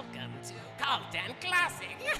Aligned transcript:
Welcome 0.00 0.32
to 0.44 0.54
Colton 0.82 1.34
Classic. 1.42 2.18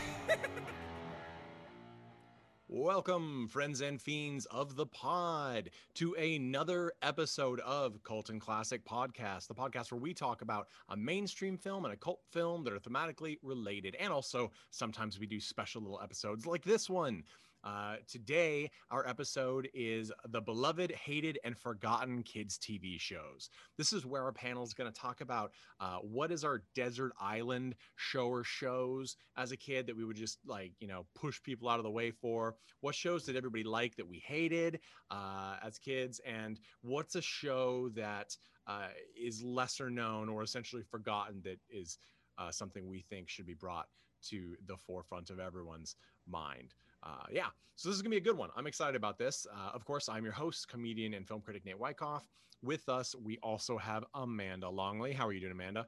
Welcome, 2.68 3.48
friends 3.48 3.80
and 3.80 3.98
fiends 3.98 4.44
of 4.46 4.76
the 4.76 4.84
pod, 4.84 5.70
to 5.94 6.12
another 6.12 6.92
episode 7.00 7.58
of 7.60 8.02
Colton 8.02 8.38
Classic 8.38 8.84
Podcast, 8.84 9.46
the 9.46 9.54
podcast 9.54 9.92
where 9.92 10.00
we 10.00 10.12
talk 10.12 10.42
about 10.42 10.68
a 10.90 10.96
mainstream 10.96 11.56
film 11.56 11.86
and 11.86 11.94
a 11.94 11.96
cult 11.96 12.20
film 12.30 12.64
that 12.64 12.74
are 12.74 12.80
thematically 12.80 13.38
related. 13.42 13.96
And 13.98 14.12
also, 14.12 14.52
sometimes 14.68 15.18
we 15.18 15.24
do 15.24 15.40
special 15.40 15.80
little 15.80 16.02
episodes 16.02 16.44
like 16.44 16.64
this 16.64 16.90
one. 16.90 17.22
Uh, 17.62 17.96
today, 18.08 18.70
our 18.90 19.06
episode 19.06 19.68
is 19.74 20.10
the 20.28 20.40
beloved, 20.40 20.90
hated, 20.92 21.38
and 21.44 21.58
forgotten 21.58 22.22
kids' 22.22 22.58
TV 22.58 22.98
shows. 22.98 23.50
This 23.76 23.92
is 23.92 24.06
where 24.06 24.22
our 24.22 24.32
panel 24.32 24.62
is 24.62 24.72
going 24.72 24.90
to 24.90 24.98
talk 24.98 25.20
about 25.20 25.52
uh, 25.78 25.98
what 25.98 26.32
is 26.32 26.42
our 26.42 26.62
desert 26.74 27.12
island 27.20 27.74
show 27.96 28.28
or 28.28 28.44
shows 28.44 29.16
as 29.36 29.52
a 29.52 29.56
kid 29.56 29.86
that 29.86 29.96
we 29.96 30.04
would 30.04 30.16
just 30.16 30.38
like, 30.46 30.72
you 30.80 30.88
know, 30.88 31.06
push 31.14 31.42
people 31.42 31.68
out 31.68 31.78
of 31.78 31.84
the 31.84 31.90
way 31.90 32.10
for. 32.10 32.56
What 32.80 32.94
shows 32.94 33.24
did 33.24 33.36
everybody 33.36 33.64
like 33.64 33.96
that 33.96 34.08
we 34.08 34.18
hated 34.18 34.80
uh, 35.10 35.56
as 35.62 35.78
kids? 35.78 36.20
And 36.26 36.58
what's 36.80 37.14
a 37.14 37.22
show 37.22 37.90
that 37.90 38.36
uh, 38.66 38.88
is 39.20 39.42
lesser 39.42 39.90
known 39.90 40.28
or 40.30 40.42
essentially 40.42 40.82
forgotten 40.82 41.42
that 41.44 41.58
is 41.68 41.98
uh, 42.38 42.50
something 42.50 42.88
we 42.88 43.00
think 43.00 43.28
should 43.28 43.46
be 43.46 43.54
brought 43.54 43.88
to 44.22 44.54
the 44.66 44.76
forefront 44.76 45.28
of 45.28 45.40
everyone's 45.40 45.96
mind? 46.26 46.72
Uh, 47.02 47.24
yeah, 47.30 47.46
so 47.76 47.88
this 47.88 47.96
is 47.96 48.02
gonna 48.02 48.10
be 48.10 48.18
a 48.18 48.20
good 48.20 48.36
one. 48.36 48.50
I'm 48.56 48.66
excited 48.66 48.96
about 48.96 49.18
this. 49.18 49.46
Uh, 49.52 49.70
of 49.74 49.84
course, 49.84 50.08
I'm 50.08 50.24
your 50.24 50.32
host, 50.32 50.68
comedian, 50.68 51.14
and 51.14 51.26
film 51.26 51.40
critic 51.40 51.64
Nate 51.64 51.78
Wyckoff. 51.78 52.26
With 52.62 52.88
us, 52.88 53.14
we 53.14 53.38
also 53.42 53.78
have 53.78 54.04
Amanda 54.14 54.68
Longley. 54.68 55.12
How 55.12 55.26
are 55.26 55.32
you 55.32 55.40
doing, 55.40 55.52
Amanda? 55.52 55.86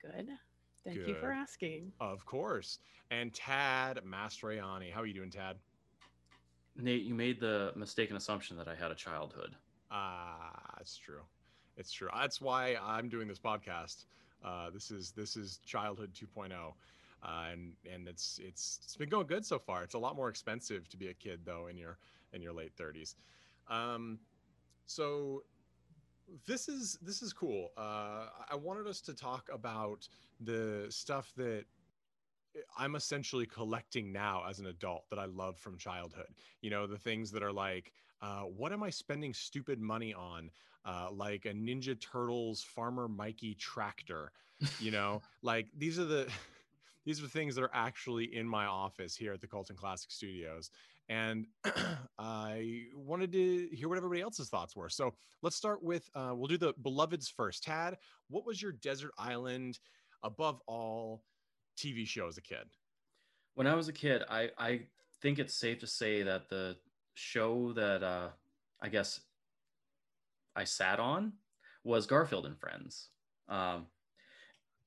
Good. 0.00 0.28
Thank 0.84 0.98
Good. 0.98 1.08
you 1.08 1.14
for 1.16 1.32
asking. 1.32 1.92
Of 2.00 2.24
course. 2.24 2.78
And 3.10 3.34
Tad 3.34 4.00
Mastroianni. 4.06 4.92
How 4.92 5.00
are 5.00 5.06
you 5.06 5.14
doing, 5.14 5.30
Tad? 5.30 5.56
Nate, 6.76 7.02
you 7.02 7.14
made 7.14 7.40
the 7.40 7.72
mistaken 7.74 8.16
assumption 8.16 8.56
that 8.56 8.68
I 8.68 8.74
had 8.76 8.92
a 8.92 8.94
childhood. 8.94 9.56
Ah, 9.90 10.50
uh, 10.52 10.78
it's 10.80 10.96
true. 10.96 11.22
It's 11.76 11.90
true. 11.90 12.08
That's 12.14 12.40
why 12.40 12.76
I'm 12.80 13.08
doing 13.08 13.26
this 13.26 13.38
podcast. 13.38 14.04
Uh, 14.44 14.70
this 14.70 14.90
is 14.92 15.10
this 15.12 15.36
is 15.36 15.58
childhood 15.66 16.12
2.0 16.14 16.52
uh, 17.22 17.46
and 17.52 17.72
and 17.90 18.08
it's 18.08 18.40
it's 18.42 18.80
it's 18.84 18.96
been 18.96 19.08
going 19.08 19.26
good 19.26 19.44
so 19.44 19.58
far. 19.58 19.82
It's 19.82 19.94
a 19.94 19.98
lot 19.98 20.16
more 20.16 20.28
expensive 20.28 20.88
to 20.88 20.96
be 20.96 21.08
a 21.08 21.14
kid 21.14 21.40
though 21.44 21.66
in 21.66 21.76
your 21.76 21.98
in 22.32 22.42
your 22.42 22.52
late 22.52 22.72
30s. 22.76 23.14
Um, 23.68 24.18
so 24.86 25.42
this 26.46 26.68
is 26.68 26.98
this 27.02 27.22
is 27.22 27.32
cool. 27.32 27.70
Uh, 27.76 28.26
I 28.50 28.54
wanted 28.54 28.86
us 28.86 29.00
to 29.02 29.14
talk 29.14 29.48
about 29.52 30.08
the 30.40 30.86
stuff 30.90 31.32
that 31.36 31.64
I'm 32.76 32.96
essentially 32.96 33.46
collecting 33.46 34.12
now 34.12 34.44
as 34.48 34.58
an 34.58 34.66
adult 34.66 35.04
that 35.10 35.18
I 35.18 35.26
love 35.26 35.58
from 35.58 35.78
childhood. 35.78 36.28
You 36.60 36.70
know, 36.70 36.86
the 36.86 36.98
things 36.98 37.30
that 37.32 37.42
are 37.42 37.52
like, 37.52 37.92
uh, 38.20 38.42
what 38.42 38.72
am 38.72 38.82
I 38.82 38.90
spending 38.90 39.32
stupid 39.32 39.80
money 39.80 40.14
on? 40.14 40.50
Uh, 40.84 41.08
like 41.12 41.44
a 41.44 41.52
Ninja 41.52 42.00
Turtles 42.00 42.62
Farmer 42.62 43.08
Mikey 43.08 43.54
tractor. 43.54 44.32
You 44.80 44.90
know, 44.90 45.22
like 45.42 45.66
these 45.76 45.98
are 45.98 46.04
the 46.04 46.28
these 47.08 47.22
are 47.22 47.26
things 47.26 47.54
that 47.54 47.64
are 47.64 47.70
actually 47.72 48.36
in 48.36 48.46
my 48.46 48.66
office 48.66 49.16
here 49.16 49.32
at 49.32 49.40
the 49.40 49.46
Colton 49.46 49.74
Classic 49.74 50.10
Studios. 50.10 50.70
And 51.08 51.46
I 52.18 52.82
wanted 52.94 53.32
to 53.32 53.68
hear 53.72 53.88
what 53.88 53.96
everybody 53.96 54.20
else's 54.20 54.50
thoughts 54.50 54.76
were. 54.76 54.90
So 54.90 55.14
let's 55.40 55.56
start 55.56 55.82
with 55.82 56.06
uh, 56.14 56.32
we'll 56.34 56.48
do 56.48 56.58
the 56.58 56.74
beloveds 56.82 57.30
first. 57.30 57.64
Tad, 57.64 57.96
what 58.28 58.44
was 58.44 58.60
your 58.60 58.72
desert 58.72 59.12
island 59.16 59.78
above 60.22 60.60
all 60.66 61.22
TV 61.78 62.06
show 62.06 62.28
as 62.28 62.36
a 62.36 62.42
kid? 62.42 62.66
When 63.54 63.66
I 63.66 63.74
was 63.74 63.88
a 63.88 63.92
kid, 63.94 64.22
I, 64.28 64.50
I 64.58 64.80
think 65.22 65.38
it's 65.38 65.54
safe 65.54 65.78
to 65.78 65.86
say 65.86 66.24
that 66.24 66.50
the 66.50 66.76
show 67.14 67.72
that 67.72 68.02
uh, 68.02 68.28
I 68.82 68.90
guess 68.90 69.18
I 70.54 70.64
sat 70.64 71.00
on 71.00 71.32
was 71.84 72.04
Garfield 72.04 72.44
and 72.44 72.60
Friends. 72.60 73.08
Um, 73.48 73.86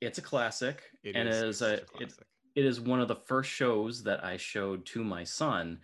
it's 0.02 0.18
a 0.18 0.22
classic, 0.22 0.84
it 1.04 1.16
and 1.16 1.30
is, 1.30 1.42
it 1.42 1.48
is 1.48 1.62
a, 1.62 1.66
a 1.66 2.04
it, 2.04 2.14
it 2.56 2.66
is 2.66 2.82
one 2.82 3.00
of 3.00 3.08
the 3.08 3.16
first 3.16 3.50
shows 3.50 4.04
that 4.04 4.24
I 4.24 4.38
showed 4.38 4.86
to 4.88 5.04
my 5.04 5.24
son, 5.24 5.80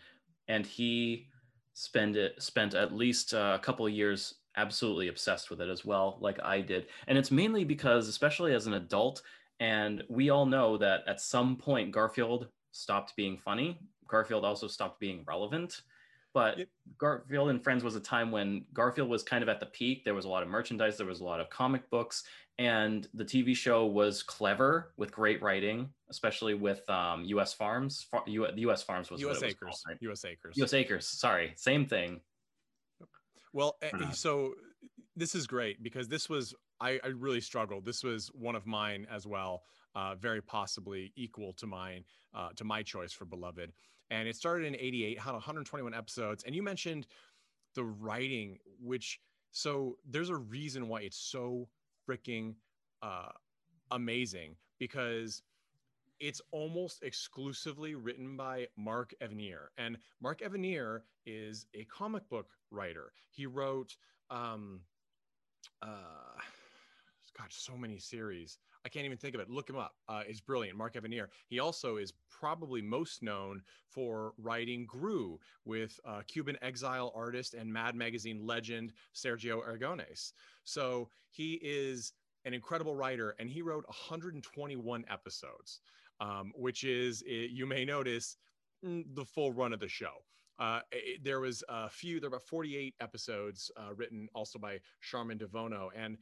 and 0.47 0.65
he 0.65 1.27
spent 1.73 2.15
it 2.15 2.41
spent 2.41 2.73
at 2.73 2.93
least 2.93 3.33
uh, 3.33 3.57
a 3.59 3.63
couple 3.63 3.87
years 3.87 4.33
absolutely 4.55 5.07
obsessed 5.07 5.49
with 5.49 5.61
it 5.61 5.69
as 5.69 5.85
well, 5.85 6.17
like 6.19 6.43
I 6.43 6.61
did. 6.61 6.87
And 7.07 7.17
it's 7.17 7.31
mainly 7.31 7.63
because, 7.63 8.07
especially 8.07 8.53
as 8.53 8.65
an 8.65 8.73
adult, 8.73 9.21
and 9.59 10.03
we 10.09 10.29
all 10.31 10.45
know 10.45 10.77
that 10.77 11.03
at 11.07 11.21
some 11.21 11.55
point 11.55 11.91
Garfield 11.91 12.47
stopped 12.71 13.15
being 13.15 13.37
funny. 13.37 13.79
Garfield 14.07 14.43
also 14.43 14.67
stopped 14.67 14.99
being 14.99 15.23
relevant. 15.27 15.81
But 16.37 16.59
yep. 16.59 16.67
Garfield 16.99 17.49
and 17.49 17.63
Friends 17.63 17.83
was 17.83 17.95
a 17.95 17.99
time 17.99 18.29
when 18.29 18.63
Garfield 18.71 19.09
was 19.09 19.23
kind 19.23 19.41
of 19.41 19.49
at 19.49 19.59
the 19.59 19.65
peak. 19.65 20.05
There 20.05 20.13
was 20.13 20.25
a 20.25 20.29
lot 20.29 20.43
of 20.43 20.49
merchandise, 20.49 20.95
there 20.95 21.07
was 21.07 21.19
a 21.19 21.23
lot 21.23 21.39
of 21.39 21.49
comic 21.49 21.89
books, 21.89 22.25
and 22.59 23.07
the 23.15 23.25
TV 23.25 23.55
show 23.55 23.87
was 23.87 24.21
clever 24.21 24.93
with 24.97 25.11
great 25.11 25.41
writing, 25.41 25.89
especially 26.11 26.53
with 26.53 26.87
um, 26.91 27.23
U.S. 27.23 27.55
Farms. 27.55 28.05
Far, 28.11 28.21
U, 28.27 28.45
U.S. 28.55 28.83
Farms 28.83 29.09
was 29.09 29.19
U.S. 29.21 29.37
Was 29.37 29.43
Acres. 29.45 29.57
Called, 29.59 29.77
right? 29.87 29.97
U.S. 30.01 30.25
Acres. 30.25 30.55
U.S. 30.57 30.73
Acres. 30.75 31.07
Sorry, 31.07 31.53
same 31.55 31.87
thing. 31.87 32.21
Well, 33.51 33.77
uh, 33.81 34.11
so 34.11 34.53
this 35.15 35.33
is 35.33 35.47
great 35.47 35.81
because 35.81 36.07
this 36.07 36.29
was 36.29 36.53
I, 36.79 36.99
I, 37.03 37.07
really 37.07 37.41
struggled. 37.41 37.83
This 37.83 38.03
was 38.03 38.27
one 38.35 38.55
of 38.55 38.67
mine 38.67 39.07
as 39.11 39.25
well, 39.25 39.63
uh, 39.95 40.13
very 40.13 40.43
possibly 40.43 41.13
equal 41.15 41.53
to 41.53 41.65
mine 41.65 42.03
uh, 42.35 42.49
to 42.57 42.63
my 42.63 42.83
choice 42.83 43.11
for 43.11 43.25
Beloved. 43.25 43.73
And 44.09 44.27
it 44.27 44.35
started 44.35 44.65
in 44.65 44.75
'88, 44.75 45.19
had 45.19 45.33
121 45.33 45.93
episodes. 45.93 46.43
And 46.43 46.55
you 46.55 46.63
mentioned 46.63 47.07
the 47.75 47.83
writing, 47.83 48.59
which 48.81 49.19
so 49.51 49.97
there's 50.07 50.29
a 50.29 50.35
reason 50.35 50.87
why 50.87 51.01
it's 51.01 51.17
so 51.17 51.67
freaking 52.07 52.55
uh, 53.01 53.29
amazing 53.91 54.55
because 54.79 55.41
it's 56.19 56.41
almost 56.51 57.03
exclusively 57.03 57.95
written 57.95 58.35
by 58.37 58.67
Mark 58.75 59.13
Evanier. 59.21 59.67
And 59.77 59.97
Mark 60.21 60.41
Evanier 60.41 61.01
is 61.25 61.67
a 61.73 61.83
comic 61.85 62.27
book 62.29 62.49
writer. 62.71 63.11
He 63.29 63.45
wrote, 63.45 63.95
um, 64.29 64.81
uh, 65.81 66.39
God, 67.37 67.47
so 67.49 67.77
many 67.77 67.99
series. 67.99 68.57
I 68.85 68.89
can't 68.89 69.05
even 69.05 69.17
think 69.17 69.35
of 69.35 69.41
it. 69.41 69.49
Look 69.49 69.69
him 69.69 69.77
up. 69.77 69.95
Uh, 70.07 70.23
it's 70.27 70.39
brilliant. 70.39 70.77
Mark 70.77 70.95
Evanier. 70.95 71.27
He 71.47 71.59
also 71.59 71.97
is 71.97 72.13
probably 72.29 72.81
most 72.81 73.23
known 73.23 73.61
for 73.89 74.33
writing 74.37 74.87
Groo 74.87 75.37
with 75.65 75.99
uh, 76.05 76.21
Cuban 76.27 76.57
exile 76.61 77.11
artist 77.15 77.53
and 77.53 77.71
Mad 77.71 77.95
Magazine 77.95 78.45
legend 78.45 78.93
Sergio 79.13 79.61
Aragonés. 79.67 80.33
So 80.63 81.09
he 81.31 81.59
is 81.63 82.13
an 82.45 82.53
incredible 82.53 82.95
writer, 82.95 83.35
and 83.39 83.49
he 83.49 83.61
wrote 83.61 83.85
121 83.87 85.05
episodes, 85.09 85.81
um, 86.21 86.51
which 86.55 86.83
is, 86.83 87.21
you 87.27 87.65
may 87.65 87.83
notice, 87.83 88.37
mm, 88.85 89.03
the 89.15 89.25
full 89.25 89.51
run 89.51 89.73
of 89.73 89.79
the 89.79 89.87
show. 89.87 90.23
Uh, 90.59 90.79
it, 90.91 91.23
there 91.23 91.39
was 91.39 91.63
a 91.69 91.89
few, 91.89 92.19
there 92.19 92.29
were 92.29 92.37
about 92.37 92.47
48 92.47 92.95
episodes 92.99 93.69
uh, 93.77 93.93
written 93.95 94.27
also 94.33 94.57
by 94.57 94.79
Sharman 95.01 95.37
DiVono. 95.37 95.89
And 95.95 96.17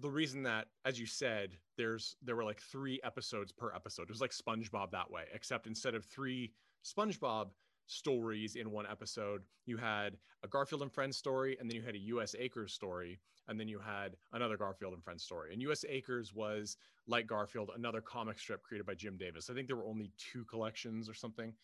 the 0.00 0.10
reason 0.10 0.42
that, 0.42 0.66
as 0.84 1.00
you 1.00 1.06
said, 1.06 1.56
there's 1.76 2.16
there 2.22 2.36
were 2.36 2.44
like 2.44 2.60
three 2.60 3.00
episodes 3.04 3.52
per 3.52 3.72
episode. 3.74 4.02
It 4.02 4.10
was 4.10 4.20
like 4.20 4.32
SpongeBob 4.32 4.90
that 4.92 5.10
way, 5.10 5.24
except 5.32 5.66
instead 5.66 5.94
of 5.94 6.04
three 6.04 6.52
SpongeBob 6.84 7.48
stories 7.86 8.56
in 8.56 8.70
one 8.70 8.86
episode, 8.86 9.42
you 9.64 9.76
had 9.76 10.16
a 10.44 10.48
Garfield 10.48 10.82
and 10.82 10.92
Friends 10.92 11.16
story, 11.16 11.56
and 11.58 11.68
then 11.68 11.76
you 11.76 11.82
had 11.82 11.94
a 11.94 11.98
U.S. 11.98 12.34
Acres 12.38 12.72
story, 12.72 13.18
and 13.48 13.58
then 13.58 13.66
you 13.66 13.78
had 13.78 14.16
another 14.32 14.56
Garfield 14.56 14.92
and 14.92 15.02
Friends 15.02 15.24
story. 15.24 15.52
And 15.52 15.62
U.S. 15.62 15.84
Acres 15.88 16.34
was 16.34 16.76
like 17.06 17.26
Garfield, 17.26 17.70
another 17.74 18.02
comic 18.02 18.38
strip 18.38 18.62
created 18.62 18.86
by 18.86 18.94
Jim 18.94 19.16
Davis. 19.16 19.48
I 19.50 19.54
think 19.54 19.66
there 19.66 19.76
were 19.76 19.86
only 19.86 20.12
two 20.18 20.44
collections 20.44 21.08
or 21.08 21.14
something 21.14 21.54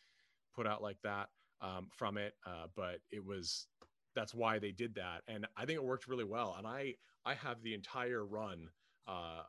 put 0.54 0.66
out 0.66 0.82
like 0.82 0.96
that 1.02 1.28
um, 1.60 1.88
from 1.90 2.16
it, 2.16 2.34
uh, 2.46 2.66
but 2.74 3.00
it 3.12 3.24
was 3.24 3.66
that's 4.14 4.34
why 4.34 4.58
they 4.58 4.70
did 4.70 4.94
that, 4.94 5.22
and 5.28 5.46
I 5.56 5.66
think 5.66 5.76
it 5.76 5.84
worked 5.84 6.06
really 6.06 6.24
well. 6.24 6.54
And 6.56 6.66
I 6.66 6.94
I 7.26 7.34
have 7.34 7.62
the 7.62 7.74
entire 7.74 8.24
run. 8.24 8.68
Uh, 9.06 9.42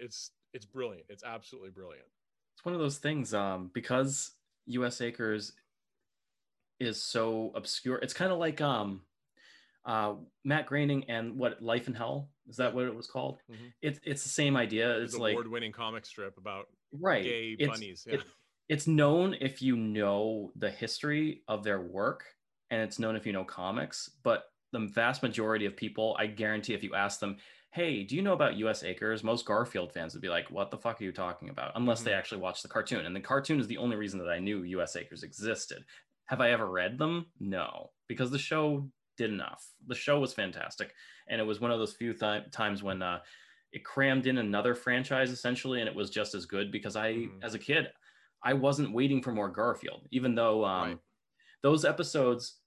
it's 0.00 0.30
it's 0.52 0.66
brilliant. 0.66 1.06
It's 1.08 1.24
absolutely 1.24 1.70
brilliant. 1.70 2.06
It's 2.54 2.64
one 2.64 2.74
of 2.74 2.80
those 2.80 2.98
things 2.98 3.32
um, 3.32 3.70
because 3.72 4.32
U.S. 4.66 5.00
Acres 5.00 5.52
is 6.78 7.02
so 7.02 7.52
obscure. 7.54 7.98
It's 7.98 8.14
kind 8.14 8.32
of 8.32 8.38
like 8.38 8.60
um, 8.60 9.02
uh, 9.84 10.14
Matt 10.44 10.66
Groening 10.66 11.04
and 11.08 11.36
what 11.38 11.62
Life 11.62 11.88
in 11.88 11.94
Hell 11.94 12.28
is 12.48 12.56
that 12.56 12.74
what 12.74 12.84
it 12.84 12.94
was 12.94 13.06
called? 13.06 13.38
Mm-hmm. 13.50 13.66
It's 13.80 14.00
it's 14.04 14.22
the 14.22 14.28
same 14.28 14.56
idea. 14.56 14.98
It's, 14.98 15.14
it's 15.14 15.20
like 15.20 15.32
award-winning 15.32 15.72
comic 15.72 16.04
strip 16.04 16.36
about 16.36 16.66
right 16.92 17.22
gay 17.22 17.56
it's, 17.58 17.70
bunnies. 17.70 18.04
Yeah. 18.06 18.14
It, 18.16 18.24
it's 18.68 18.86
known 18.86 19.36
if 19.40 19.62
you 19.62 19.76
know 19.76 20.52
the 20.56 20.70
history 20.70 21.42
of 21.48 21.64
their 21.64 21.80
work, 21.80 22.24
and 22.70 22.82
it's 22.82 22.98
known 22.98 23.16
if 23.16 23.26
you 23.26 23.32
know 23.32 23.44
comics. 23.44 24.10
But 24.22 24.44
the 24.72 24.86
vast 24.86 25.22
majority 25.22 25.66
of 25.66 25.76
people, 25.76 26.16
I 26.18 26.26
guarantee, 26.26 26.74
if 26.74 26.82
you 26.82 26.94
ask 26.94 27.20
them, 27.20 27.38
hey, 27.72 28.02
do 28.02 28.16
you 28.16 28.22
know 28.22 28.32
about 28.32 28.56
US 28.56 28.82
Acres? 28.82 29.22
Most 29.22 29.46
Garfield 29.46 29.92
fans 29.92 30.14
would 30.14 30.22
be 30.22 30.28
like, 30.28 30.50
what 30.50 30.70
the 30.70 30.78
fuck 30.78 31.00
are 31.00 31.04
you 31.04 31.12
talking 31.12 31.50
about? 31.50 31.72
Unless 31.76 32.02
they 32.02 32.10
Mhm. 32.10 32.16
actually 32.18 32.40
watch 32.40 32.62
the 32.62 32.68
cartoon. 32.68 33.06
And 33.06 33.14
the 33.14 33.20
cartoon 33.20 33.60
is 33.60 33.66
the 33.68 33.78
only 33.78 33.96
reason 33.96 34.18
that 34.20 34.28
I 34.30 34.38
knew 34.38 34.62
US 34.64 34.96
Acres 34.96 35.22
existed. 35.22 35.84
Have 36.26 36.40
I 36.40 36.50
ever 36.50 36.68
read 36.70 36.98
them? 36.98 37.32
No, 37.38 37.92
because 38.08 38.30
the 38.30 38.38
show 38.38 38.90
did 39.16 39.30
enough. 39.30 39.72
The 39.86 39.94
show 39.94 40.18
was 40.20 40.32
fantastic. 40.32 40.94
And 41.28 41.40
it 41.40 41.44
was 41.44 41.60
one 41.60 41.70
of 41.70 41.78
those 41.78 41.94
few 41.94 42.12
th- 42.14 42.50
times 42.50 42.82
when 42.82 43.02
uh, 43.02 43.22
it 43.72 43.84
crammed 43.84 44.26
in 44.26 44.38
another 44.38 44.74
franchise 44.74 45.30
essentially, 45.30 45.80
and 45.80 45.88
it 45.88 45.94
was 45.94 46.10
just 46.10 46.34
as 46.34 46.46
good 46.46 46.72
because 46.72 46.96
I, 46.96 47.12
Mhm. 47.14 47.42
as 47.42 47.54
a 47.54 47.58
kid, 47.58 47.92
I 48.42 48.54
wasn't 48.54 48.92
waiting 48.92 49.22
for 49.22 49.32
more 49.32 49.50
Garfield, 49.50 50.08
even 50.10 50.34
though 50.34 50.64
um, 50.64 50.88
Right. 50.88 50.98
those 51.62 51.84
episodes 51.84 52.59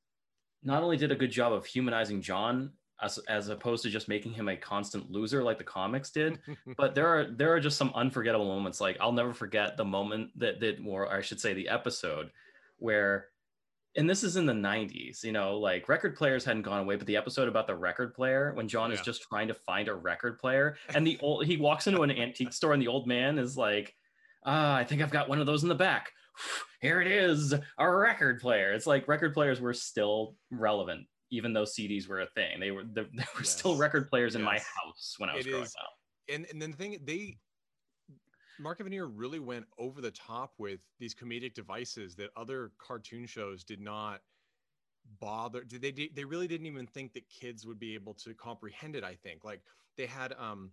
not 0.64 0.84
only 0.84 0.98
did 0.98 1.12
a 1.12 1.16
good 1.16 1.32
job 1.32 1.54
of 1.54 1.66
humanizing 1.66 2.22
John 2.22 2.72
as, 3.02 3.18
as 3.28 3.50
opposed 3.50 3.84
to 3.84 3.90
just 3.90 4.08
making 4.08 4.34
him 4.34 4.48
a 4.48 4.56
constant 4.56 5.12
loser 5.12 5.44
like 5.44 5.58
the 5.58 5.64
comics 5.64 6.10
did, 6.10 6.40
but 6.78 6.96
there 6.96 7.08
are 7.08 7.26
there 7.26 7.54
are 7.54 7.60
just 7.60 7.78
some 7.78 7.92
unforgettable 7.96 8.48
moments. 8.48 8.80
Like 8.80 8.98
I'll 9.00 9.12
never 9.12 9.34
forget 9.34 9.78
the 9.78 9.86
moment 9.86 10.32
that 10.38 10.60
that, 10.62 10.78
or 10.86 11.12
I 11.12 11.22
should 11.22 11.40
say, 11.40 11.54
the 11.54 11.70
episode 11.70 12.32
where, 12.78 13.28
and 13.96 14.10
this 14.10 14.24
is 14.24 14.38
in 14.38 14.46
the 14.46 14.54
'90s. 14.54 15.24
You 15.24 15.32
know, 15.32 15.58
like 15.58 15.90
record 15.90 16.16
players 16.16 16.46
hadn't 16.46 16.64
gone 16.64 16.80
away, 16.80 16.96
but 16.96 17.08
the 17.08 17.18
episode 17.18 17.48
about 17.48 17.68
the 17.68 17.76
record 17.76 18.14
player 18.14 18.54
when 18.54 18.68
John 18.68 18.92
is 18.92 19.02
just 19.02 19.24
trying 19.24 19.50
to 19.50 19.54
find 19.54 19.88
a 19.88 19.96
record 19.96 20.40
player, 20.40 20.78
and 20.96 21.06
the 21.06 21.18
old 21.22 21.46
he 21.46 21.58
walks 21.58 21.88
into 21.88 22.04
an 22.04 22.12
antique 22.12 22.54
store, 22.54 22.74
and 22.74 22.82
the 22.82 22.88
old 22.88 23.08
man 23.08 23.38
is 23.38 23.58
like, 23.58 23.96
"Ah, 24.46 24.76
I 24.76 24.84
think 24.84 25.02
I've 25.02 25.12
got 25.12 25.30
one 25.30 25.40
of 25.40 25.46
those 25.46 25.64
in 25.64 25.70
the 25.70 25.76
back." 25.76 26.12
Here 26.82 27.02
it 27.02 27.08
is, 27.08 27.54
a 27.78 27.90
record 27.92 28.40
player. 28.42 28.74
It's 28.74 28.88
like 28.88 29.08
record 29.08 29.34
players 29.34 29.62
were 29.62 29.74
still 29.74 30.36
relevant, 30.52 31.06
even 31.32 31.54
though 31.54 31.64
CDs 31.64 32.08
were 32.08 32.22
a 32.22 32.28
thing. 32.28 32.60
They 32.60 32.72
were 32.72 32.84
there, 32.84 33.06
there 33.14 33.28
were 33.38 33.44
still 33.44 33.78
record 33.78 34.10
players 34.10 34.36
in 34.36 34.42
my 34.42 34.58
house 34.60 35.16
when 35.18 35.30
I 35.30 35.36
was 35.36 35.46
It 35.46 35.50
growing 35.50 35.64
is- 35.66 35.76
up. 35.80 35.90
and 36.34 36.46
and 36.52 36.62
then 36.62 36.72
the 36.72 36.78
thing 36.78 36.98
they 37.04 37.38
Mark 38.60 38.80
Evanier 38.80 39.10
really 39.12 39.40
went 39.40 39.66
over 39.80 40.00
the 40.00 40.12
top 40.12 40.54
with 40.60 40.80
these 41.00 41.16
comedic 41.16 41.54
devices 41.56 42.16
that 42.16 42.30
other 42.38 42.72
cartoon 42.78 43.26
shows 43.26 43.64
did 43.64 43.82
not 43.82 44.22
bother 45.20 45.64
did 45.64 45.82
they 45.82 46.10
they 46.16 46.24
really 46.24 46.48
didn't 46.48 46.68
even 46.68 46.88
think 46.88 47.14
that 47.14 47.28
kids 47.30 47.66
would 47.66 47.80
be 47.80 47.94
able 47.94 48.14
to 48.14 48.34
comprehend 48.36 48.96
it 48.96 49.04
i 49.04 49.16
think 49.16 49.44
like 49.44 49.62
they 49.98 50.06
had 50.06 50.34
um 50.40 50.72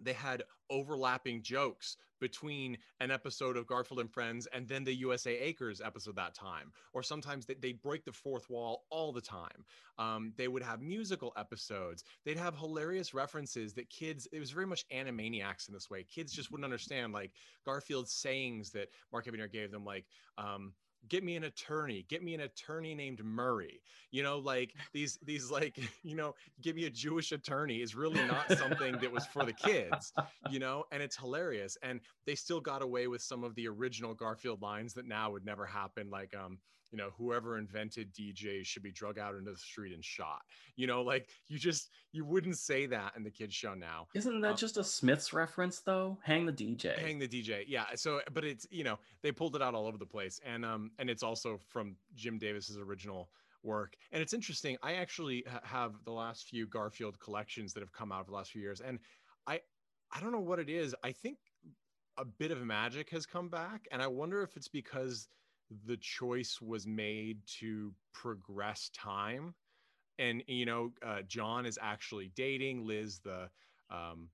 they 0.00 0.12
had 0.12 0.42
overlapping 0.70 1.42
jokes 1.42 1.96
between 2.22 2.78
an 3.00 3.10
episode 3.10 3.56
of 3.56 3.66
Garfield 3.66 3.98
and 3.98 4.10
Friends 4.10 4.46
and 4.52 4.68
then 4.68 4.84
the 4.84 4.94
USA 4.94 5.36
Acres 5.36 5.80
episode 5.84 6.14
that 6.14 6.34
time. 6.34 6.72
Or 6.92 7.02
sometimes 7.02 7.46
they, 7.46 7.54
they 7.54 7.72
break 7.72 8.04
the 8.04 8.12
fourth 8.12 8.48
wall 8.48 8.84
all 8.90 9.12
the 9.12 9.20
time. 9.20 9.64
Um, 9.98 10.32
they 10.36 10.46
would 10.46 10.62
have 10.62 10.80
musical 10.80 11.32
episodes. 11.36 12.04
They'd 12.24 12.38
have 12.38 12.56
hilarious 12.56 13.12
references 13.12 13.74
that 13.74 13.90
kids, 13.90 14.28
it 14.32 14.38
was 14.38 14.52
very 14.52 14.66
much 14.66 14.86
animaniacs 14.90 15.66
in 15.66 15.74
this 15.74 15.90
way. 15.90 16.04
Kids 16.04 16.32
just 16.32 16.52
wouldn't 16.52 16.64
understand, 16.64 17.12
like 17.12 17.32
Garfield's 17.66 18.12
sayings 18.12 18.70
that 18.70 18.90
Mark 19.12 19.26
Evanier 19.26 19.50
gave 19.50 19.72
them, 19.72 19.84
like, 19.84 20.06
um, 20.38 20.72
get 21.08 21.24
me 21.24 21.36
an 21.36 21.44
attorney 21.44 22.04
get 22.08 22.22
me 22.22 22.34
an 22.34 22.40
attorney 22.40 22.94
named 22.94 23.22
murray. 23.24 23.80
You 24.10 24.22
know 24.22 24.38
like 24.38 24.74
these 24.92 25.18
these 25.24 25.50
like 25.50 25.78
you 26.02 26.16
know 26.16 26.34
give 26.60 26.76
me 26.76 26.84
a 26.86 26.90
jewish 26.90 27.32
attorney 27.32 27.82
is 27.82 27.94
really 27.94 28.22
not 28.26 28.50
something 28.58 28.92
that 28.98 29.10
was 29.10 29.26
for 29.26 29.44
the 29.44 29.52
kids 29.52 30.12
you 30.50 30.58
know 30.58 30.84
and 30.92 31.02
it's 31.02 31.16
hilarious. 31.16 31.76
And 31.82 32.00
they 32.26 32.34
still 32.34 32.60
got 32.60 32.82
away 32.82 33.06
with 33.06 33.22
some 33.22 33.44
of 33.44 33.54
the 33.54 33.68
original 33.68 34.14
garfield 34.14 34.62
lines 34.62 34.94
that 34.94 35.06
now 35.06 35.30
would 35.30 35.44
never 35.44 35.66
happen 35.66 36.10
like 36.10 36.34
um 36.36 36.58
you 36.92 36.98
know 36.98 37.08
whoever 37.16 37.58
invented 37.58 38.12
djs 38.14 38.66
should 38.66 38.82
be 38.82 38.92
drug 38.92 39.18
out 39.18 39.34
into 39.34 39.50
the 39.50 39.56
street 39.56 39.92
and 39.94 40.04
shot. 40.04 40.42
You 40.76 40.86
know 40.86 41.02
like 41.02 41.28
you 41.48 41.58
just 41.58 41.88
you 42.12 42.24
wouldn't 42.24 42.58
say 42.58 42.86
that 42.86 43.14
in 43.16 43.24
the 43.24 43.30
kids 43.30 43.54
show 43.54 43.74
now. 43.74 44.06
Isn't 44.14 44.40
that 44.42 44.50
Um, 44.52 44.56
just 44.56 44.76
a 44.76 44.84
Smiths 44.84 45.32
reference 45.32 45.80
though? 45.80 46.18
Hang 46.22 46.46
the 46.46 46.52
DJ. 46.52 46.96
hang 46.98 47.18
the 47.18 47.26
dj 47.26 47.64
yeah 47.66 47.86
so 47.94 48.20
but 48.32 48.44
it's 48.44 48.66
you 48.70 48.84
know 48.84 48.98
they 49.22 49.32
pulled 49.32 49.56
it 49.56 49.62
out 49.62 49.74
all 49.74 49.86
over 49.86 49.98
the 49.98 50.06
place. 50.06 50.40
And 50.44 50.64
um 50.64 50.90
and 50.98 51.08
it's 51.10 51.22
also 51.22 51.58
from 51.68 51.96
jim 52.14 52.38
davis's 52.38 52.76
original 52.78 53.30
work. 53.62 53.96
And 54.12 54.20
it's 54.20 54.34
interesting 54.34 54.76
i 54.82 54.94
actually 54.94 55.44
ha- 55.50 55.60
have 55.64 55.94
the 56.04 56.12
last 56.12 56.46
few 56.46 56.66
garfield 56.66 57.18
collections 57.18 57.72
that 57.72 57.80
have 57.80 57.92
come 57.92 58.12
out 58.12 58.20
over 58.20 58.30
the 58.30 58.36
last 58.36 58.50
few 58.52 58.60
years. 58.60 58.80
And 58.82 58.98
i 59.46 59.60
i 60.14 60.20
don't 60.20 60.32
know 60.32 60.40
what 60.40 60.58
it 60.58 60.68
is. 60.68 60.94
I 61.02 61.12
think 61.12 61.38
a 62.18 62.24
bit 62.26 62.50
of 62.50 62.60
magic 62.62 63.08
has 63.10 63.24
come 63.24 63.48
back. 63.48 63.88
And 63.90 64.02
i 64.02 64.06
wonder 64.06 64.42
if 64.42 64.56
it's 64.58 64.68
because 64.68 65.28
the 65.86 65.96
choice 65.96 66.60
was 66.60 66.86
made 66.86 67.38
to 67.60 67.92
progress 68.12 68.90
time. 68.94 69.54
And 70.18 70.42
you 70.46 70.66
know 70.66 70.92
uh, 71.04 71.22
john 71.26 71.64
is 71.66 71.78
actually 71.80 72.30
dating 72.36 72.86
liz 72.86 73.20
the 73.20 73.48
um 73.90 74.28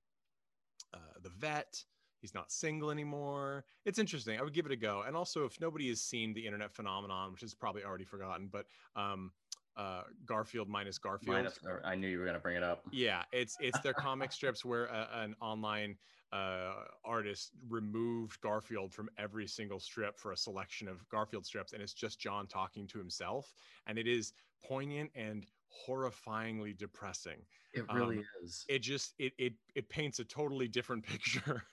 uh, 0.92 0.98
the 1.22 1.30
vet. 1.30 1.84
He's 2.20 2.34
not 2.34 2.50
single 2.50 2.90
anymore. 2.90 3.64
It's 3.84 3.98
interesting. 4.00 4.40
I 4.40 4.42
would 4.42 4.52
give 4.52 4.66
it 4.66 4.72
a 4.72 4.76
go. 4.76 5.04
And 5.06 5.16
also 5.16 5.44
if 5.44 5.60
nobody 5.60 5.88
has 5.88 6.00
seen 6.02 6.34
the 6.34 6.44
internet 6.44 6.72
phenomenon 6.74 7.30
which 7.32 7.42
is 7.42 7.54
probably 7.54 7.84
already 7.84 8.04
forgotten 8.04 8.48
but 8.50 8.66
um 8.96 9.30
uh 9.76 10.02
garfield 10.26 10.68
minus 10.68 10.98
garfield. 10.98 11.36
Minus, 11.36 11.58
I 11.84 11.94
knew 11.94 12.08
you 12.08 12.18
were 12.18 12.26
gonna 12.26 12.40
bring 12.40 12.56
it 12.56 12.64
up. 12.64 12.82
yeah 12.92 13.22
it's 13.32 13.56
it's 13.60 13.78
their 13.80 13.94
comic 13.94 14.32
strips 14.38 14.64
where 14.64 14.86
a, 14.86 15.08
an 15.22 15.36
online 15.40 15.96
uh 16.32 16.84
artist 17.04 17.52
removed 17.70 18.38
garfield 18.42 18.92
from 18.92 19.08
every 19.16 19.46
single 19.46 19.80
strip 19.80 20.18
for 20.18 20.32
a 20.32 20.36
selection 20.36 20.86
of 20.86 21.08
garfield 21.08 21.46
strips 21.46 21.72
and 21.72 21.80
it's 21.80 21.94
just 21.94 22.20
john 22.20 22.46
talking 22.46 22.86
to 22.86 22.98
himself 22.98 23.54
and 23.86 23.98
it 23.98 24.06
is 24.06 24.34
poignant 24.62 25.10
and 25.14 25.46
horrifyingly 25.86 26.76
depressing. 26.76 27.38
It 27.74 27.84
really 27.92 28.18
um, 28.18 28.24
is. 28.42 28.64
it 28.68 28.80
just 28.80 29.14
it 29.18 29.32
it 29.38 29.54
it 29.74 29.88
paints 29.88 30.18
a 30.18 30.24
totally 30.24 30.68
different 30.68 31.04
picture. 31.06 31.64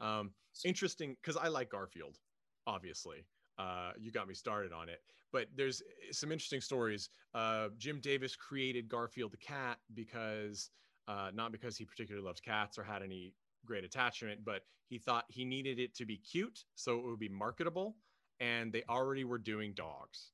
Um 0.00 0.30
interesting 0.64 1.16
because 1.22 1.36
i 1.36 1.48
like 1.48 1.70
garfield 1.70 2.18
obviously. 2.66 3.24
Uh 3.58 3.92
you 3.98 4.10
got 4.10 4.28
me 4.28 4.34
started 4.34 4.72
on 4.72 4.88
it. 4.88 5.00
But 5.32 5.46
there's 5.56 5.80
eh, 5.82 6.12
some 6.12 6.32
interesting 6.32 6.60
stories. 6.60 7.10
Uh 7.34 7.68
jim 7.78 8.00
davis 8.00 8.36
created 8.36 8.88
garfield 8.88 9.32
the 9.32 9.36
cat 9.36 9.78
because 9.94 10.70
uh 11.08 11.30
not 11.34 11.52
because 11.52 11.76
he 11.76 11.84
particularly 11.84 12.26
loves 12.26 12.40
cats 12.40 12.78
or 12.78 12.82
had 12.82 13.02
any 13.02 13.34
great 13.66 13.84
attachment 13.84 14.40
but 14.44 14.62
he 14.88 14.98
thought 14.98 15.24
he 15.28 15.44
needed 15.44 15.78
it 15.78 15.94
to 15.94 16.04
be 16.04 16.16
cute 16.16 16.64
so 16.74 16.98
it 16.98 17.04
would 17.04 17.18
be 17.18 17.28
marketable 17.28 17.96
and 18.40 18.72
they 18.72 18.82
already 18.88 19.24
were 19.24 19.38
doing 19.38 19.72
dogs 19.74 20.32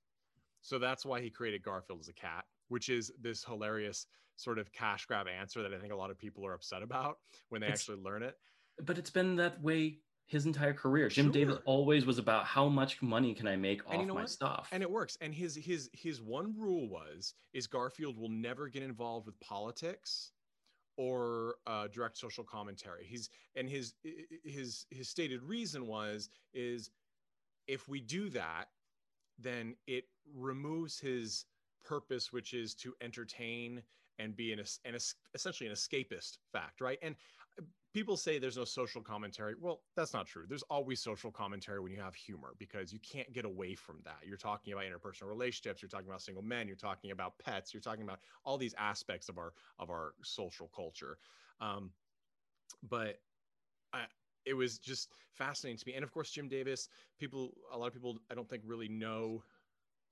so 0.62 0.78
that's 0.78 1.05
why 1.05 1.20
he 1.20 1.31
created 1.31 1.62
garfield 1.62 2.00
as 2.00 2.08
a 2.08 2.12
cat 2.12 2.44
which 2.69 2.88
is 2.88 3.12
this 3.20 3.44
hilarious 3.44 4.06
sort 4.37 4.58
of 4.58 4.70
cash 4.73 5.06
grab 5.06 5.26
answer 5.28 5.62
that 5.62 5.73
I 5.73 5.78
think 5.78 5.93
a 5.93 5.96
lot 5.96 6.11
of 6.11 6.19
people 6.19 6.44
are 6.44 6.52
upset 6.52 6.82
about 6.82 7.19
when 7.49 7.61
they 7.62 7.69
It's- 7.69 7.81
actually 7.81 8.02
learn 8.02 8.23
it. 8.23 8.38
but 8.82 8.99
it's 8.99 9.08
been 9.11 9.37
that 9.37 9.62
way 9.62 10.00
his 10.26 10.45
entire 10.45 10.75
career. 10.75 11.09
Jim 11.09 11.30
Davis 11.30 11.59
always 11.64 12.04
was 12.04 12.18
about 12.18 12.45
how 12.45 12.68
much 12.68 13.00
money 13.00 13.33
can 13.33 13.47
I 13.47 13.54
make 13.56 13.80
And 13.85 13.95
off 13.95 14.00
you 14.00 14.06
know 14.06 14.14
my 14.14 14.23
what? 14.23 14.30
stuff. 14.30 14.68
And 14.73 14.83
it 14.83 14.90
works. 14.90 15.16
And 15.21 15.33
his 15.33 15.54
his 15.54 15.88
his 15.92 16.21
one 16.21 16.52
rule 16.59 16.88
was 16.88 17.33
is 17.54 17.66
Garfield 17.68 18.18
will 18.18 18.28
never 18.28 18.68
get 18.68 18.83
involved 18.83 19.25
with 19.26 19.38
politics 19.38 20.33
or 20.97 21.57
uh, 21.67 21.88
direct 21.88 22.17
social 22.17 22.45
commentary. 22.45 23.05
He's 23.05 23.31
and 23.55 23.69
his 23.69 23.95
his 24.45 24.87
his 24.91 25.09
stated 25.09 25.43
reason 25.43 25.87
was 25.87 26.29
is 26.55 26.91
if 27.67 27.88
we 27.88 28.00
do 28.00 28.29
that, 28.31 28.67
then 29.38 29.75
it 29.87 30.05
removes 30.35 30.99
his 30.99 31.47
purpose, 31.85 32.33
which 32.33 32.55
is 32.55 32.75
to 32.75 32.95
entertain 33.00 33.83
and 34.19 34.35
be 34.35 34.53
an, 34.53 34.61
an 34.85 34.97
essentially 35.35 35.69
an 35.69 35.75
escapist 35.75 36.38
fact, 36.53 36.81
right? 36.81 36.99
And 37.03 37.17
people 37.97 38.15
say 38.19 38.38
there's 38.38 38.59
no 38.59 38.65
social 38.67 39.00
commentary. 39.00 39.55
Well, 39.59 39.81
that's 39.97 40.12
not 40.12 40.26
true. 40.26 40.45
There's 40.47 40.65
always 40.65 41.00
social 41.00 41.31
commentary 41.31 41.81
when 41.81 41.93
you 41.93 41.99
have 41.99 42.15
humor 42.15 42.53
because 42.59 42.93
you 42.93 42.99
can't 42.99 43.33
get 43.33 43.47
away 43.47 43.75
from 43.75 44.00
that. 44.05 44.19
You're 44.23 44.37
talking 44.37 44.75
about 44.75 44.85
interpersonal 44.85 45.29
relationships. 45.29 45.81
You're 45.81 45.88
talking 45.88 46.07
about 46.07 46.21
single 46.21 46.43
men. 46.43 46.67
You're 46.67 46.76
talking 46.76 47.11
about 47.11 47.38
pets. 47.38 47.73
You're 47.73 47.81
talking 47.81 48.03
about 48.03 48.19
all 48.45 48.59
these 48.59 48.75
aspects 48.76 49.31
of 49.31 49.38
our 49.38 49.55
of 49.79 49.88
our 49.88 50.12
social 50.23 50.71
culture. 50.76 51.17
Um, 51.59 51.91
but 52.87 53.17
I, 53.95 54.05
it 54.45 54.53
was 54.53 54.79
just 54.79 55.09
fascinating 55.33 55.79
to 55.79 55.85
me. 55.87 55.95
And 55.95 56.05
of 56.05 56.12
course, 56.12 56.31
Jim 56.31 56.49
Davis. 56.49 56.91
People, 57.19 57.55
a 57.73 57.79
lot 57.79 57.87
of 57.87 57.95
people, 57.95 58.19
I 58.31 58.35
don't 58.35 58.47
think 58.47 58.62
really 58.67 58.91
know 58.91 59.43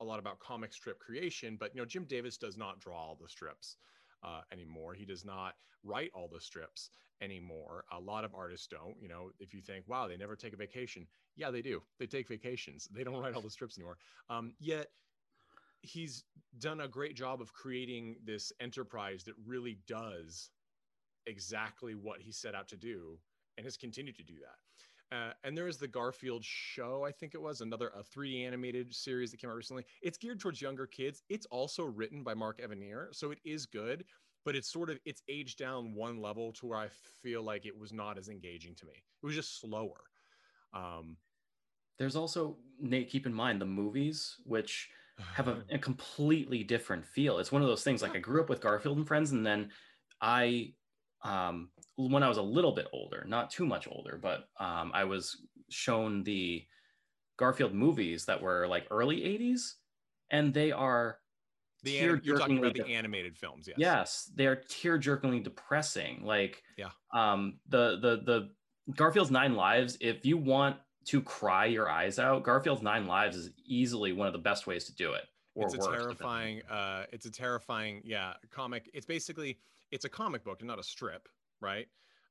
a 0.00 0.04
lot 0.04 0.18
about 0.18 0.38
comic 0.38 0.72
strip 0.72 0.98
creation, 1.00 1.58
but 1.60 1.74
you 1.74 1.82
know, 1.82 1.86
Jim 1.86 2.04
Davis 2.04 2.38
does 2.38 2.56
not 2.56 2.80
draw 2.80 2.96
all 2.96 3.18
the 3.20 3.28
strips 3.28 3.76
uh, 4.24 4.40
anymore. 4.52 4.94
He 4.94 5.04
does 5.04 5.24
not 5.24 5.54
write 5.84 6.10
all 6.14 6.28
the 6.32 6.40
strips 6.40 6.90
anymore. 7.20 7.84
A 7.92 8.00
lot 8.00 8.24
of 8.24 8.34
artists 8.34 8.66
don't. 8.66 8.96
You 9.00 9.08
know, 9.08 9.30
if 9.38 9.54
you 9.54 9.60
think, 9.60 9.84
wow, 9.86 10.08
they 10.08 10.16
never 10.16 10.36
take 10.36 10.52
a 10.52 10.56
vacation, 10.56 11.06
yeah, 11.36 11.50
they 11.50 11.62
do. 11.62 11.82
They 11.98 12.06
take 12.06 12.28
vacations. 12.28 12.88
They 12.90 13.04
don't 13.04 13.20
write 13.20 13.34
all 13.34 13.42
the 13.42 13.50
strips 13.50 13.76
anymore. 13.76 13.98
Um, 14.30 14.54
yet 14.58 14.88
he's 15.82 16.24
done 16.58 16.80
a 16.80 16.88
great 16.88 17.14
job 17.14 17.40
of 17.40 17.52
creating 17.52 18.16
this 18.24 18.52
enterprise 18.60 19.24
that 19.24 19.34
really 19.46 19.78
does 19.86 20.50
exactly 21.26 21.94
what 21.94 22.20
he 22.20 22.32
set 22.32 22.54
out 22.54 22.68
to 22.68 22.76
do 22.76 23.18
and 23.56 23.64
has 23.64 23.76
continued 23.76 24.16
to 24.16 24.22
do 24.22 24.34
that. 24.34 24.56
Uh, 25.14 25.32
and 25.44 25.56
there 25.56 25.68
is 25.68 25.76
the 25.76 25.86
Garfield 25.86 26.44
show, 26.44 27.04
I 27.06 27.12
think 27.12 27.34
it 27.34 27.40
was 27.40 27.60
another 27.60 27.92
a 27.96 28.02
3D 28.02 28.44
animated 28.44 28.92
series 28.92 29.30
that 29.30 29.36
came 29.36 29.48
out 29.48 29.54
recently. 29.56 29.84
It's 30.02 30.18
geared 30.18 30.40
towards 30.40 30.60
younger 30.60 30.86
kids. 30.88 31.22
It's 31.28 31.46
also 31.46 31.84
written 31.84 32.24
by 32.24 32.34
Mark 32.34 32.60
Evanier, 32.60 33.14
so 33.14 33.30
it 33.30 33.38
is 33.44 33.64
good. 33.66 34.04
but 34.44 34.54
it's 34.54 34.70
sort 34.70 34.90
of 34.90 34.98
it's 35.04 35.22
aged 35.28 35.58
down 35.58 35.94
one 35.94 36.20
level 36.20 36.52
to 36.52 36.66
where 36.66 36.78
I 36.78 36.88
feel 37.22 37.42
like 37.42 37.66
it 37.66 37.76
was 37.76 37.92
not 37.92 38.18
as 38.18 38.28
engaging 38.28 38.74
to 38.76 38.86
me. 38.86 38.92
It 39.22 39.26
was 39.26 39.34
just 39.34 39.60
slower. 39.60 40.04
Um, 40.72 41.16
There's 41.98 42.16
also 42.16 42.58
Nate. 42.80 43.08
Keep 43.10 43.26
in 43.26 43.34
mind 43.34 43.60
the 43.60 43.66
movies, 43.66 44.36
which 44.44 44.90
have 45.34 45.48
a, 45.48 45.62
a 45.70 45.78
completely 45.78 46.62
different 46.62 47.06
feel. 47.06 47.38
It's 47.38 47.52
one 47.52 47.62
of 47.62 47.68
those 47.68 47.84
things. 47.84 48.02
Like 48.02 48.16
I 48.16 48.20
grew 48.20 48.40
up 48.40 48.48
with 48.48 48.60
Garfield 48.60 48.98
and 48.98 49.06
Friends, 49.06 49.32
and 49.32 49.46
then 49.46 49.70
I, 50.20 50.72
um, 51.22 51.70
when 51.96 52.22
I 52.22 52.28
was 52.28 52.38
a 52.38 52.42
little 52.42 52.72
bit 52.72 52.86
older, 52.92 53.24
not 53.26 53.50
too 53.50 53.66
much 53.66 53.86
older, 53.88 54.18
but 54.20 54.48
um, 54.58 54.90
I 54.94 55.04
was 55.04 55.36
shown 55.70 56.22
the 56.24 56.64
Garfield 57.36 57.74
movies 57.74 58.24
that 58.26 58.40
were 58.40 58.66
like 58.68 58.86
early 58.90 59.20
'80s, 59.20 59.74
and 60.30 60.52
they 60.54 60.72
are 60.72 61.18
the 61.82 61.98
anim- 61.98 62.20
you're 62.24 62.38
talking 62.38 62.58
about 62.58 62.74
the 62.74 62.86
animated 62.86 63.36
films, 63.36 63.66
yes. 63.68 63.76
Yes, 63.78 64.32
they're 64.34 64.56
tear-jerkingly 64.56 65.42
depressing. 65.42 66.24
Like, 66.24 66.62
Yeah. 66.76 66.90
um, 67.12 67.60
the 67.68 67.96
the 68.00 68.16
the 68.86 68.92
Garfield's 68.94 69.30
Nine 69.30 69.54
Lives. 69.54 69.96
If 70.00 70.24
you 70.24 70.36
want 70.36 70.78
to 71.06 71.20
cry 71.22 71.66
your 71.66 71.90
eyes 71.90 72.18
out, 72.18 72.42
Garfield's 72.44 72.82
Nine 72.82 73.06
Lives 73.06 73.36
is 73.36 73.50
easily 73.66 74.12
one 74.12 74.26
of 74.26 74.32
the 74.32 74.38
best 74.38 74.66
ways 74.66 74.84
to 74.86 74.94
do 74.94 75.12
it. 75.12 75.24
Or 75.56 75.66
it's 75.66 75.74
a 75.74 75.78
worse, 75.78 76.00
terrifying 76.00 76.62
uh 76.68 77.04
it's 77.12 77.26
a 77.26 77.30
terrifying 77.30 78.02
yeah 78.04 78.34
comic 78.50 78.90
it's 78.92 79.06
basically 79.06 79.60
it's 79.92 80.04
a 80.04 80.08
comic 80.08 80.42
book 80.42 80.60
and 80.62 80.66
not 80.66 80.80
a 80.80 80.82
strip 80.82 81.28
right? 81.64 81.88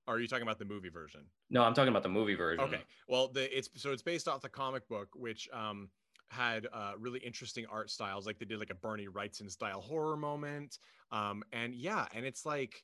Or 0.07 0.15
are 0.15 0.19
you 0.19 0.27
talking 0.27 0.43
about 0.43 0.59
the 0.59 0.65
movie 0.65 0.89
version? 0.89 1.21
No, 1.49 1.63
I'm 1.63 1.73
talking 1.73 1.89
about 1.89 2.03
the 2.03 2.09
movie 2.09 2.35
version. 2.35 2.63
okay. 2.65 2.81
Well 3.07 3.29
the 3.29 3.45
it's 3.57 3.69
so 3.75 3.91
it's 3.91 4.01
based 4.03 4.27
off 4.27 4.41
the 4.41 4.49
comic 4.49 4.87
book 4.87 5.09
which 5.15 5.49
um 5.53 5.89
had 6.29 6.67
uh 6.73 6.93
really 6.99 7.19
interesting 7.19 7.65
art 7.71 7.89
styles. 7.89 8.25
Like 8.25 8.37
they 8.39 8.45
did 8.45 8.59
like 8.59 8.69
a 8.69 8.75
bernie 8.75 9.07
wrightson 9.07 9.49
style 9.49 9.81
horror 9.81 10.17
moment. 10.17 10.77
Um 11.11 11.43
and 11.51 11.73
yeah 11.73 12.05
and 12.13 12.25
it's 12.25 12.45
like 12.45 12.83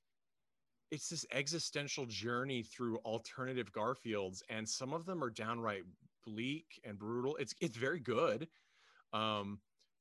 it's 0.92 1.10
this 1.10 1.26
existential 1.32 2.06
journey 2.08 2.64
through 2.64 2.98
alternative 3.06 3.72
garfields 3.72 4.42
and 4.50 4.68
some 4.68 4.92
of 4.94 5.06
them 5.06 5.24
are 5.24 5.30
downright 5.30 5.84
bleak 6.26 6.80
and 6.86 6.98
brutal. 6.98 7.36
It's 7.36 7.54
it's 7.62 7.78
very 7.78 8.00
good. 8.00 8.48
Um 9.14 9.60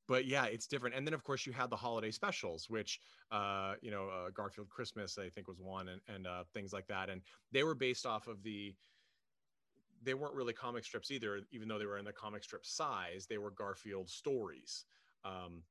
but 0.09 0.25
yeah 0.25 0.45
it's 0.45 0.67
different 0.67 0.95
and 0.95 1.07
then 1.07 1.13
of 1.13 1.23
course 1.23 1.45
you 1.45 1.53
had 1.53 1.69
the 1.69 1.75
holiday 1.75 2.11
specials 2.11 2.69
which 2.69 2.99
uh 3.31 3.75
you 3.81 3.91
know 3.91 4.09
uh, 4.09 4.29
garfield 4.31 4.67
christmas 4.67 5.17
i 5.17 5.29
think 5.29 5.47
was 5.47 5.61
one 5.61 5.87
and, 5.87 6.01
and 6.13 6.27
uh 6.27 6.43
things 6.53 6.73
like 6.73 6.87
that 6.87 7.09
and 7.09 7.21
they 7.53 7.63
were 7.63 7.75
based 7.75 8.05
off 8.05 8.27
of 8.27 8.43
the 8.43 8.75
they 10.01 10.13
weren't 10.13 10.33
really 10.33 10.53
comic 10.53 10.83
strips 10.83 11.11
either 11.11 11.41
even 11.51 11.67
though 11.67 11.77
they 11.77 11.85
were 11.85 11.99
in 11.99 12.05
the 12.05 12.11
comic 12.11 12.43
strip 12.43 12.65
size 12.65 13.27
they 13.29 13.37
were 13.37 13.51
garfield 13.51 14.09
stories 14.09 14.85
um 15.23 15.63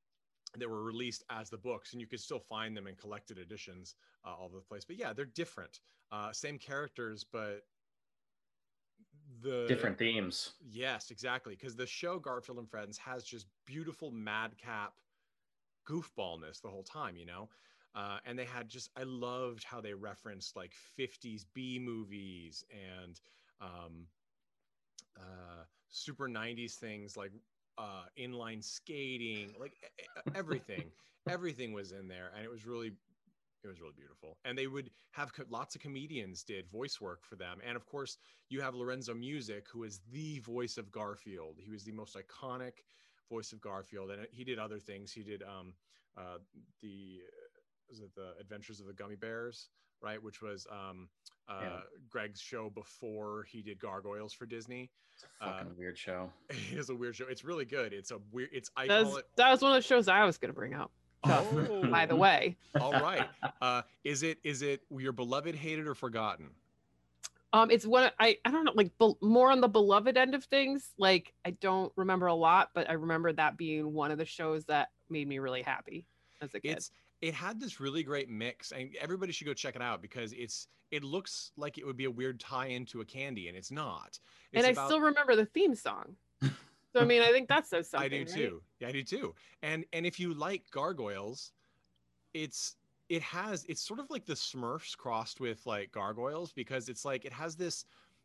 they 0.56 0.66
were 0.66 0.82
released 0.82 1.24
as 1.28 1.50
the 1.50 1.58
books 1.58 1.92
and 1.92 2.00
you 2.00 2.06
could 2.06 2.20
still 2.20 2.38
find 2.38 2.74
them 2.74 2.86
in 2.86 2.94
collected 2.94 3.36
editions 3.36 3.96
uh, 4.24 4.30
all 4.30 4.46
over 4.46 4.56
the 4.56 4.62
place 4.62 4.84
but 4.84 4.96
yeah 4.96 5.12
they're 5.12 5.26
different 5.26 5.80
uh 6.12 6.32
same 6.32 6.58
characters 6.58 7.24
but 7.30 7.62
the 9.42 9.66
Different 9.68 9.98
themes. 9.98 10.52
Yes, 10.70 11.10
exactly. 11.10 11.54
Because 11.54 11.76
the 11.76 11.86
show 11.86 12.18
Garfield 12.18 12.58
and 12.58 12.68
Friends 12.68 12.98
has 12.98 13.24
just 13.24 13.46
beautiful 13.64 14.10
madcap 14.10 14.94
goofballness 15.86 16.60
the 16.60 16.68
whole 16.68 16.82
time, 16.82 17.16
you 17.16 17.26
know? 17.26 17.48
Uh, 17.94 18.18
and 18.26 18.38
they 18.38 18.44
had 18.44 18.68
just, 18.68 18.90
I 18.96 19.02
loved 19.04 19.64
how 19.64 19.80
they 19.80 19.94
referenced 19.94 20.56
like 20.56 20.72
50s 20.98 21.46
B 21.54 21.78
movies 21.78 22.64
and 22.70 23.20
um, 23.60 24.06
uh, 25.16 25.64
super 25.88 26.28
90s 26.28 26.74
things 26.74 27.16
like 27.16 27.32
uh, 27.78 28.04
inline 28.18 28.62
skating, 28.62 29.54
like 29.58 29.72
everything. 30.34 30.90
everything 31.28 31.72
was 31.72 31.92
in 31.92 32.08
there. 32.08 32.30
And 32.34 32.44
it 32.44 32.50
was 32.50 32.66
really, 32.66 32.92
it 33.64 33.68
was 33.68 33.80
really 33.80 33.94
beautiful. 33.96 34.36
And 34.44 34.56
they 34.56 34.66
would 34.66 34.90
have 35.12 35.32
co- 35.32 35.44
lots 35.50 35.74
of 35.74 35.80
comedians 35.80 36.42
did 36.44 36.68
voice 36.70 37.00
work 37.00 37.24
for 37.24 37.36
them. 37.36 37.58
And 37.66 37.76
of 37.76 37.86
course, 37.86 38.18
you 38.48 38.60
have 38.60 38.74
Lorenzo 38.74 39.14
Music, 39.14 39.66
who 39.72 39.84
is 39.84 40.00
the 40.12 40.38
voice 40.40 40.76
of 40.78 40.90
Garfield. 40.92 41.56
He 41.58 41.70
was 41.70 41.84
the 41.84 41.92
most 41.92 42.16
iconic 42.16 42.72
voice 43.30 43.52
of 43.52 43.60
Garfield, 43.60 44.10
and 44.10 44.26
he 44.30 44.44
did 44.44 44.58
other 44.58 44.78
things. 44.78 45.12
He 45.12 45.22
did 45.22 45.42
um, 45.42 45.74
uh, 46.16 46.38
the 46.82 47.18
was 47.90 48.00
it 48.00 48.14
the 48.14 48.34
Adventures 48.40 48.80
of 48.80 48.86
the 48.86 48.92
Gummy 48.92 49.16
Bears, 49.16 49.68
right? 50.02 50.22
Which 50.22 50.40
was 50.42 50.66
um, 50.70 51.08
uh, 51.48 51.60
Yeah. 51.62 51.80
Greg's 52.10 52.40
show 52.40 52.70
before 52.70 53.44
he 53.50 53.62
did 53.62 53.78
Gargoyles 53.80 54.32
for 54.34 54.44
Disney. 54.46 54.90
It's 55.14 55.24
a 55.24 55.44
fucking 55.44 55.68
Uh, 55.72 55.74
weird 55.76 55.98
show. 55.98 56.30
It 56.50 56.78
is 56.78 56.90
a 56.90 56.94
weird 56.94 57.16
show. 57.16 57.26
It's 57.28 57.44
really 57.44 57.64
good. 57.64 57.92
It's 57.92 58.10
a 58.12 58.18
weird. 58.30 58.50
It's 58.52 58.70
I 58.76 58.86
That 58.86 59.02
call 59.04 59.12
was, 59.14 59.18
it. 59.20 59.24
that 59.36 59.50
was 59.50 59.62
one 59.62 59.72
of 59.72 59.82
the 59.82 59.86
shows 59.88 60.06
I 60.06 60.24
was 60.24 60.36
going 60.38 60.50
to 60.50 60.54
bring 60.54 60.74
up. 60.74 60.92
Oh, 61.28 61.86
By 61.90 62.06
the 62.06 62.16
way, 62.16 62.56
all 62.80 62.92
right. 62.92 63.28
Uh, 63.60 63.82
is 64.04 64.22
it 64.22 64.38
is 64.44 64.62
it 64.62 64.82
your 64.90 65.12
beloved, 65.12 65.54
hated, 65.54 65.86
or 65.86 65.94
forgotten? 65.94 66.50
um, 67.52 67.70
it's 67.70 67.86
one 67.86 68.10
I 68.20 68.36
I 68.44 68.50
don't 68.50 68.64
know 68.64 68.72
like 68.74 68.96
bel 68.98 69.16
more 69.20 69.50
on 69.50 69.60
the 69.60 69.68
beloved 69.68 70.16
end 70.16 70.34
of 70.34 70.44
things. 70.44 70.90
Like 70.98 71.32
I 71.44 71.50
don't 71.52 71.92
remember 71.96 72.26
a 72.26 72.34
lot, 72.34 72.70
but 72.74 72.88
I 72.88 72.94
remember 72.94 73.32
that 73.32 73.56
being 73.56 73.92
one 73.92 74.10
of 74.10 74.18
the 74.18 74.24
shows 74.24 74.64
that 74.66 74.90
made 75.10 75.26
me 75.28 75.38
really 75.38 75.62
happy 75.62 76.04
as 76.40 76.54
a 76.54 76.60
kid. 76.60 76.72
it's 76.76 76.90
it 77.20 77.34
had 77.34 77.58
this 77.58 77.80
really 77.80 78.02
great 78.04 78.28
mix 78.30 78.70
and 78.70 78.94
everybody 79.00 79.32
should 79.32 79.46
go 79.46 79.52
check 79.54 79.74
it 79.76 79.82
out 79.82 80.00
because 80.00 80.32
it's 80.34 80.68
it 80.90 81.02
looks 81.02 81.50
like 81.56 81.76
it 81.78 81.84
would 81.86 81.96
be 81.96 82.04
a 82.04 82.10
weird 82.10 82.38
tie 82.38 82.66
into 82.68 83.00
a 83.00 83.04
candy 83.04 83.48
and 83.48 83.56
it's 83.56 83.70
not 83.72 84.18
and 84.54 84.64
I 84.64 84.70
about- 84.70 84.86
still 84.88 85.00
remember 85.00 85.34
the 85.36 85.46
theme 85.46 85.74
song. 85.74 86.14
So 86.94 87.00
I 87.00 87.04
mean, 87.04 87.22
I 87.22 87.30
think 87.32 87.48
that 87.48 87.66
says 87.66 87.88
something. 87.90 88.06
i 88.06 88.08
do 88.08 88.18
right? 88.18 88.28
too 88.28 88.62
yeah 88.80 88.88
i 88.88 88.92
do 88.92 89.02
too 89.02 89.34
and 89.62 89.84
and 89.92 90.06
if 90.06 90.18
you 90.18 90.34
like 90.34 90.62
gargoyles 90.70 91.52
it's 92.34 92.76
it 93.08 93.22
has 93.22 93.64
it's 93.68 93.80
sort 93.80 94.00
of 94.00 94.06
like 94.10 94.26
the 94.26 94.34
smurfs 94.34 94.96
crossed 94.96 95.40
with 95.40 95.64
like 95.66 95.90
gargoyles 95.92 96.52
because 96.52 96.88
it's 96.88 97.04
like 97.04 97.24
it 97.24 97.32
has 97.32 97.56
this 97.56 97.84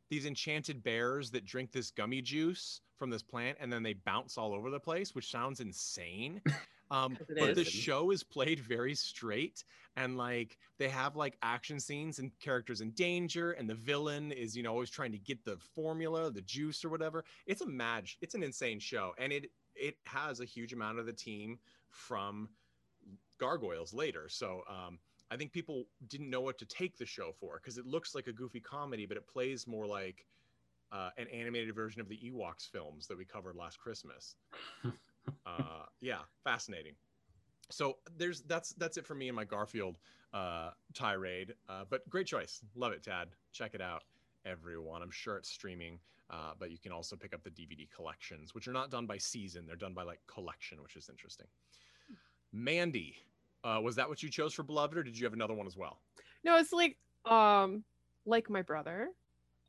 these 0.10 0.25
enchanted 0.25 0.84
bears 0.84 1.32
that 1.32 1.46
drink 1.46 1.72
this 1.72 1.89
gummy 1.89 2.22
juice 2.22 2.82
from 2.98 3.10
this 3.10 3.24
plant 3.24 3.58
and 3.60 3.72
then 3.72 3.84
they 3.84 3.93
bounce 3.93 4.38
all 4.38 4.53
over 4.53 4.70
the 4.70 4.79
place 4.79 5.15
which 5.15 5.32
sounds 5.32 5.60
insane 5.60 6.41
um 6.93 7.15
'Cause 7.17 7.27
it 7.29 7.38
but 7.39 7.55
the 7.55 7.63
show 7.65 8.12
is 8.12 8.23
played 8.23 8.59
very 8.59 8.95
straight 8.95 9.63
and 9.95 10.17
like 10.17 10.57
they 10.77 10.89
have 10.89 11.15
like 11.15 11.38
action 11.41 11.79
scenes 11.79 12.19
and 12.19 12.38
characters 12.39 12.81
in 12.81 12.91
danger 12.91 13.51
and 13.51 13.69
the 13.69 13.75
villain 13.75 14.31
is 14.31 14.55
you 14.55 14.63
know 14.63 14.71
always 14.71 14.89
trying 14.89 15.12
to 15.12 15.17
get 15.17 15.43
the 15.43 15.57
formula 15.57 16.31
the 16.31 16.41
juice 16.41 16.85
or 16.85 16.89
whatever. 16.89 17.25
It's 17.45 17.62
a 17.62 17.67
match 17.67 18.17
it's 18.21 18.35
an 18.35 18.43
insane 18.43 18.79
show 18.79 19.13
and 19.17 19.33
it 19.33 19.51
it 19.75 19.97
has 20.05 20.39
a 20.39 20.45
huge 20.45 20.71
amount 20.73 21.00
of 21.00 21.05
the 21.05 21.13
team 21.13 21.59
from 21.89 22.50
gargoyles 23.39 23.93
later. 23.93 24.29
So 24.29 24.63
um 24.67 25.00
i 25.31 25.38
think 25.38 25.51
people 25.51 25.85
didn't 26.07 26.29
know 26.29 26.41
what 26.41 26.57
to 26.59 26.65
take 26.65 26.97
the 26.97 27.05
show 27.05 27.31
for 27.31 27.57
because 27.57 27.77
it 27.77 27.85
looks 27.85 28.13
like 28.13 28.27
a 28.27 28.33
goofy 28.33 28.59
comedy 28.59 29.05
but 29.05 29.17
it 29.17 29.27
plays 29.27 29.65
more 29.65 29.88
like 29.88 30.27
uh, 30.91 31.09
an 31.17 31.27
animated 31.29 31.73
version 31.73 32.01
of 32.01 32.07
the 32.07 32.19
ewoks 32.29 32.69
films 32.69 33.07
that 33.07 33.17
we 33.17 33.25
covered 33.25 33.55
last 33.55 33.79
christmas 33.79 34.35
uh 35.46 35.86
yeah 36.01 36.20
fascinating. 36.44 36.94
So 37.70 37.98
there's 38.18 38.42
that's 38.42 38.74
that's 38.74 38.98
it 38.98 39.06
for 39.06 39.15
me 39.15 39.30
and 39.30 39.36
my 39.36 39.46
garfield 39.46 39.98
uh 40.34 40.72
tirade. 40.94 41.53
Uh 41.70 41.84
but 41.89 42.08
great 42.10 42.27
choice. 42.27 42.62
Love 42.75 42.92
it 42.92 43.03
tad. 43.03 43.30
Check 43.51 43.74
it 43.74 43.82
out 43.82 44.03
everyone. 44.46 45.01
I'm 45.01 45.12
sure 45.12 45.38
it's 45.38 45.50
streaming 45.50 46.00
uh 46.30 46.53
but 46.58 46.72
you 46.72 46.77
can 46.77 46.92
also 46.92 47.15
pick 47.15 47.34
up 47.34 47.44
the 47.44 47.50
dvd 47.50 47.89
collections 47.92 48.53
which 48.53 48.68
are 48.68 48.74
not 48.74 48.92
done 48.92 49.06
by 49.06 49.18
season. 49.18 49.65
They're 49.65 49.75
done 49.75 49.94
by 49.94 50.03
like 50.03 50.20
collection 50.27 50.82
which 50.82 50.96
is 50.96 51.10
interesting. 51.10 51.48
Mandy 52.51 53.15
uh 53.63 53.80
was 53.82 53.96
that 53.96 54.08
what 54.10 54.22
you 54.22 54.30
chose 54.30 54.53
for 54.53 54.63
beloved 54.63 54.98
or 54.98 55.03
did 55.03 55.18
you 55.18 55.25
have 55.25 55.34
another 55.34 55.53
one 55.53 55.68
as 55.68 55.77
well? 55.77 56.00
No, 56.44 56.58
it's 56.58 56.74
like 56.74 56.98
um 57.25 57.84
like 58.25 58.50
my 58.50 58.62
brother. 58.62 59.10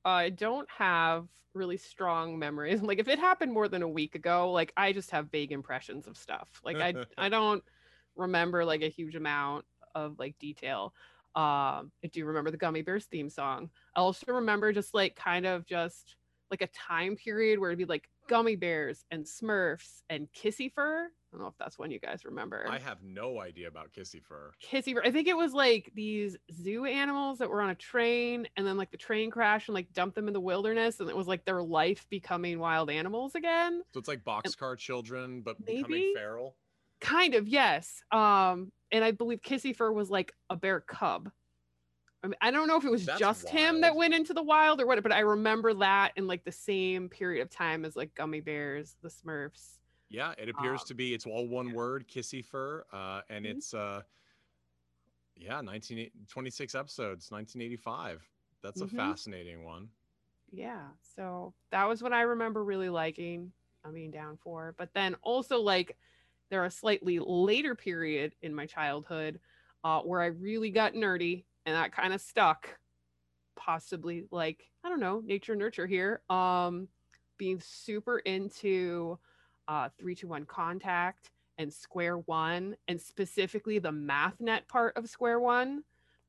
I 0.05 0.31
don't 0.31 0.69
have 0.71 1.29
really 1.55 1.77
strong 1.77 2.39
memories. 2.39 2.81
Like 2.83 2.99
if 2.99 3.09
it 3.09 3.19
happened 3.19 3.53
more 3.53 3.69
than 3.69 3.83
a 3.83 3.89
week 3.89 4.15
ago, 4.15 4.51
like 4.51 4.73
I 4.77 4.93
just 4.93 5.11
have 5.13 5.31
vague 5.31 5.53
impressions 5.53 6.07
of 6.07 6.17
stuff. 6.17 6.61
Like 6.65 6.81
I 6.81 6.95
I 7.19 7.29
don't 7.29 7.63
remember 8.17 8.65
like 8.65 8.83
a 8.83 8.89
huge 8.89 9.15
amount 9.15 9.65
of 9.95 10.19
like 10.19 10.39
detail. 10.39 10.95
Um 11.35 11.93
I 12.05 12.09
do 12.13 12.25
remember 12.27 12.51
the 12.51 12.57
Gummy 12.57 12.83
Bears 12.83 13.07
theme 13.07 13.31
song. 13.31 13.71
I 13.95 14.01
also 14.01 14.33
remember 14.33 14.73
just 14.73 14.95
like 14.95 15.17
kind 15.17 15.47
of 15.47 15.65
just 15.67 16.17
like 16.51 16.63
a 16.63 16.69
time 16.69 17.17
period 17.17 17.59
where 17.59 17.71
it'd 17.71 17.79
be 17.79 17.85
like 17.85 18.09
Gummy 18.28 18.57
Bears 18.57 19.04
and 19.11 19.25
Smurfs 19.25 20.02
and 20.09 20.28
Kissyfur. 20.33 21.07
I 21.07 21.37
don't 21.37 21.40
know 21.40 21.49
if 21.49 21.59
that's 21.59 21.78
one 21.78 21.90
you 21.90 21.99
guys 21.99 22.25
remember. 22.25 22.64
i 22.71 22.78
have 22.78 23.02
no 23.02 23.40
idea 23.40 23.66
about 23.66 23.93
kissy 23.93 24.23
fur 24.23 24.52
Kissy. 24.62 24.97
I 25.04 25.11
think 25.11 25.26
it 25.26 25.37
was 25.37 25.52
like 25.52 25.90
these 25.95 26.37
zoo 26.52 26.85
animals 26.85 27.38
that 27.38 27.50
were 27.50 27.61
on 27.61 27.71
a 27.71 27.75
train, 27.75 28.47
and 28.57 28.66
then 28.66 28.76
like 28.76 28.90
the 28.90 28.97
train 28.97 29.31
crashed 29.31 29.69
and 29.69 29.75
like 29.75 29.93
dumped 29.93 30.14
them 30.14 30.28
in 30.28 30.35
the 30.35 30.40
wilderness, 30.40 31.00
and 31.00 31.11
it 31.11 31.16
was 31.16 31.26
like 31.26 31.45
their 31.45 31.62
life 31.62 32.07
becoming 32.09 32.59
wild 32.59 32.88
animals 32.90 33.35
again. 33.35 33.83
so 33.93 33.99
it's 33.99 34.09
like 34.09 34.25
boxcar 34.25 34.78
children 34.78 35.43
but 35.43 35.57
Maybe? 35.66 35.83
becoming 35.83 36.12
feral 36.14 36.57
Kind 37.00 37.35
of, 37.35 37.47
yes. 37.47 38.02
Um, 38.12 38.73
and 38.90 39.04
I 39.04 39.11
believe 39.11 39.43
Kissyfur 39.43 39.93
was 39.93 40.11
like 40.11 40.33
a 40.49 40.57
bear 40.57 40.81
cub. 40.81 41.31
I 42.25 42.26
mean, 42.26 42.37
I 42.40 42.50
don't 42.50 42.66
know 42.69 42.76
if 42.76 42.85
it 42.85 42.90
was 42.90 43.04
That's 43.04 43.21
just 43.21 43.50
him 43.50 43.83
that 43.83 43.95
went 43.95 44.14
into 44.14 44.33
the 44.33 44.43
wild 44.43 44.81
or 44.81 44.87
what, 44.87 45.02
but 45.02 45.12
I 45.12 45.21
remember 45.21 45.75
that 45.75 46.12
in 46.16 46.26
like 46.26 46.43
the 46.43 46.52
same 46.52 47.11
period 47.11 47.43
of 47.43 47.50
time 47.50 47.85
as 47.85 47.97
like 47.97 48.14
Gummy 48.14 48.40
Bears, 48.40 48.97
the 49.02 49.11
Smurfs. 49.11 49.78
Yeah, 50.09 50.33
it 50.38 50.49
appears 50.49 50.81
Um, 50.81 50.87
to 50.87 50.95
be. 50.95 51.12
It's 51.12 51.26
all 51.26 51.47
one 51.49 51.73
word, 51.73 52.09
kissy 52.09 52.43
fur, 52.43 52.85
uh, 52.93 53.21
and 53.28 53.45
Mhm. 53.45 53.57
it's 53.57 53.75
uh, 53.75 54.02
Yeah, 55.37 55.61
19, 55.61 56.11
26 56.28 56.75
episodes, 56.75 57.31
1985. 57.31 58.23
That's 58.62 58.81
a 58.81 58.87
Mhm. 58.87 58.97
fascinating 58.97 59.64
one. 59.64 59.88
Yeah. 60.50 60.88
So 61.02 61.54
that 61.71 61.85
was 61.88 62.02
what 62.02 62.12
I 62.12 62.23
remember 62.23 62.64
really 62.64 62.88
liking, 62.88 63.52
I 63.85 63.90
mean, 63.90 64.11
down 64.11 64.37
for. 64.37 64.75
But 64.78 64.95
then 64.95 65.14
also, 65.23 65.61
like, 65.61 65.99
there 66.50 66.62
are 66.62 66.66
a 66.66 66.71
slightly 66.71 67.19
later 67.19 67.75
period 67.75 68.35
in 68.43 68.54
my 68.54 68.66
childhood 68.66 69.40
uh, 69.83 70.00
where 70.02 70.23
I 70.23 70.26
really 70.26 70.71
got 70.71 70.95
nerdy 70.95 71.45
and 71.66 71.75
that 71.75 71.92
kind 71.92 72.12
of 72.12 72.21
stuck. 72.21 72.68
Possibly, 73.56 74.25
like, 74.30 74.64
I 74.83 74.88
don't 74.88 75.00
know, 75.00 75.23
nature 75.25 75.54
nurture 75.54 75.87
here. 75.87 76.21
Um, 76.28 76.88
being 77.38 77.61
super 77.61 78.18
into 78.18 79.18
uh, 79.68 79.88
321 79.99 80.44
Contact 80.47 81.30
and 81.59 81.73
Square 81.73 82.18
One, 82.18 82.76
and 82.88 83.00
specifically 83.00 83.78
the 83.78 83.92
MathNet 83.92 84.68
part 84.68 84.97
of 84.97 85.09
Square 85.09 85.40
One. 85.40 85.85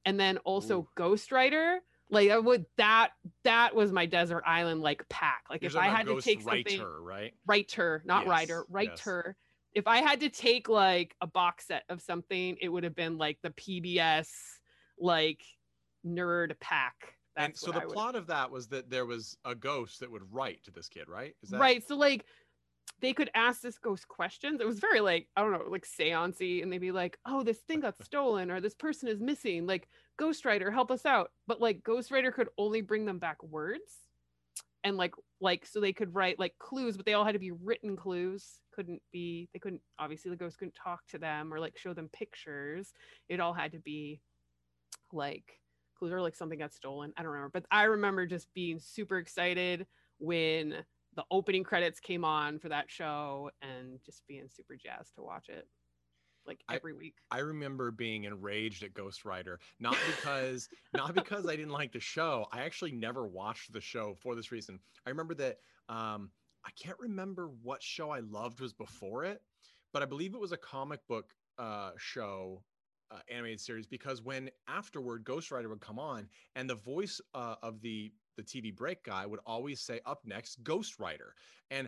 And 0.05 0.19
then 0.19 0.37
also 0.39 0.81
Ooh. 0.81 0.87
Ghostwriter 0.95 1.79
like 2.09 2.29
I 2.29 2.37
would 2.37 2.65
that 2.77 3.11
that 3.43 3.75
was 3.75 3.91
my 3.91 4.05
desert 4.05 4.43
island 4.45 4.81
like 4.81 5.07
pack. 5.09 5.45
Like 5.49 5.61
You're 5.61 5.71
if 5.71 5.77
I 5.77 5.87
had 5.87 6.07
to 6.07 6.21
take 6.21 6.41
something 6.41 6.79
Writer, 6.79 7.01
right? 7.01 7.33
writer, 7.47 8.03
not 8.05 8.23
Yes, 8.23 8.29
writer, 8.29 8.65
yes. 8.67 8.67
writer. 8.69 9.35
If 9.73 9.87
I 9.87 9.97
had 9.97 10.21
to 10.21 10.29
take 10.29 10.69
like 10.69 11.15
a 11.19 11.27
box 11.27 11.67
set 11.67 11.83
of 11.89 12.01
something, 12.01 12.57
it 12.61 12.69
would 12.69 12.83
have 12.83 12.95
been 12.95 13.17
like 13.17 13.39
the 13.41 13.49
PBS 13.49 14.29
like 14.99 15.41
nerd 16.05 16.59
pack. 16.59 17.15
That's 17.35 17.47
and 17.47 17.57
so 17.57 17.71
the 17.77 17.85
plot 17.85 18.15
of 18.15 18.27
that 18.27 18.49
was 18.49 18.67
that 18.67 18.89
there 18.89 19.05
was 19.05 19.37
a 19.43 19.55
ghost 19.55 19.99
that 19.99 20.11
would 20.11 20.23
write 20.31 20.63
to 20.63 20.71
this 20.71 20.87
kid, 20.87 21.09
right? 21.09 21.35
Is 21.43 21.49
that 21.49 21.59
right. 21.59 21.85
So 21.85 21.95
like 21.95 22.25
they 23.01 23.13
could 23.13 23.29
ask 23.35 23.61
this 23.61 23.77
ghost 23.77 24.07
questions. 24.07 24.61
It 24.61 24.67
was 24.67 24.79
very 24.79 25.01
like, 25.01 25.27
I 25.35 25.41
don't 25.41 25.51
know, 25.51 25.65
like 25.69 25.85
seancey, 25.85 26.63
and 26.63 26.71
they'd 26.71 26.77
be 26.77 26.91
like, 26.91 27.17
Oh, 27.25 27.43
this 27.43 27.59
thing 27.59 27.81
got 27.81 27.95
stolen, 28.03 28.51
or 28.51 28.61
this 28.61 28.75
person 28.75 29.09
is 29.09 29.19
missing. 29.19 29.65
Like, 29.65 29.89
Ghostwriter, 30.19 30.71
help 30.71 30.91
us 30.91 31.05
out. 31.05 31.31
But 31.47 31.59
like 31.59 31.83
Ghostwriter 31.83 32.33
could 32.33 32.49
only 32.57 32.81
bring 32.81 33.05
them 33.05 33.19
back 33.19 33.43
words. 33.43 34.01
And 34.83 34.97
like 34.97 35.15
like 35.41 35.65
so 35.65 35.81
they 35.81 35.93
could 35.93 36.13
write 36.13 36.39
like 36.39 36.57
clues, 36.59 36.95
but 36.95 37.05
they 37.05 37.13
all 37.13 37.25
had 37.25 37.33
to 37.33 37.39
be 37.39 37.51
written 37.51 37.97
clues. 37.97 38.59
Couldn't 38.73 39.01
be 39.11 39.49
they 39.51 39.59
couldn't 39.59 39.81
obviously 39.97 40.29
the 40.29 40.37
ghost 40.37 40.59
couldn't 40.59 40.75
talk 40.75 41.01
to 41.07 41.17
them 41.17 41.51
or 41.51 41.59
like 41.59 41.75
show 41.77 41.93
them 41.93 42.09
pictures. 42.13 42.93
It 43.27 43.39
all 43.39 43.53
had 43.53 43.71
to 43.71 43.79
be 43.79 44.21
like 45.11 45.59
clues 45.97 46.11
or 46.11 46.21
like 46.21 46.35
something 46.35 46.59
got 46.59 46.73
stolen. 46.73 47.13
I 47.17 47.23
don't 47.23 47.31
remember. 47.31 47.51
But 47.53 47.65
I 47.71 47.83
remember 47.83 48.25
just 48.25 48.53
being 48.53 48.79
super 48.79 49.17
excited 49.17 49.87
when 50.19 50.75
the 51.15 51.23
opening 51.31 51.63
credits 51.63 51.99
came 51.99 52.25
on 52.25 52.59
for 52.59 52.69
that 52.69 52.89
show 52.89 53.49
and 53.61 53.99
just 54.05 54.23
being 54.27 54.47
super 54.47 54.75
jazzed 54.75 55.15
to 55.15 55.23
watch 55.23 55.49
it 55.49 55.67
like 56.45 56.59
I- 56.67 56.75
every 56.75 56.93
week. 56.93 57.15
I 57.31 57.39
remember 57.39 57.91
being 57.91 58.25
enraged 58.25 58.83
at 58.83 58.93
Ghostwriter, 58.93 59.57
not 59.79 59.97
because 60.07 60.69
not 60.93 61.13
because 61.13 61.47
I 61.47 61.55
didn't 61.55 61.71
like 61.71 61.91
the 61.91 61.99
show. 61.99 62.47
I 62.51 62.61
actually 62.61 62.91
never 62.91 63.25
watched 63.25 63.73
the 63.73 63.81
show 63.81 64.15
for 64.15 64.35
this 64.35 64.51
reason. 64.51 64.79
I 65.05 65.09
remember 65.09 65.33
that 65.35 65.59
um, 65.89 66.31
I 66.65 66.71
can't 66.81 66.99
remember 66.99 67.49
what 67.63 67.81
show 67.81 68.09
I 68.09 68.19
loved 68.19 68.59
was 68.59 68.73
before 68.73 69.23
it, 69.25 69.41
but 69.93 70.01
I 70.01 70.05
believe 70.05 70.33
it 70.33 70.39
was 70.39 70.51
a 70.51 70.57
comic 70.57 71.05
book 71.07 71.33
uh, 71.57 71.91
show. 71.97 72.63
Uh, 73.11 73.19
animated 73.29 73.61
series 73.61 73.85
because 73.85 74.23
when 74.23 74.49
afterward 74.67 75.23
Ghostwriter 75.23 75.69
would 75.69 75.79
come 75.79 75.99
on 75.99 76.27
and 76.55 76.67
the 76.67 76.75
voice 76.75 77.21
uh, 77.35 77.53
of 77.61 77.79
the 77.81 78.11
the 78.35 78.41
TV 78.41 78.75
break 78.75 79.03
guy 79.03 79.27
would 79.27 79.39
always 79.45 79.79
say 79.79 79.99
up 80.07 80.21
next 80.25 80.63
Ghost 80.63 80.99
Rider 80.99 81.35
and 81.69 81.87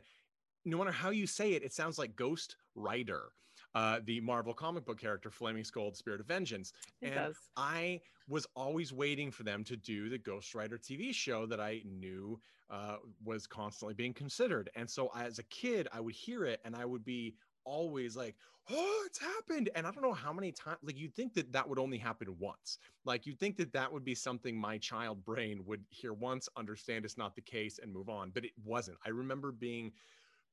no 0.64 0.78
matter 0.78 0.92
how 0.92 1.10
you 1.10 1.26
say 1.26 1.54
it 1.54 1.64
it 1.64 1.74
sounds 1.74 1.98
like 1.98 2.16
Ghost 2.16 2.58
Rider 2.76 3.32
uh, 3.76 4.00
the 4.06 4.20
Marvel 4.22 4.54
comic 4.54 4.86
book 4.86 5.00
character 5.00 5.30
Flaming 5.30 5.64
Skull, 5.64 5.94
Spirit 5.94 6.20
of 6.20 6.26
Vengeance. 6.26 6.74
It 7.02 7.08
and 7.08 7.16
does. 7.16 7.36
I 7.56 8.02
was 8.28 8.48
always 8.56 8.92
waiting 8.92 9.32
for 9.32 9.44
them 9.44 9.64
to 9.66 9.78
do 9.78 10.10
the 10.10 10.18
Ghost 10.18 10.56
Rider 10.56 10.78
TV 10.78 11.14
show 11.14 11.46
that 11.46 11.60
I 11.60 11.82
knew 11.86 12.40
uh, 12.70 12.98
was 13.24 13.48
constantly 13.48 13.94
being 13.94 14.14
considered. 14.14 14.70
And 14.76 14.90
so 14.90 15.12
as 15.16 15.40
a 15.40 15.44
kid, 15.44 15.88
I 15.94 16.00
would 16.00 16.16
hear 16.16 16.44
it 16.44 16.60
and 16.66 16.76
I 16.76 16.86
would 16.86 17.06
be 17.06 17.36
always 17.68 18.16
like, 18.16 18.36
oh, 18.70 19.04
it's 19.06 19.20
happened. 19.20 19.70
And 19.76 19.86
I 19.86 19.92
don't 19.92 20.04
know 20.04 20.14
how 20.14 20.34
many 20.34 20.52
times, 20.52 20.80
like, 20.84 20.98
you'd 20.98 21.16
think 21.16 21.34
that 21.36 21.52
that 21.54 21.68
would 21.68 21.80
only 21.80 21.98
happen 21.98 22.36
once. 22.40 22.80
Like, 23.06 23.26
you'd 23.26 23.40
think 23.40 23.58
that 23.58 23.74
that 23.74 23.92
would 23.92 24.06
be 24.06 24.16
something 24.16 24.60
my 24.60 24.78
child 24.78 25.24
brain 25.26 25.64
would 25.66 25.84
hear 25.90 26.14
once, 26.14 26.50
understand 26.58 27.06
it's 27.06 27.18
not 27.18 27.36
the 27.36 27.42
case, 27.42 27.80
and 27.82 27.94
move 27.94 28.10
on. 28.10 28.32
But 28.32 28.46
it 28.46 28.52
wasn't. 28.64 28.98
I 29.06 29.10
remember 29.10 29.52
being 29.52 29.92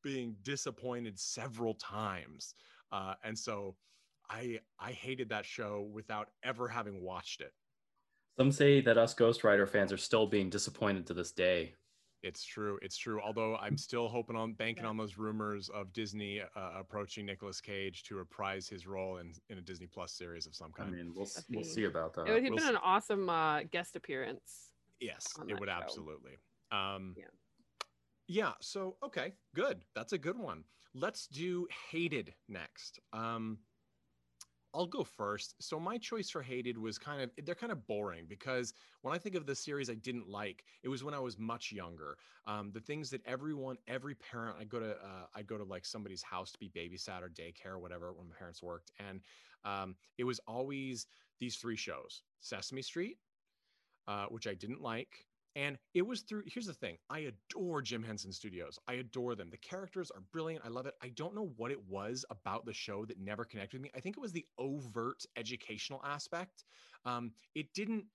being 0.02 0.36
disappointed 0.42 1.18
several 1.18 1.74
times 1.74 2.54
uh, 2.92 3.14
and 3.24 3.38
so 3.38 3.76
I 4.30 4.60
I 4.78 4.92
hated 4.92 5.28
that 5.30 5.44
show 5.44 5.88
without 5.92 6.28
ever 6.42 6.68
having 6.68 7.02
watched 7.02 7.40
it. 7.40 7.52
Some 8.38 8.52
say 8.52 8.80
that 8.80 8.98
us 8.98 9.14
Ghost 9.14 9.42
Rider 9.42 9.66
fans 9.66 9.92
are 9.92 9.96
still 9.96 10.26
being 10.26 10.50
disappointed 10.50 11.06
to 11.08 11.14
this 11.14 11.32
day. 11.32 11.74
It's 12.24 12.42
true. 12.44 12.78
It's 12.82 12.96
true. 12.96 13.20
Although 13.20 13.56
I'm 13.56 13.76
still 13.76 14.08
hoping 14.08 14.34
on 14.34 14.54
banking 14.54 14.84
Yeah. 14.84 14.90
on 14.90 14.96
those 14.96 15.18
rumors 15.18 15.68
of 15.68 15.92
Disney 15.92 16.40
uh, 16.40 16.70
approaching 16.78 17.26
Nicolas 17.26 17.60
Cage 17.60 18.02
to 18.04 18.16
reprise 18.16 18.66
his 18.68 18.86
role 18.86 19.18
in 19.18 19.32
in 19.50 19.58
a 19.58 19.60
Disney 19.60 19.86
Plus 19.86 20.12
series 20.12 20.46
of 20.46 20.54
some 20.54 20.72
kind. 20.72 20.88
I 20.88 20.92
kind. 20.96 21.04
mean, 21.08 21.14
we'll 21.14 21.26
That'd 21.26 21.44
we'll 21.50 21.62
be- 21.62 21.68
see 21.68 21.84
about 21.84 22.14
that. 22.14 22.26
it 22.26 22.32
would 22.32 22.42
have 22.42 22.50
we'll 22.50 22.58
been 22.58 22.64
s- 22.68 22.70
an 22.70 22.80
awesome 22.82 23.28
uh, 23.28 23.62
guest 23.70 23.94
appearance. 23.94 24.70
yes, 25.00 25.26
it 25.48 25.60
would 25.60 25.68
show. 25.68 25.74
absolutely. 25.74 26.38
Um, 26.72 27.14
Yeah. 27.16 27.24
Yeah. 28.26 28.52
So 28.60 28.96
okay, 29.02 29.34
good. 29.54 29.84
That's 29.94 30.12
a 30.14 30.18
good 30.18 30.38
one. 30.38 30.64
Let's 30.94 31.26
do 31.26 31.66
hated 31.90 32.34
next. 32.48 33.00
Um, 33.12 33.58
I'll 34.74 34.86
go 34.86 35.04
first. 35.04 35.54
So 35.62 35.78
my 35.78 35.98
choice 35.98 36.28
for 36.28 36.42
hated 36.42 36.76
was 36.76 36.98
kind 36.98 37.22
of 37.22 37.30
they're 37.46 37.54
kind 37.54 37.70
of 37.70 37.86
boring 37.86 38.26
because 38.28 38.74
when 39.02 39.14
I 39.14 39.18
think 39.18 39.36
of 39.36 39.46
the 39.46 39.54
series 39.54 39.88
I 39.88 39.94
didn't 39.94 40.28
like, 40.28 40.64
it 40.82 40.88
was 40.88 41.04
when 41.04 41.14
I 41.14 41.20
was 41.20 41.38
much 41.38 41.70
younger. 41.70 42.18
Um, 42.46 42.72
the 42.72 42.80
things 42.80 43.08
that 43.10 43.24
everyone, 43.24 43.78
every 43.86 44.16
parent, 44.16 44.56
I 44.58 44.64
go 44.64 44.80
to, 44.80 44.96
uh, 44.96 45.26
I 45.34 45.42
go 45.42 45.56
to 45.56 45.64
like 45.64 45.84
somebody's 45.86 46.22
house 46.22 46.50
to 46.52 46.58
be 46.58 46.68
babysat 46.68 47.22
or 47.22 47.28
daycare 47.28 47.72
or 47.72 47.78
whatever 47.78 48.12
when 48.12 48.28
my 48.28 48.34
parents 48.34 48.62
worked, 48.62 48.90
and 48.98 49.20
um, 49.64 49.94
it 50.18 50.24
was 50.24 50.40
always 50.40 51.06
these 51.38 51.56
three 51.56 51.76
shows: 51.76 52.24
Sesame 52.40 52.82
Street, 52.82 53.18
uh, 54.08 54.26
which 54.26 54.46
I 54.48 54.54
didn't 54.54 54.82
like. 54.82 55.26
And 55.56 55.78
it 55.94 56.02
was 56.02 56.22
through, 56.22 56.42
here's 56.46 56.66
the 56.66 56.74
thing 56.74 56.96
I 57.08 57.30
adore 57.30 57.80
Jim 57.80 58.02
Henson 58.02 58.32
Studios. 58.32 58.78
I 58.88 58.94
adore 58.94 59.34
them. 59.34 59.50
The 59.50 59.56
characters 59.56 60.10
are 60.10 60.22
brilliant. 60.32 60.64
I 60.64 60.68
love 60.68 60.86
it. 60.86 60.94
I 61.02 61.08
don't 61.10 61.34
know 61.34 61.52
what 61.56 61.70
it 61.70 61.88
was 61.88 62.24
about 62.30 62.66
the 62.66 62.72
show 62.72 63.04
that 63.04 63.20
never 63.20 63.44
connected 63.44 63.76
with 63.76 63.82
me. 63.82 63.90
I 63.94 64.00
think 64.00 64.16
it 64.16 64.20
was 64.20 64.32
the 64.32 64.46
overt 64.58 65.24
educational 65.36 66.00
aspect. 66.04 66.64
Um, 67.04 67.32
it 67.54 67.72
didn't. 67.74 68.06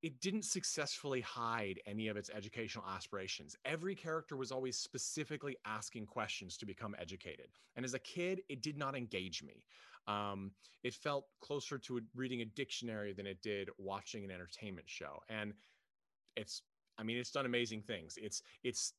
It 0.00 0.20
didn't 0.20 0.44
successfully 0.44 1.20
hide 1.20 1.80
any 1.84 2.06
of 2.06 2.16
its 2.16 2.30
educational 2.32 2.84
aspirations. 2.86 3.56
Every 3.64 3.96
character 3.96 4.36
was 4.36 4.52
always 4.52 4.76
specifically 4.78 5.56
asking 5.64 6.06
questions 6.06 6.56
to 6.58 6.66
become 6.66 6.94
educated. 7.00 7.48
And 7.74 7.84
as 7.84 7.94
a 7.94 7.98
kid, 7.98 8.42
it 8.48 8.62
did 8.62 8.78
not 8.78 8.96
engage 8.96 9.42
me. 9.42 9.64
Um, 10.06 10.52
it 10.84 10.94
felt 10.94 11.24
closer 11.40 11.78
to 11.78 12.00
reading 12.14 12.42
a 12.42 12.44
dictionary 12.44 13.12
than 13.12 13.26
it 13.26 13.42
did 13.42 13.70
watching 13.76 14.22
an 14.24 14.30
entertainment 14.30 14.88
show. 14.88 15.18
And 15.28 15.52
it's 16.38 16.62
i 16.98 17.02
mean 17.02 17.16
it's 17.18 17.30
done 17.30 17.46
amazing 17.46 17.82
things. 17.82 18.18
It's 18.20 18.42
it's 18.62 18.94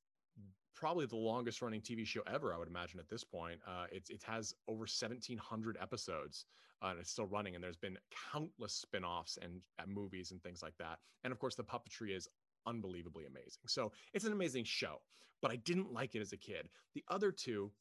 probably 0.75 1.05
the 1.05 1.17
longest 1.17 1.61
running 1.61 1.81
tv 1.81 2.05
show 2.05 2.21
ever 2.33 2.53
i 2.53 2.57
would 2.57 2.67
imagine 2.67 2.99
at 2.99 3.09
this 3.09 3.23
point. 3.23 3.59
Uh 3.67 3.85
it's 3.91 4.09
it 4.09 4.23
has 4.23 4.53
over 4.67 4.81
1700 4.81 5.77
episodes 5.81 6.45
uh, 6.81 6.87
and 6.87 6.99
it's 6.99 7.11
still 7.11 7.25
running 7.25 7.55
and 7.55 7.63
there's 7.63 7.77
been 7.77 7.97
countless 8.31 8.73
spin-offs 8.73 9.37
and 9.41 9.61
uh, 9.79 9.83
movies 9.85 10.31
and 10.31 10.41
things 10.41 10.63
like 10.63 10.77
that. 10.77 10.99
And 11.23 11.33
of 11.33 11.39
course 11.39 11.55
the 11.55 11.63
puppetry 11.63 12.15
is 12.15 12.27
unbelievably 12.65 13.25
amazing. 13.25 13.63
So 13.67 13.91
it's 14.13 14.25
an 14.25 14.33
amazing 14.33 14.65
show 14.65 15.01
but 15.41 15.51
i 15.51 15.55
didn't 15.57 15.93
like 15.93 16.15
it 16.15 16.21
as 16.21 16.33
a 16.33 16.37
kid. 16.37 16.69
The 16.93 17.03
other 17.09 17.31
two 17.31 17.71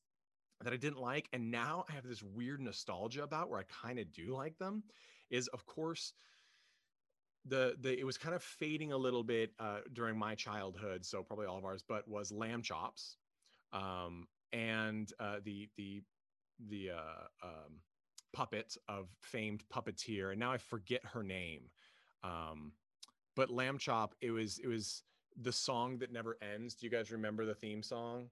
that 0.64 0.72
i 0.72 0.76
didn't 0.76 1.00
like 1.00 1.28
and 1.32 1.50
now 1.50 1.84
i 1.88 1.92
have 1.92 2.06
this 2.06 2.22
weird 2.22 2.60
nostalgia 2.60 3.22
about 3.22 3.48
where 3.48 3.60
i 3.60 3.86
kind 3.86 3.98
of 3.98 4.12
do 4.12 4.34
like 4.34 4.58
them 4.58 4.82
is 5.30 5.46
of 5.48 5.64
course 5.66 6.14
the 7.48 7.76
the 7.80 7.98
it 7.98 8.04
was 8.04 8.18
kind 8.18 8.34
of 8.34 8.42
fading 8.42 8.92
a 8.92 8.96
little 8.96 9.22
bit 9.22 9.52
uh, 9.58 9.78
during 9.92 10.18
my 10.18 10.34
childhood, 10.34 11.04
so 11.04 11.22
probably 11.22 11.46
all 11.46 11.58
of 11.58 11.64
ours, 11.64 11.82
but 11.86 12.06
was 12.08 12.30
lamb 12.30 12.62
chops, 12.62 13.16
um, 13.72 14.26
and 14.52 15.12
uh, 15.20 15.36
the 15.44 15.68
the 15.76 16.02
the 16.68 16.90
uh, 16.90 17.46
um, 17.46 17.80
puppet 18.32 18.76
of 18.88 19.08
famed 19.20 19.64
puppeteer, 19.72 20.30
and 20.30 20.40
now 20.40 20.52
I 20.52 20.58
forget 20.58 21.00
her 21.04 21.22
name, 21.22 21.70
um, 22.22 22.72
but 23.36 23.50
lamb 23.50 23.78
chop. 23.78 24.14
It 24.20 24.30
was 24.30 24.58
it 24.58 24.66
was 24.66 25.02
the 25.40 25.52
song 25.52 25.98
that 25.98 26.12
never 26.12 26.36
ends. 26.42 26.74
Do 26.74 26.86
you 26.86 26.90
guys 26.90 27.10
remember 27.10 27.46
the 27.46 27.54
theme 27.54 27.82
song? 27.82 28.30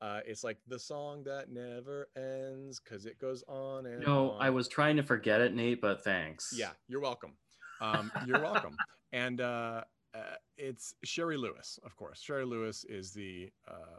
Uh, 0.00 0.20
it's 0.26 0.44
like 0.44 0.58
the 0.68 0.78
song 0.78 1.24
that 1.24 1.50
never 1.50 2.08
ends 2.16 2.80
because 2.80 3.06
it 3.06 3.18
goes 3.18 3.42
on 3.48 3.86
and 3.86 4.04
No, 4.04 4.32
on. 4.32 4.42
I 4.42 4.50
was 4.50 4.68
trying 4.68 4.96
to 4.96 5.02
forget 5.02 5.40
it, 5.40 5.54
Nate, 5.54 5.80
but 5.80 6.04
thanks. 6.04 6.50
Yeah, 6.52 6.70
you're 6.86 7.00
welcome. 7.00 7.32
Um, 7.80 8.10
you're 8.26 8.40
welcome. 8.40 8.76
And 9.12 9.40
uh, 9.40 9.82
uh, 10.14 10.34
it's 10.56 10.94
Shari 11.04 11.36
Lewis, 11.36 11.78
of 11.84 11.96
course. 11.96 12.20
Shari 12.20 12.44
Lewis 12.44 12.84
is 12.84 13.12
the 13.12 13.50
uh, 13.68 13.98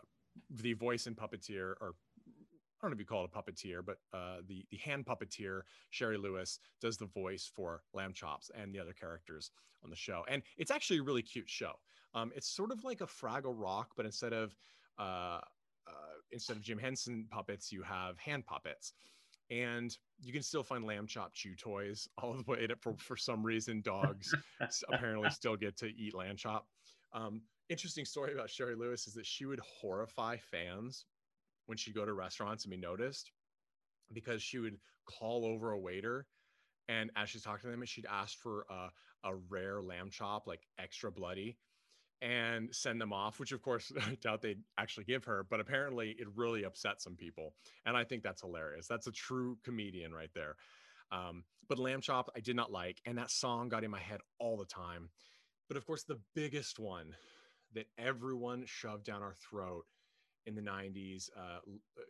the 0.49 0.73
voice 0.73 1.07
and 1.07 1.15
puppeteer, 1.15 1.73
or 1.81 1.93
I 2.27 2.31
don't 2.81 2.91
know 2.91 2.95
if 2.95 2.99
you 2.99 3.05
call 3.05 3.23
it 3.23 3.31
a 3.33 3.37
puppeteer, 3.37 3.83
but 3.85 3.97
uh, 4.13 4.37
the 4.47 4.65
the 4.69 4.77
hand 4.77 5.05
puppeteer 5.05 5.61
Shari 5.89 6.17
Lewis 6.17 6.59
does 6.81 6.97
the 6.97 7.07
voice 7.07 7.49
for 7.53 7.83
Lamb 7.93 8.13
Chops 8.13 8.51
and 8.55 8.73
the 8.73 8.79
other 8.79 8.93
characters 8.93 9.51
on 9.83 9.89
the 9.89 9.95
show, 9.95 10.23
and 10.27 10.41
it's 10.57 10.71
actually 10.71 10.99
a 10.99 11.03
really 11.03 11.21
cute 11.21 11.49
show. 11.49 11.73
Um, 12.13 12.31
it's 12.35 12.49
sort 12.49 12.71
of 12.71 12.83
like 12.83 13.01
a 13.01 13.05
Fraggle 13.07 13.55
Rock, 13.55 13.91
but 13.95 14.05
instead 14.05 14.33
of 14.33 14.55
uh, 14.99 15.39
uh, 15.87 16.17
instead 16.31 16.55
of 16.57 16.63
Jim 16.63 16.77
Henson 16.77 17.25
puppets, 17.29 17.71
you 17.71 17.83
have 17.83 18.17
hand 18.17 18.45
puppets, 18.45 18.93
and 19.49 19.95
you 20.21 20.33
can 20.33 20.41
still 20.41 20.63
find 20.63 20.85
lamb 20.85 21.07
chop 21.07 21.33
chew 21.33 21.55
toys 21.55 22.07
all 22.17 22.33
the 22.33 22.43
way. 22.51 22.67
To, 22.67 22.75
for 22.75 22.95
for 22.97 23.17
some 23.17 23.43
reason, 23.43 23.81
dogs 23.81 24.33
apparently 24.91 25.29
still 25.29 25.55
get 25.55 25.77
to 25.77 25.87
eat 25.87 26.15
lamb 26.15 26.35
chop. 26.35 26.67
Um, 27.13 27.41
interesting 27.69 28.05
story 28.05 28.33
about 28.33 28.49
Shari 28.49 28.75
Lewis 28.75 29.07
is 29.07 29.13
that 29.13 29.25
she 29.25 29.45
would 29.45 29.59
horrify 29.59 30.37
fans 30.37 31.05
when 31.65 31.77
she'd 31.77 31.95
go 31.95 32.05
to 32.05 32.13
restaurants 32.13 32.63
and 32.63 32.71
be 32.71 32.77
noticed 32.77 33.31
because 34.13 34.41
she 34.41 34.57
would 34.57 34.77
call 35.05 35.45
over 35.45 35.71
a 35.71 35.79
waiter 35.79 36.27
and 36.87 37.11
as 37.15 37.29
she's 37.29 37.41
talking 37.41 37.69
to 37.69 37.75
them 37.75 37.85
she'd 37.85 38.05
ask 38.09 38.37
for 38.39 38.65
a, 38.69 38.89
a 39.29 39.35
rare 39.49 39.81
lamb 39.81 40.09
chop 40.09 40.47
like 40.47 40.61
extra 40.79 41.11
bloody 41.11 41.57
and 42.21 42.73
send 42.73 42.99
them 42.99 43.13
off 43.13 43.39
which 43.39 43.51
of 43.51 43.61
course 43.61 43.91
i 44.07 44.15
doubt 44.21 44.41
they'd 44.41 44.61
actually 44.77 45.03
give 45.03 45.23
her 45.25 45.45
but 45.49 45.59
apparently 45.59 46.15
it 46.19 46.27
really 46.35 46.63
upset 46.63 47.01
some 47.01 47.15
people 47.15 47.53
and 47.85 47.95
i 47.95 48.03
think 48.03 48.23
that's 48.23 48.41
hilarious 48.41 48.87
that's 48.87 49.07
a 49.07 49.11
true 49.11 49.57
comedian 49.63 50.13
right 50.13 50.31
there 50.33 50.55
um, 51.11 51.43
but 51.69 51.79
lamb 51.79 52.01
chop 52.01 52.29
i 52.35 52.39
did 52.39 52.55
not 52.55 52.71
like 52.71 52.99
and 53.05 53.17
that 53.17 53.31
song 53.31 53.69
got 53.69 53.83
in 53.83 53.91
my 53.91 53.99
head 53.99 54.19
all 54.39 54.57
the 54.57 54.65
time 54.65 55.09
but 55.67 55.77
of 55.77 55.85
course 55.85 56.03
the 56.03 56.19
biggest 56.33 56.79
one 56.79 57.15
that 57.73 57.87
everyone 57.97 58.63
shoved 58.65 59.03
down 59.05 59.21
our 59.21 59.33
throat 59.33 59.85
in 60.45 60.55
the 60.55 60.61
90s. 60.61 61.29
Uh, 61.37 61.59
uh, 61.59 62.01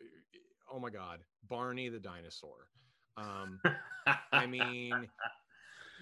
oh 0.72 0.80
my 0.80 0.90
God, 0.90 1.20
Barney 1.50 1.90
the 1.90 2.00
dinosaur. 2.00 2.70
Um, 3.18 3.60
I 4.32 4.46
mean, 4.46 5.08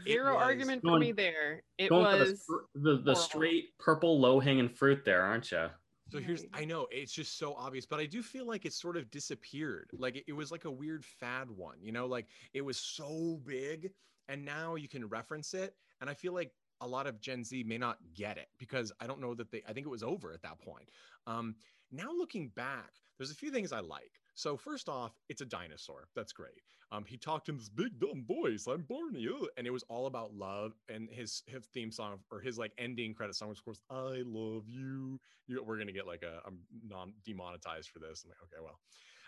zero 0.04 0.36
was, 0.36 0.44
argument 0.44 0.82
for 0.84 1.00
me 1.00 1.12
there. 1.12 1.64
It 1.78 1.90
Going 1.90 2.06
for 2.06 2.26
the 2.26 2.32
was 2.32 2.46
the, 2.76 3.02
the, 3.04 3.16
straight 3.16 3.78
purple 3.80 4.20
low 4.20 4.40
hanging 4.40 4.70
fruit 4.70 5.04
there, 5.06 5.22
aren't 5.22 5.52
you? 5.52 5.68
so 6.12 6.20
here's, 6.20 6.46
I 6.54 6.66
know 6.66 6.88
it's 6.92 7.12
just 7.12 7.38
so 7.38 7.56
obvious, 7.56 7.86
but 7.86 8.00
I 8.00 8.06
do 8.06 8.22
feel 8.22 8.46
like 8.46 8.66
it 8.66 8.74
sort 8.74 8.98
of 8.98 9.10
disappeared. 9.10 9.90
Like 9.98 10.18
it, 10.18 10.24
it 10.28 10.34
was 10.34 10.52
like 10.52 10.66
a 10.66 10.72
weird 10.72 11.04
fad 11.04 11.50
one, 11.50 11.78
you 11.82 11.92
know, 11.92 12.06
like 12.06 12.28
it 12.54 12.62
was 12.64 12.78
so 12.78 13.40
big 13.46 13.92
and 14.30 14.46
now 14.46 14.76
you 14.76 14.88
can 14.88 15.08
reference 15.08 15.54
it. 15.54 15.76
And 16.02 16.10
I 16.10 16.14
feel 16.14 16.34
like 16.34 16.52
a 16.82 16.88
lot 16.88 17.08
of 17.08 17.20
Gen 17.22 17.44
Z 17.44 17.64
may 17.64 17.78
not 17.78 17.98
get 18.14 18.38
it 18.38 18.48
because 18.58 18.92
I 19.00 19.08
don't 19.08 19.20
know 19.20 19.34
that 19.34 19.52
they, 19.52 19.64
I 19.68 19.74
think 19.74 19.86
it 19.86 19.90
was 19.90 20.04
over 20.04 20.32
at 20.32 20.42
that 20.44 20.60
point. 20.60 20.90
Um, 21.26 21.56
now 21.92 22.12
looking 22.12 22.50
back, 22.50 22.92
there's 23.18 23.32
a 23.32 23.36
few 23.36 23.52
things 23.52 23.72
I 23.72 23.80
like. 23.80 24.22
So 24.36 24.58
first 24.58 24.90
off, 24.90 25.14
it's 25.30 25.42
a 25.42 25.46
dinosaur. 25.46 26.10
That's 26.16 26.34
great. 26.34 26.62
Um, 26.92 27.06
he 27.06 27.18
talked 27.18 27.50
in 27.50 27.58
this 27.58 27.70
big 27.70 28.00
dumb 28.00 28.26
voice. 28.26 28.68
I'm 28.68 28.84
Barney, 28.84 29.28
ugh," 29.28 29.48
and 29.58 29.66
it 29.66 29.72
was 29.72 29.84
all 29.84 30.06
about 30.08 30.34
love. 30.34 30.74
And 30.90 31.10
his 31.10 31.42
his 31.48 31.66
theme 31.68 31.90
song 31.92 32.20
or 32.32 32.42
his 32.42 32.58
like 32.58 32.74
ending 32.78 33.14
credit 33.14 33.36
song 33.36 33.50
was, 33.50 33.60
of 33.60 33.66
course, 33.66 33.82
"I 33.90 34.24
love 34.26 34.68
you." 34.68 35.20
you 35.48 35.64
we're 35.64 35.78
gonna 35.78 35.92
get 35.94 36.06
like 36.06 36.22
a 36.24 36.42
I'm 36.46 36.60
non 36.86 37.14
demonetized 37.26 37.90
for 37.90 38.00
this. 38.00 38.24
I'm 38.24 38.30
like, 38.30 38.44
okay, 38.44 38.62
well. 38.62 38.80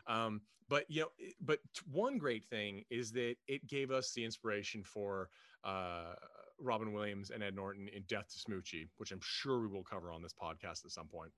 Um, 0.08 0.42
but 0.70 0.86
you 0.90 1.02
know, 1.02 1.10
it- 1.18 1.36
but 1.42 1.60
one 1.86 2.18
great 2.18 2.46
thing 2.46 2.84
is 2.90 3.12
that 3.14 3.38
it 3.48 3.66
gave 3.68 3.92
us 3.92 4.14
the 4.14 4.24
inspiration 4.24 4.84
for 4.84 5.30
uh, 5.64 6.16
Robin 6.60 6.92
Williams 6.94 7.30
and 7.32 7.44
Ed 7.44 7.56
Norton 7.56 7.88
in 7.88 8.04
Death 8.04 8.28
to 8.30 8.40
Smoochy, 8.40 8.90
which 8.98 9.12
I'm 9.12 9.20
sure 9.22 9.60
we 9.62 9.68
will 9.68 9.84
cover 9.84 10.12
on 10.12 10.22
this 10.22 10.34
podcast 10.34 10.86
at 10.86 10.92
some 10.92 11.08
point. 11.08 11.32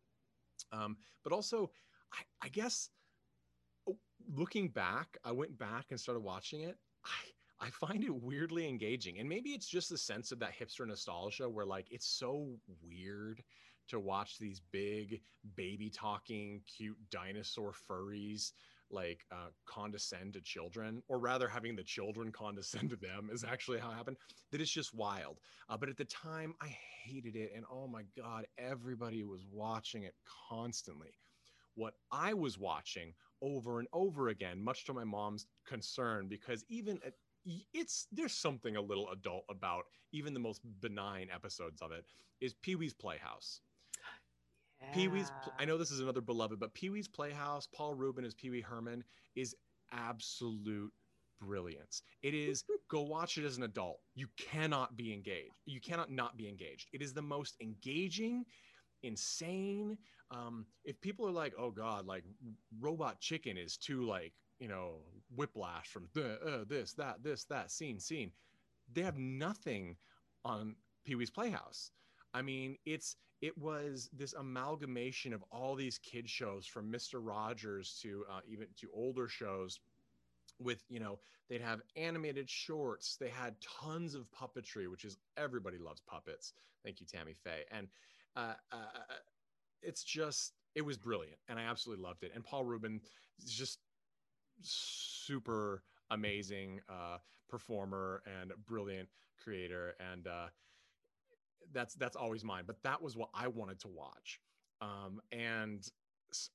Um, 0.71 0.97
but 1.23 1.33
also, 1.33 1.71
I, 2.13 2.19
I 2.41 2.49
guess 2.49 2.89
looking 4.27 4.69
back, 4.69 5.17
I 5.23 5.31
went 5.31 5.57
back 5.57 5.87
and 5.89 5.99
started 5.99 6.21
watching 6.21 6.61
it. 6.61 6.77
I, 7.05 7.65
I 7.67 7.69
find 7.69 8.03
it 8.03 8.13
weirdly 8.13 8.67
engaging. 8.67 9.19
And 9.19 9.27
maybe 9.27 9.51
it's 9.51 9.67
just 9.67 9.89
the 9.89 9.97
sense 9.97 10.31
of 10.31 10.39
that 10.39 10.53
hipster 10.57 10.87
nostalgia 10.87 11.49
where 11.49 11.65
like 11.65 11.87
it's 11.91 12.07
so 12.07 12.47
weird 12.83 13.43
to 13.89 13.99
watch 13.99 14.37
these 14.37 14.61
big 14.71 15.21
baby 15.55 15.89
talking 15.89 16.61
cute 16.67 16.97
dinosaur 17.09 17.73
furries 17.89 18.51
like 18.91 19.25
uh, 19.31 19.49
condescend 19.65 20.33
to 20.33 20.41
children 20.41 21.01
or 21.07 21.19
rather 21.19 21.47
having 21.47 21.75
the 21.75 21.83
children 21.83 22.31
condescend 22.33 22.89
to 22.89 22.95
them 22.95 23.29
is 23.31 23.43
actually 23.43 23.79
how 23.79 23.91
it 23.91 23.95
happened 23.95 24.17
that 24.51 24.61
it's 24.61 24.71
just 24.71 24.93
wild 24.93 25.39
uh, 25.69 25.77
but 25.77 25.89
at 25.89 25.97
the 25.97 26.05
time 26.05 26.53
i 26.61 26.75
hated 27.03 27.35
it 27.35 27.51
and 27.55 27.65
oh 27.71 27.87
my 27.87 28.03
god 28.17 28.45
everybody 28.57 29.23
was 29.23 29.45
watching 29.51 30.03
it 30.03 30.13
constantly 30.49 31.13
what 31.75 31.93
i 32.11 32.33
was 32.33 32.57
watching 32.57 33.13
over 33.41 33.79
and 33.79 33.87
over 33.93 34.29
again 34.29 34.61
much 34.61 34.85
to 34.85 34.93
my 34.93 35.03
mom's 35.03 35.45
concern 35.65 36.27
because 36.27 36.65
even 36.69 36.99
at, 37.05 37.13
it's 37.73 38.07
there's 38.11 38.33
something 38.33 38.75
a 38.75 38.81
little 38.81 39.09
adult 39.11 39.45
about 39.49 39.85
even 40.11 40.33
the 40.33 40.39
most 40.39 40.61
benign 40.81 41.27
episodes 41.33 41.81
of 41.81 41.91
it 41.91 42.05
is 42.41 42.53
pee-wee's 42.53 42.93
playhouse 42.93 43.61
Pee-wee's 44.91 45.31
I 45.59 45.65
know 45.65 45.77
this 45.77 45.91
is 45.91 45.99
another 45.99 46.21
beloved, 46.21 46.59
but 46.59 46.73
Pee-wee's 46.73 47.07
Playhouse, 47.07 47.67
Paul 47.67 47.93
Reubens 47.93 48.27
as 48.27 48.33
Pee-wee 48.33 48.61
Herman 48.61 49.03
is 49.35 49.55
absolute 49.91 50.91
brilliance. 51.39 52.01
It 52.23 52.33
is 52.33 52.63
go 52.89 53.01
watch 53.01 53.37
it 53.37 53.45
as 53.45 53.57
an 53.57 53.63
adult. 53.63 53.99
You 54.15 54.27
cannot 54.37 54.97
be 54.97 55.13
engaged. 55.13 55.53
You 55.65 55.79
cannot 55.81 56.11
not 56.11 56.37
be 56.37 56.47
engaged. 56.47 56.89
It 56.93 57.01
is 57.01 57.13
the 57.13 57.21
most 57.21 57.55
engaging, 57.61 58.45
insane. 59.03 59.97
Um, 60.31 60.65
if 60.85 60.99
people 61.01 61.27
are 61.27 61.31
like, 61.31 61.53
"Oh 61.57 61.71
God, 61.71 62.05
like 62.05 62.23
Robot 62.79 63.19
Chicken 63.19 63.57
is 63.57 63.77
too 63.77 64.03
like 64.03 64.33
you 64.59 64.67
know 64.67 64.95
whiplash 65.35 65.87
from 65.87 66.09
uh, 66.17 66.65
this, 66.67 66.93
that, 66.93 67.23
this, 67.23 67.45
that 67.45 67.71
scene, 67.71 67.99
scene," 67.99 68.31
they 68.93 69.01
have 69.01 69.17
nothing 69.17 69.95
on 70.45 70.75
Pee-wee's 71.05 71.29
Playhouse. 71.29 71.91
I 72.33 72.41
mean, 72.41 72.77
it's 72.85 73.15
it 73.41 73.57
was 73.57 74.09
this 74.11 74.33
amalgamation 74.33 75.33
of 75.33 75.43
all 75.51 75.75
these 75.75 75.97
kid 75.97 76.29
shows 76.29 76.65
from 76.67 76.91
Mr. 76.91 77.19
Rogers 77.21 77.97
to 78.01 78.25
uh, 78.29 78.41
even 78.47 78.67
to 78.77 78.89
older 78.93 79.27
shows 79.27 79.79
with 80.59 80.83
you 80.89 80.99
know 80.99 81.19
they'd 81.49 81.61
have 81.61 81.81
animated 81.95 82.49
shorts 82.49 83.15
they 83.19 83.29
had 83.29 83.55
tons 83.61 84.13
of 84.13 84.25
puppetry 84.31 84.89
which 84.89 85.05
is 85.05 85.17
everybody 85.37 85.77
loves 85.77 86.01
puppets 86.01 86.53
thank 86.83 86.99
you 86.99 87.05
tammy 87.05 87.33
faye 87.33 87.63
and 87.71 87.87
uh, 88.39 88.53
uh, 88.71 89.13
it's 89.81 90.03
just 90.03 90.53
it 90.75 90.81
was 90.81 90.97
brilliant 90.97 91.37
and 91.47 91.59
i 91.59 91.63
absolutely 91.63 92.03
loved 92.03 92.23
it. 92.23 92.31
And 92.33 92.43
paul 92.43 92.63
reubens 92.65 93.03
is 93.43 93.51
just 93.51 93.79
super 94.61 95.83
amazing 96.11 96.81
uh, 96.89 97.17
performer 97.49 98.21
and 98.25 98.51
brilliant 98.65 99.09
creator 99.41 99.95
and 100.11 100.27
uh, 100.27 100.47
that's 101.71 101.93
that's 101.95 102.15
always 102.15 102.43
mine 102.43 102.63
but 102.65 102.81
that 102.83 103.01
was 103.01 103.15
what 103.15 103.29
i 103.33 103.47
wanted 103.47 103.79
to 103.79 103.87
watch. 103.87 104.39
Um 104.81 105.21
and 105.31 105.87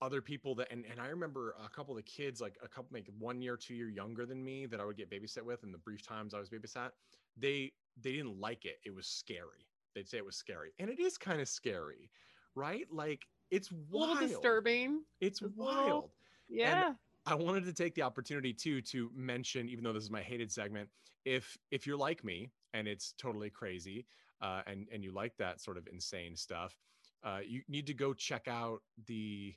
other 0.00 0.22
people 0.22 0.54
that 0.54 0.70
and, 0.70 0.84
and 0.88 1.00
i 1.00 1.08
remember 1.08 1.56
a 1.64 1.68
couple 1.68 1.92
of 1.92 1.96
the 1.96 2.02
kids 2.10 2.40
like 2.40 2.56
a 2.62 2.68
couple 2.68 2.90
like 2.92 3.08
one 3.18 3.42
year 3.42 3.56
two 3.56 3.74
year 3.74 3.88
younger 3.88 4.24
than 4.24 4.44
me 4.44 4.66
that 4.66 4.80
i 4.80 4.84
would 4.84 4.96
get 4.96 5.10
babysat 5.10 5.42
with 5.42 5.64
in 5.64 5.72
the 5.72 5.78
brief 5.78 6.00
times 6.00 6.32
i 6.32 6.38
was 6.38 6.48
babysat 6.48 6.90
they 7.36 7.72
they 7.96 8.12
didn't 8.12 8.40
like 8.40 8.64
it. 8.64 8.78
It 8.84 8.94
was 8.94 9.06
scary 9.06 9.66
they'd 9.94 10.08
say 10.08 10.18
it 10.18 10.24
was 10.24 10.36
scary 10.36 10.72
and 10.78 10.90
it 10.90 10.98
is 10.98 11.16
kind 11.16 11.40
of 11.40 11.48
scary 11.48 12.10
right 12.54 12.86
like 12.90 13.26
it's 13.50 13.70
wild. 13.70 14.10
a 14.10 14.12
little 14.14 14.28
disturbing. 14.28 15.02
it's 15.20 15.40
wild 15.56 16.10
Yeah. 16.48 16.92
I 17.26 17.34
wanted 17.34 17.64
to 17.64 17.72
take 17.72 17.94
the 17.94 18.02
opportunity 18.02 18.52
too 18.52 18.82
to 18.82 19.10
mention, 19.14 19.68
even 19.68 19.82
though 19.82 19.92
this 19.92 20.04
is 20.04 20.10
my 20.10 20.20
hated 20.22 20.52
segment, 20.52 20.90
if 21.24 21.56
if 21.70 21.86
you're 21.86 21.96
like 21.96 22.22
me 22.22 22.50
and 22.74 22.86
it's 22.86 23.14
totally 23.16 23.48
crazy, 23.50 24.06
uh, 24.42 24.60
and 24.66 24.86
and 24.92 25.02
you 25.02 25.12
like 25.12 25.36
that 25.38 25.60
sort 25.60 25.78
of 25.78 25.88
insane 25.90 26.36
stuff, 26.36 26.76
uh, 27.24 27.38
you 27.46 27.62
need 27.68 27.86
to 27.86 27.94
go 27.94 28.12
check 28.12 28.46
out 28.46 28.82
the 29.06 29.54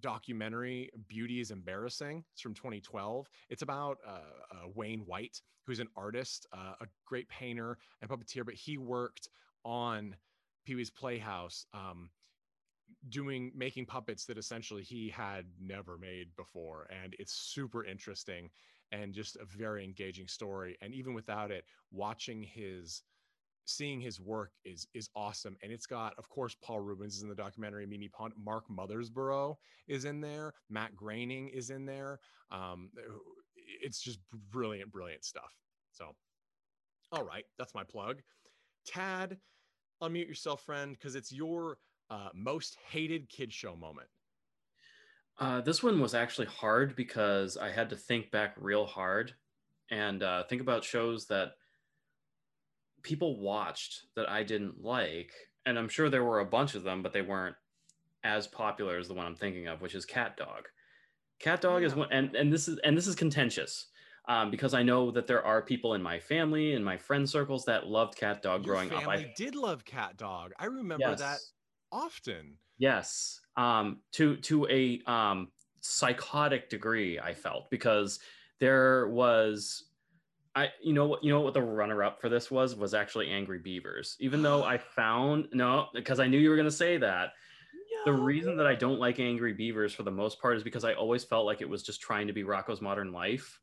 documentary 0.00 0.90
"Beauty 1.08 1.40
is 1.40 1.50
Embarrassing." 1.50 2.24
It's 2.32 2.42
from 2.42 2.54
2012. 2.54 3.28
It's 3.48 3.62
about 3.62 3.98
uh, 4.06 4.10
uh, 4.50 4.68
Wayne 4.74 5.00
White, 5.00 5.40
who's 5.66 5.80
an 5.80 5.88
artist, 5.96 6.46
uh, 6.52 6.74
a 6.80 6.86
great 7.04 7.28
painter 7.28 7.78
and 8.00 8.10
puppeteer, 8.10 8.44
but 8.44 8.54
he 8.54 8.78
worked 8.78 9.28
on 9.64 10.16
Pee 10.64 10.74
Wee's 10.74 10.90
Playhouse. 10.90 11.66
Um, 11.72 12.10
doing 13.08 13.52
making 13.54 13.86
puppets 13.86 14.24
that 14.26 14.38
essentially 14.38 14.82
he 14.82 15.08
had 15.08 15.44
never 15.60 15.98
made 15.98 16.28
before 16.36 16.88
and 16.90 17.14
it's 17.18 17.32
super 17.32 17.84
interesting 17.84 18.50
and 18.92 19.12
just 19.12 19.36
a 19.36 19.44
very 19.44 19.84
engaging 19.84 20.26
story 20.28 20.76
and 20.80 20.94
even 20.94 21.14
without 21.14 21.50
it 21.50 21.64
watching 21.90 22.42
his 22.42 23.02
seeing 23.66 24.00
his 24.00 24.20
work 24.20 24.52
is 24.64 24.86
is 24.94 25.10
awesome 25.14 25.56
and 25.62 25.72
it's 25.72 25.86
got 25.86 26.14
of 26.18 26.28
course 26.28 26.56
paul 26.62 26.80
reubens 26.80 27.16
is 27.16 27.22
in 27.22 27.28
the 27.28 27.34
documentary 27.34 27.84
mimi 27.84 28.08
pond 28.08 28.32
mark 28.42 28.64
mothersbaugh 28.70 29.56
is 29.88 30.04
in 30.04 30.20
there 30.20 30.54
matt 30.70 30.94
groening 30.94 31.48
is 31.48 31.70
in 31.70 31.84
there 31.84 32.20
um 32.52 32.88
it's 33.82 34.00
just 34.00 34.20
brilliant 34.50 34.90
brilliant 34.90 35.24
stuff. 35.24 35.54
So 35.92 36.14
all 37.12 37.24
right 37.24 37.44
that's 37.58 37.74
my 37.74 37.84
plug. 37.84 38.20
Tad 38.86 39.38
unmute 40.02 40.28
yourself 40.28 40.62
friend 40.62 40.96
because 40.98 41.14
it's 41.14 41.32
your 41.32 41.78
uh, 42.10 42.28
most 42.34 42.76
hated 42.90 43.28
kid 43.28 43.52
show 43.52 43.74
moment. 43.74 44.08
Uh, 45.38 45.60
this 45.60 45.82
one 45.82 46.00
was 46.00 46.14
actually 46.14 46.46
hard 46.46 46.96
because 46.96 47.56
I 47.56 47.70
had 47.70 47.90
to 47.90 47.96
think 47.96 48.30
back 48.30 48.54
real 48.58 48.86
hard 48.86 49.34
and 49.90 50.22
uh, 50.22 50.44
think 50.44 50.62
about 50.62 50.84
shows 50.84 51.26
that 51.26 51.52
people 53.06 53.38
watched 53.38 54.04
that 54.16 54.28
I 54.28 54.42
didn't 54.42 54.82
like. 54.82 55.32
And 55.64 55.78
I'm 55.78 55.88
sure 55.88 56.10
there 56.10 56.24
were 56.24 56.40
a 56.40 56.44
bunch 56.44 56.74
of 56.74 56.82
them, 56.82 57.02
but 57.02 57.12
they 57.12 57.22
weren't 57.22 57.56
as 58.24 58.46
popular 58.46 58.98
as 58.98 59.08
the 59.08 59.14
one 59.14 59.26
I'm 59.26 59.36
thinking 59.36 59.68
of, 59.68 59.80
which 59.80 59.94
is 59.94 60.04
Cat 60.04 60.36
Dog. 60.36 60.64
Cat 61.38 61.60
Dog 61.60 61.82
is 61.82 61.94
one, 61.94 62.08
and 62.10 62.34
and 62.34 62.52
this 62.52 62.66
is 62.66 62.78
and 62.84 62.96
this 62.96 63.06
is 63.06 63.14
contentious 63.14 63.86
um, 64.28 64.50
because 64.50 64.74
I 64.74 64.82
know 64.82 65.10
that 65.12 65.26
there 65.26 65.44
are 65.44 65.62
people 65.62 65.94
in 65.94 66.02
my 66.02 66.18
family 66.18 66.74
and 66.74 66.84
my 66.84 66.96
friend 66.96 67.28
circles 67.28 67.64
that 67.66 67.86
loved 67.86 68.16
Cat 68.16 68.42
Dog 68.42 68.64
Your 68.64 68.74
growing 68.74 68.92
up. 68.92 69.06
I, 69.06 69.32
did 69.36 69.54
love 69.54 69.84
Cat 69.84 70.16
Dog. 70.16 70.52
I 70.58 70.66
remember 70.66 71.14
that 71.14 71.38
often. 71.92 72.54
Yes, 72.78 73.40
um, 73.56 74.00
to 74.12 74.36
to 74.38 74.66
a 74.68 75.00
um, 75.06 75.48
psychotic 75.80 76.68
degree, 76.70 77.18
I 77.20 77.34
felt 77.34 77.70
because 77.70 78.18
there 78.58 79.08
was, 79.08 79.84
I 80.56 80.70
you 80.82 80.94
know 80.94 81.06
what 81.06 81.22
you 81.22 81.30
know 81.30 81.42
what 81.42 81.52
the 81.52 81.62
runner 81.62 82.02
up 82.02 82.18
for 82.18 82.30
this 82.30 82.50
was 82.50 82.74
was 82.74 82.94
actually 82.94 83.28
Angry 83.28 83.58
Beavers. 83.58 84.16
Even 84.18 84.42
though 84.42 84.64
I 84.64 84.78
found 84.96 85.48
no, 85.52 85.88
because 85.94 86.18
I 86.18 86.26
knew 86.26 86.38
you 86.38 86.50
were 86.50 86.56
going 86.56 86.64
to 86.64 86.72
say 86.72 86.96
that. 86.96 87.34
The 88.04 88.12
reason 88.12 88.56
that 88.56 88.66
I 88.66 88.74
don't 88.74 89.00
like 89.00 89.18
Angry 89.18 89.52
Beavers 89.52 89.92
for 89.92 90.04
the 90.04 90.10
most 90.12 90.40
part 90.40 90.56
is 90.56 90.62
because 90.62 90.84
I 90.84 90.94
always 90.94 91.24
felt 91.24 91.44
like 91.44 91.60
it 91.60 91.68
was 91.68 91.82
just 91.82 92.00
trying 92.00 92.28
to 92.28 92.32
be 92.32 92.44
Rocko's 92.44 92.80
Modern 92.80 93.10
Life, 93.10 93.60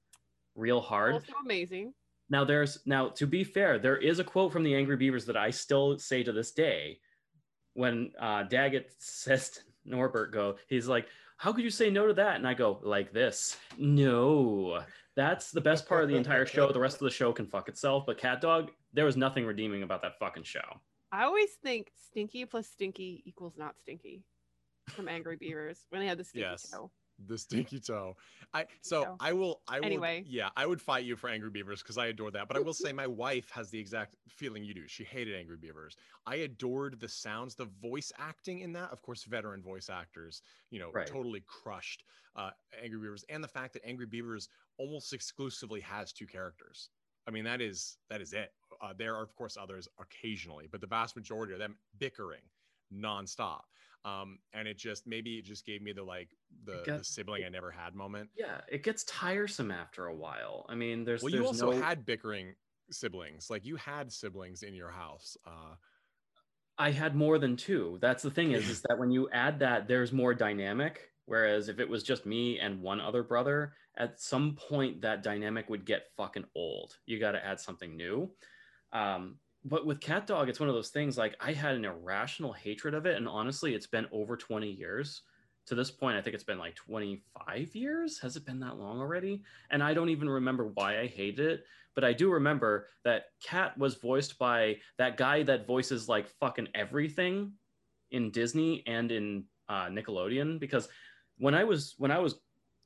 real 0.55 0.81
hard. 0.81 1.13
Also 1.13 1.33
amazing. 1.41 1.93
Now 2.29 2.43
there's 2.43 2.79
now 2.85 3.09
to 3.09 3.25
be 3.25 3.43
fair, 3.43 3.79
there 3.79 3.97
is 3.97 4.19
a 4.19 4.23
quote 4.23 4.51
from 4.51 4.63
the 4.63 4.75
Angry 4.75 4.97
Beavers 4.97 5.25
that 5.25 5.37
I 5.37 5.49
still 5.49 5.97
say 5.97 6.23
to 6.23 6.31
this 6.31 6.51
day. 6.51 6.99
When 7.73 8.11
uh, 8.19 8.43
Daggett 8.43 8.91
says 8.99 9.49
to 9.49 9.61
Norbert, 9.85 10.31
"Go," 10.31 10.57
he's 10.67 10.87
like, 10.87 11.07
"How 11.37 11.51
could 11.53 11.63
you 11.63 11.71
say 11.71 11.89
no 11.89 12.05
to 12.05 12.13
that?" 12.13 12.35
And 12.35 12.47
I 12.47 12.53
go 12.53 12.79
like 12.83 13.13
this: 13.13 13.57
"No, 13.77 14.83
that's 15.15 15.51
the 15.51 15.61
best 15.61 15.87
part 15.87 16.03
of 16.03 16.09
the 16.09 16.15
entire 16.15 16.45
show. 16.45 16.71
The 16.71 16.79
rest 16.79 16.95
of 16.97 17.05
the 17.05 17.11
show 17.11 17.31
can 17.33 17.45
fuck 17.47 17.69
itself." 17.69 18.05
But 18.05 18.17
Cat 18.17 18.41
Dog, 18.41 18.71
there 18.93 19.05
was 19.05 19.17
nothing 19.17 19.45
redeeming 19.45 19.83
about 19.83 20.01
that 20.01 20.17
fucking 20.19 20.43
show. 20.43 20.81
I 21.11 21.23
always 21.25 21.53
think 21.63 21.91
stinky 21.95 22.45
plus 22.45 22.67
stinky 22.67 23.21
equals 23.25 23.55
not 23.57 23.77
stinky 23.79 24.23
from 24.89 25.07
Angry 25.07 25.35
Beavers 25.37 25.85
when 25.89 26.01
they 26.01 26.07
had 26.07 26.17
the 26.17 26.23
stinky 26.23 26.41
Yes. 26.49 26.69
toe. 26.69 26.91
The 27.27 27.37
stinky 27.37 27.79
toe. 27.79 28.15
I 28.53 28.65
so 28.81 29.03
toe. 29.03 29.17
I 29.19 29.33
will 29.33 29.61
I 29.67 29.79
will 29.79 29.85
Anyway. 29.85 30.23
yeah, 30.27 30.49
I 30.55 30.65
would 30.65 30.81
fight 30.81 31.05
you 31.05 31.15
for 31.15 31.29
Angry 31.29 31.49
Beavers 31.49 31.81
because 31.81 31.97
I 31.97 32.07
adore 32.07 32.31
that. 32.31 32.47
But 32.47 32.57
I 32.57 32.59
will 32.61 32.73
say 32.73 32.91
my 32.93 33.07
wife 33.07 33.49
has 33.51 33.69
the 33.69 33.79
exact 33.79 34.15
feeling 34.27 34.63
you 34.63 34.73
do. 34.73 34.87
She 34.87 35.03
hated 35.03 35.35
Angry 35.35 35.57
Beavers. 35.57 35.95
I 36.25 36.37
adored 36.37 36.99
the 36.99 37.07
sounds, 37.07 37.55
the 37.55 37.69
voice 37.81 38.11
acting 38.17 38.59
in 38.59 38.73
that. 38.73 38.91
Of 38.91 39.01
course, 39.01 39.23
veteran 39.23 39.61
voice 39.61 39.89
actors, 39.89 40.41
you 40.69 40.79
know, 40.79 40.91
Right. 40.91 41.07
totally 41.07 41.43
crushed 41.47 42.03
uh 42.35 42.51
Angry 42.81 42.99
Beavers. 42.99 43.23
And 43.29 43.43
the 43.43 43.47
fact 43.47 43.73
that 43.73 43.85
Angry 43.85 44.05
Beavers 44.07 44.49
almost 44.77 45.13
exclusively 45.13 45.81
has 45.81 46.11
two 46.11 46.25
characters. 46.27 46.89
I 47.27 47.31
mean, 47.31 47.45
that 47.45 47.61
is 47.61 47.97
that 48.09 48.21
is 48.21 48.33
it. 48.33 48.51
Uh, 48.81 48.93
there 48.97 49.15
are 49.15 49.23
of 49.23 49.33
course 49.35 49.55
others 49.55 49.87
occasionally, 49.99 50.67
but 50.69 50.81
the 50.81 50.87
vast 50.87 51.15
majority 51.15 51.53
of 51.53 51.59
them 51.59 51.77
bickering 51.99 52.41
nonstop. 52.93 53.61
Um, 54.05 54.39
and 54.53 54.67
it 54.67 54.77
just 54.77 55.07
maybe 55.07 55.37
it 55.37 55.45
just 55.45 55.65
gave 55.65 55.81
me 55.81 55.93
the 55.93 56.03
like 56.03 56.29
the, 56.65 56.83
got- 56.85 56.97
the 56.99 57.03
sibling 57.03 57.43
I 57.45 57.49
never 57.49 57.71
had 57.71 57.95
moment. 57.95 58.29
Yeah, 58.35 58.61
it 58.69 58.83
gets 58.83 59.03
tiresome 59.05 59.71
after 59.71 60.07
a 60.07 60.15
while. 60.15 60.65
I 60.67 60.75
mean, 60.75 61.05
there's 61.05 61.23
Well, 61.23 61.31
there's 61.31 61.41
you 61.41 61.47
also 61.47 61.71
no. 61.71 61.81
had 61.81 62.05
bickering 62.05 62.53
siblings. 62.91 63.49
Like 63.49 63.65
you 63.65 63.77
had 63.77 64.11
siblings 64.11 64.63
in 64.63 64.73
your 64.75 64.89
house. 64.91 65.37
Uh, 65.47 65.75
I 66.77 66.91
had 66.91 67.15
more 67.15 67.37
than 67.37 67.55
two. 67.55 67.97
That's 68.01 68.23
the 68.23 68.31
thing 68.31 68.51
is, 68.51 68.67
is 68.67 68.81
that 68.81 68.97
when 68.99 69.11
you 69.11 69.29
add 69.31 69.59
that, 69.59 69.87
there's 69.87 70.11
more 70.11 70.33
dynamic. 70.33 71.09
Whereas 71.25 71.69
if 71.69 71.79
it 71.79 71.87
was 71.87 72.03
just 72.03 72.25
me 72.25 72.59
and 72.59 72.81
one 72.81 72.99
other 72.99 73.23
brother, 73.23 73.73
at 73.95 74.19
some 74.19 74.55
point 74.55 75.01
that 75.01 75.23
dynamic 75.23 75.69
would 75.69 75.85
get 75.85 76.07
fucking 76.17 76.43
old. 76.55 76.97
You 77.05 77.19
got 77.19 77.31
to 77.31 77.45
add 77.45 77.59
something 77.61 77.95
new. 77.95 78.31
Um, 78.91 79.37
but 79.65 79.85
with 79.85 80.01
Cat 80.01 80.27
Dog, 80.27 80.49
it's 80.49 80.59
one 80.59 80.69
of 80.69 80.75
those 80.75 80.89
things 80.89 81.17
like 81.17 81.35
I 81.39 81.53
had 81.53 81.75
an 81.75 81.85
irrational 81.85 82.51
hatred 82.51 82.93
of 82.93 83.05
it. 83.05 83.15
And 83.15 83.27
honestly, 83.27 83.73
it's 83.73 83.87
been 83.87 84.07
over 84.11 84.35
20 84.35 84.69
years. 84.69 85.21
To 85.67 85.75
this 85.75 85.89
point, 85.89 86.17
I 86.17 86.21
think 86.21 86.33
it's 86.33 86.43
been 86.43 86.59
like 86.59 86.75
25 86.75 87.73
years. 87.73 88.19
Has 88.19 88.35
it 88.35 88.45
been 88.45 88.59
that 88.59 88.77
long 88.77 88.99
already? 88.99 89.41
And 89.71 89.81
I 89.81 89.93
don't 89.93 90.09
even 90.09 90.29
remember 90.29 90.67
why 90.73 90.99
I 90.99 91.07
hated 91.07 91.39
it. 91.39 91.63
But 91.95 92.03
I 92.03 92.11
do 92.11 92.29
remember 92.29 92.89
that 93.05 93.27
Cat 93.41 93.77
was 93.77 93.95
voiced 93.95 94.37
by 94.37 94.77
that 94.97 95.15
guy 95.15 95.43
that 95.43 95.65
voices 95.65 96.09
like 96.09 96.27
fucking 96.39 96.67
everything 96.75 97.53
in 98.11 98.31
Disney 98.31 98.83
and 98.87 99.11
in 99.11 99.45
uh, 99.69 99.85
Nickelodeon. 99.85 100.59
Because 100.59 100.89
when 101.37 101.55
I 101.55 101.63
was 101.63 101.95
when 101.97 102.11
I 102.11 102.19
was 102.19 102.35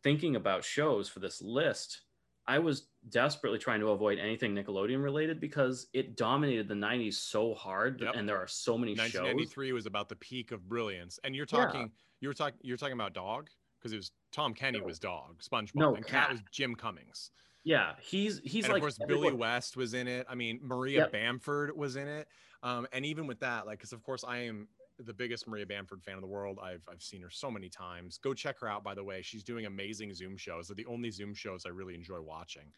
thinking 0.03 0.35
about 0.35 0.63
shows 0.63 1.09
for 1.09 1.19
this 1.19 1.41
list, 1.41 2.01
I 2.47 2.59
was 2.59 2.87
desperately 3.09 3.59
trying 3.59 3.79
to 3.81 3.89
avoid 3.89 4.19
anything 4.19 4.55
Nickelodeon 4.55 5.03
related 5.03 5.39
because 5.39 5.87
it 5.93 6.15
dominated 6.15 6.67
the 6.67 6.73
90s 6.75 7.15
so 7.15 7.53
hard 7.53 7.99
Yep. 8.01 8.15
and 8.15 8.27
there 8.27 8.37
are 8.37 8.47
so 8.47 8.77
many 8.77 8.93
shows. 8.95 9.13
1993 9.15 9.73
was 9.73 9.85
about 9.85 10.07
the 10.09 10.15
peak 10.15 10.51
of 10.51 10.67
brilliance. 10.67 11.19
And 11.23 11.35
you're 11.35 11.47
Yeah. 11.51 11.65
talking 11.65 11.91
you 12.19 12.27
were 12.29 12.33
talking 12.33 12.59
you're 12.63 12.77
talking 12.77 12.93
about 12.93 13.13
Dog 13.13 13.49
because 13.79 13.93
it 13.93 13.97
was 13.97 14.11
Tom 14.31 14.53
Kenny 14.53 14.79
No. 14.79 14.85
was 14.85 14.97
Dog, 14.99 15.41
SpongeBob, 15.41 15.75
No, 15.75 15.95
and 15.95 16.05
Cat 16.05 16.27
Cat. 16.27 16.31
was 16.31 16.41
Jim 16.51 16.73
Cummings. 16.75 17.31
Yeah, 17.63 17.95
he's 18.01 18.39
he's 18.45 18.63
and 18.65 18.73
like 18.73 18.79
of 18.79 18.83
course 18.83 18.99
everyone- 19.01 19.23
Billy 19.25 19.35
West 19.35 19.75
was 19.77 19.93
in 19.93 20.07
it. 20.07 20.25
I 20.29 20.35
mean 20.35 20.59
Maria 20.63 20.99
Yep. 21.01 21.11
Bamford 21.11 21.75
was 21.75 21.95
in 21.97 22.07
it. 22.07 22.27
Um, 22.63 22.87
and 22.91 23.05
even 23.05 23.27
with 23.27 23.39
that, 23.41 23.65
like 23.67 23.79
because 23.79 23.93
of 23.93 24.01
course 24.03 24.23
I 24.23 24.37
am 24.39 24.67
the 24.99 25.13
biggest 25.13 25.47
Maria 25.47 25.65
Bamford 25.65 26.03
fan 26.03 26.15
in 26.15 26.21
the 26.21 26.27
world. 26.27 26.59
I've 26.61 26.87
I've 26.89 27.01
seen 27.03 27.21
her 27.21 27.29
so 27.29 27.51
many 27.51 27.69
times. 27.69 28.17
Go 28.17 28.33
check 28.33 28.59
her 28.59 28.67
out, 28.67 28.83
by 28.83 28.95
the 28.95 29.03
way. 29.03 29.21
She's 29.21 29.43
doing 29.43 29.65
amazing 29.65 30.13
Zoom 30.13 30.37
shows. 30.37 30.67
They're 30.67 30.75
the 30.75 30.85
only 30.85 31.11
Zoom 31.11 31.33
shows 31.33 31.65
I 31.65 31.69
really 31.69 31.95
enjoy 31.95 32.21
watching. 32.21 32.73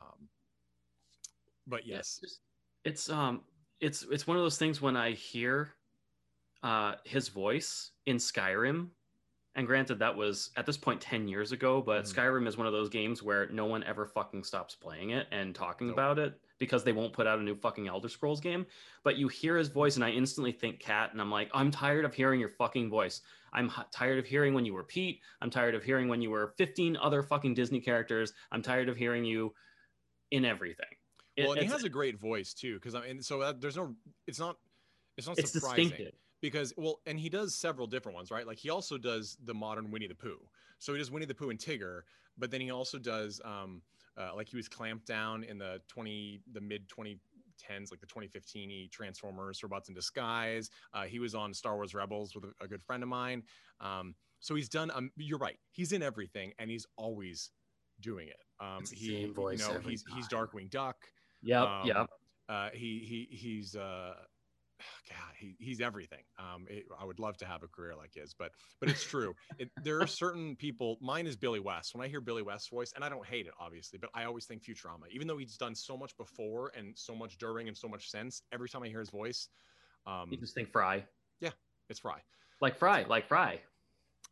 Um, 0.00 0.30
but 1.66 1.86
yes, 1.86 2.20
it's 2.22 2.40
it's 2.84 3.10
um 3.10 3.46
it's 3.80 4.02
it's 4.04 4.26
one 4.26 4.36
of 4.36 4.42
those 4.42 4.58
things 4.58 4.80
when 4.80 4.96
I 4.96 5.12
hear 5.12 5.74
uh 6.62 6.96
his 7.04 7.28
voice 7.28 7.92
in 8.06 8.16
Skyrim 8.16 8.92
and 9.54 9.66
granted 9.66 9.98
that 10.00 10.16
was 10.16 10.50
at 10.56 10.66
this 10.66 10.78
point 10.78 11.00
10 11.00 11.28
years 11.28 11.52
ago 11.52 11.82
but 11.82 12.04
Mhm. 12.04 12.14
Skyrim 12.14 12.48
is 12.48 12.56
one 12.56 12.66
of 12.66 12.72
those 12.72 12.88
games 12.90 13.22
where 13.22 13.48
no 13.48 13.66
one 13.66 13.84
ever 13.84 14.06
fucking 14.06 14.44
stops 14.44 14.76
playing 14.76 15.10
it 15.10 15.28
and 15.32 15.54
talking 15.54 15.88
Nope. 15.88 15.96
about 15.96 16.18
it 16.18 16.41
because 16.62 16.84
they 16.84 16.92
won't 16.92 17.12
put 17.12 17.26
out 17.26 17.40
a 17.40 17.42
new 17.42 17.56
fucking 17.56 17.88
Elder 17.88 18.08
Scrolls 18.08 18.40
game 18.40 18.64
but 19.02 19.16
you 19.16 19.26
hear 19.26 19.56
his 19.56 19.66
voice 19.66 19.96
and 19.96 20.04
I 20.04 20.10
instantly 20.10 20.52
think 20.52 20.78
cat 20.78 21.10
and 21.10 21.20
I'm 21.20 21.28
like 21.28 21.50
I'm 21.52 21.72
tired 21.72 22.04
of 22.04 22.14
hearing 22.14 22.38
your 22.38 22.50
fucking 22.50 22.88
voice. 22.88 23.20
I'm 23.52 23.66
h- 23.66 23.86
tired 23.90 24.20
of 24.20 24.26
hearing 24.26 24.54
when 24.54 24.64
you 24.64 24.72
were 24.74 24.84
Pete. 24.84 25.20
I'm 25.40 25.50
tired 25.50 25.74
of 25.74 25.82
hearing 25.82 26.06
when 26.08 26.22
you 26.22 26.30
were 26.30 26.54
15 26.56 26.96
other 26.96 27.24
fucking 27.24 27.54
Disney 27.54 27.80
characters. 27.80 28.32
I'm 28.52 28.62
tired 28.62 28.88
of 28.88 28.96
hearing 28.96 29.24
you 29.24 29.52
in 30.30 30.44
everything. 30.44 30.86
It- 31.36 31.46
well, 31.48 31.56
he 31.56 31.64
has 31.66 31.82
a 31.82 31.88
great 31.88 32.16
voice 32.20 32.54
too. 32.54 32.74
Because 32.74 32.94
I 32.94 33.00
mean, 33.00 33.22
so 33.22 33.40
that, 33.40 33.60
there's 33.60 33.76
no, 33.76 33.96
it's 34.28 34.38
not, 34.38 34.56
it's 35.16 35.26
not 35.26 35.38
it's 35.38 35.50
surprising. 35.50 35.88
distinctive. 35.88 36.14
because 36.40 36.72
well 36.76 37.00
and 37.06 37.18
he 37.18 37.28
does 37.28 37.56
several 37.56 37.88
different 37.88 38.14
ones 38.14 38.30
right? 38.30 38.46
Like 38.46 38.58
he 38.58 38.70
also 38.70 38.98
does 38.98 39.36
the 39.44 39.54
modern 39.54 39.90
winnie 39.90 40.06
the 40.06 40.14
pooh. 40.14 40.38
So 40.78 40.92
he 40.92 40.98
does 40.98 41.10
winnie 41.10 41.26
the 41.26 41.34
pooh 41.34 41.50
and 41.50 41.58
tigger 41.58 42.02
but 42.38 42.50
then 42.50 42.60
he 42.60 42.70
also 42.70 42.98
does 42.98 43.40
um 43.44 43.82
uh, 44.18 44.34
like 44.34 44.48
he 44.48 44.56
was 44.56 44.68
clamped 44.68 45.06
down 45.06 45.44
in 45.44 45.58
the 45.58 45.80
20 45.88 46.40
the 46.52 46.60
mid 46.60 46.88
2010s 46.88 47.90
like 47.90 48.00
the 48.00 48.06
2015 48.06 48.70
-y 48.70 48.90
transformers 48.90 49.62
robots 49.62 49.88
in 49.88 49.94
disguise. 49.94 50.70
Uh, 50.92 51.04
he 51.04 51.18
was 51.18 51.34
on 51.34 51.54
star 51.54 51.76
wars 51.76 51.94
rebels 51.94 52.34
with 52.34 52.44
a, 52.44 52.52
a 52.64 52.68
good 52.68 52.82
friend 52.82 53.02
of 53.02 53.08
mine. 53.08 53.42
Um 53.80 54.14
so 54.40 54.54
he's 54.54 54.68
done 54.68 54.90
um 54.90 55.10
you're 55.16 55.38
right. 55.38 55.58
He's 55.70 55.92
in 55.92 56.02
everything 56.02 56.52
and 56.58 56.70
he's 56.70 56.86
always 56.96 57.50
doing 58.00 58.28
it. 58.28 58.42
Um 58.60 58.78
It's 58.80 58.90
the 58.90 58.96
he 58.96 59.06
same 59.08 59.34
voice 59.34 59.60
you 59.60 59.68
know 59.68 59.74
every 59.74 59.92
he's 59.92 60.04
he's 60.14 60.28
darkwing 60.28 60.70
duck. 60.70 60.96
Yep, 61.42 61.68
um, 61.68 61.86
yep. 61.86 62.10
uh, 62.48 62.70
he 62.70 63.00
he 63.00 63.36
he's 63.36 63.74
uh, 63.74 64.14
God, 65.08 65.34
he, 65.38 65.56
he's 65.58 65.80
everything. 65.80 66.22
Um, 66.38 66.66
it, 66.68 66.84
I 66.98 67.04
would 67.04 67.18
love 67.18 67.36
to 67.38 67.46
have 67.46 67.62
a 67.62 67.68
career 67.68 67.94
like 67.96 68.14
his, 68.14 68.34
but 68.34 68.52
but 68.80 68.88
it's 68.88 69.04
true. 69.04 69.34
It, 69.58 69.70
there 69.82 70.00
are 70.00 70.06
certain 70.06 70.56
people. 70.56 70.98
Mine 71.00 71.26
is 71.26 71.36
Billy 71.36 71.60
West. 71.60 71.94
When 71.94 72.04
I 72.04 72.08
hear 72.08 72.20
Billy 72.20 72.42
West's 72.42 72.68
voice, 72.68 72.92
and 72.94 73.04
I 73.04 73.08
don't 73.08 73.26
hate 73.26 73.46
it, 73.46 73.52
obviously, 73.60 73.98
but 73.98 74.10
I 74.14 74.24
always 74.24 74.46
think 74.46 74.62
Futurama. 74.62 75.08
Even 75.10 75.26
though 75.26 75.38
he's 75.38 75.56
done 75.56 75.74
so 75.74 75.96
much 75.96 76.16
before 76.16 76.72
and 76.76 76.96
so 76.96 77.14
much 77.14 77.38
during 77.38 77.68
and 77.68 77.76
so 77.76 77.88
much 77.88 78.10
since, 78.10 78.42
every 78.52 78.68
time 78.68 78.82
I 78.82 78.88
hear 78.88 79.00
his 79.00 79.10
voice, 79.10 79.48
um, 80.06 80.28
You 80.30 80.38
just 80.38 80.54
think 80.54 80.70
Fry, 80.70 81.04
Yeah, 81.40 81.50
it's 81.88 82.00
Fry. 82.00 82.20
like 82.60 82.76
Fry, 82.76 83.04
like 83.08 83.26
Fry. 83.28 83.60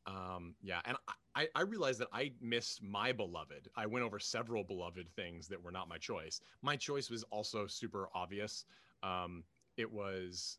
Um, 0.07 0.55
yeah, 0.63 0.81
and 0.87 0.97
I, 1.35 1.49
I 1.55 1.63
realized 1.63 2.01
that 2.01 2.09
I 2.13 2.33
missed 2.41 2.83
my 2.83 3.13
beloved. 3.13 3.69
I 3.77 3.87
went 3.87 4.05
over 4.05 4.19
several 4.19 4.65
beloved 4.65 5.09
things 5.15 5.47
that 5.49 5.63
were 5.63 5.71
not 5.71 5.89
my 5.89 5.99
choice. 5.99 6.41
My 6.63 6.77
choice 6.77 7.11
was 7.11 7.23
also 7.25 7.67
super 7.67 8.09
obvious. 8.15 8.65
Um, 9.03 9.45
it 9.77 9.91
was 9.91 10.59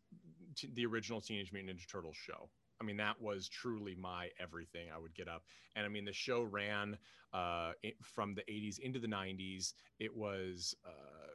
t- 0.55 0.69
the 0.73 0.85
original 0.85 1.21
Teenage 1.21 1.51
Mutant 1.51 1.77
Ninja 1.77 1.89
Turtles 1.91 2.17
show. 2.17 2.49
I 2.79 2.83
mean, 2.83 2.97
that 2.97 3.21
was 3.21 3.47
truly 3.47 3.95
my 3.95 4.29
everything. 4.39 4.87
I 4.93 4.97
would 4.97 5.13
get 5.13 5.27
up, 5.27 5.43
and 5.75 5.85
I 5.85 5.89
mean, 5.89 6.03
the 6.05 6.13
show 6.13 6.41
ran 6.41 6.97
uh, 7.33 7.73
from 8.01 8.33
the 8.33 8.41
'80s 8.49 8.79
into 8.79 8.99
the 8.99 9.07
'90s. 9.07 9.73
It 9.99 10.15
was 10.15 10.75
uh, 10.85 11.31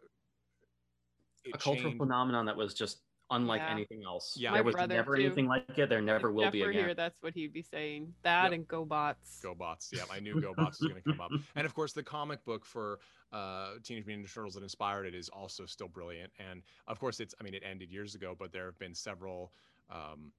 it 1.45 1.55
a 1.55 1.59
cultural 1.59 1.91
changed- 1.91 1.99
phenomenon 1.99 2.47
that 2.47 2.57
was 2.57 2.75
just 2.75 2.99
unlike 3.31 3.61
Yeah. 3.61 3.71
anything 3.73 4.03
else. 4.05 4.37
Yeah. 4.37 4.53
there 4.53 4.63
My 4.63 4.67
was 4.67 4.89
never 4.89 5.17
too. 5.17 5.25
anything 5.25 5.47
like 5.47 5.79
it. 5.79 5.89
There 5.89 6.01
never 6.01 6.29
If 6.29 6.35
will 6.35 6.45
Jeff 6.45 6.53
be 6.53 6.63
again. 6.63 6.73
here, 6.73 6.95
that's 6.95 7.21
what 7.23 7.35
he'd 7.35 7.53
be 7.53 7.63
saying. 7.63 8.15
That 8.23 8.45
Yep. 8.45 8.53
and 8.53 8.69
GoBots. 8.69 9.41
GoBots. 9.43 9.93
Yeah, 9.93 10.05
I 10.11 10.21
knew 10.21 10.37
GoBots 10.37 10.81
was 10.81 10.89
going 10.91 11.03
to 11.03 11.13
come 11.13 11.21
up. 11.21 11.31
And 11.57 11.67
of 11.67 11.75
course, 11.75 11.93
the 11.93 12.03
comic 12.03 12.45
book 12.45 12.65
for 12.65 13.01
uh, 13.33 13.75
Teenage 13.83 14.07
Mutant 14.07 14.27
Ninja 14.29 14.33
Turtles 14.35 14.55
that 14.55 14.63
inspired 14.63 15.07
it 15.07 15.15
is 15.15 15.29
also 15.29 15.67
still 15.67 15.89
brilliant. 15.89 16.33
And 16.39 16.63
of 16.87 16.99
course, 17.01 17.19
it's 17.21 17.35
I 17.41 17.45
mean, 17.45 17.55
it 17.55 17.63
ended 17.65 17.91
years 17.91 18.15
ago, 18.15 18.37
but 18.39 18.53
there 18.53 18.67
have 18.67 18.79
been 18.79 18.95
several. 18.95 19.53
Um, 19.91 20.33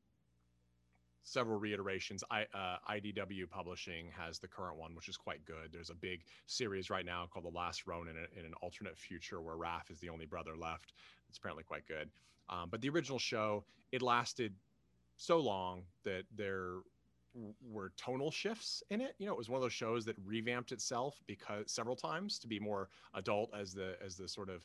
several 1.23 1.60
reiterations 1.60 2.23
I, 2.32 2.43
uh, 2.54 2.78
idw 2.89 3.50
publishing 3.50 4.10
has 4.12 4.39
the 4.39 4.47
current 4.47 4.78
one 4.78 4.95
which 4.95 5.10
is 5.10 5.17
quite 5.17 5.43
good 5.43 5.73
there's 5.73 5.89
a 5.89 5.93
big 5.95 6.23
series 6.45 6.89
right 6.89 7.06
now 7.06 7.28
called 7.30 7.43
the 7.43 7.50
last 7.50 7.86
ronin 7.86 8.15
in, 8.15 8.39
in 8.39 8.45
an 8.45 8.54
alternate 8.62 8.97
future 8.97 9.41
where 9.41 9.56
Raph 9.58 9.91
is 9.91 10.00
the 10.00 10.08
only 10.08 10.26
brother 10.26 10.56
left 10.56 10.93
it's 11.28 11.38
apparently 11.38 11.65
quite 11.65 11.86
good 11.86 12.10
um, 12.49 12.69
but 12.69 12.81
the 12.81 12.89
original 12.89 13.19
show 13.19 13.63
it 13.91 14.01
lasted 14.01 14.53
so 15.17 15.39
long 15.39 15.83
that 16.03 16.23
there 16.36 16.77
were 17.69 17.91
tonal 17.97 18.31
shifts 18.31 18.83
in 18.89 19.01
it. 19.01 19.15
You 19.19 19.27
know, 19.27 19.33
it 19.33 19.38
was 19.38 19.49
one 19.49 19.57
of 19.57 19.62
those 19.62 19.73
shows 19.73 20.05
that 20.05 20.15
revamped 20.25 20.71
itself 20.71 21.21
because 21.27 21.71
several 21.71 21.95
times 21.95 22.39
to 22.39 22.47
be 22.47 22.60
more 22.60 22.89
adult 23.13 23.51
as 23.57 23.73
the 23.73 23.95
as 24.03 24.15
the 24.15 24.27
sort 24.27 24.49
of 24.49 24.62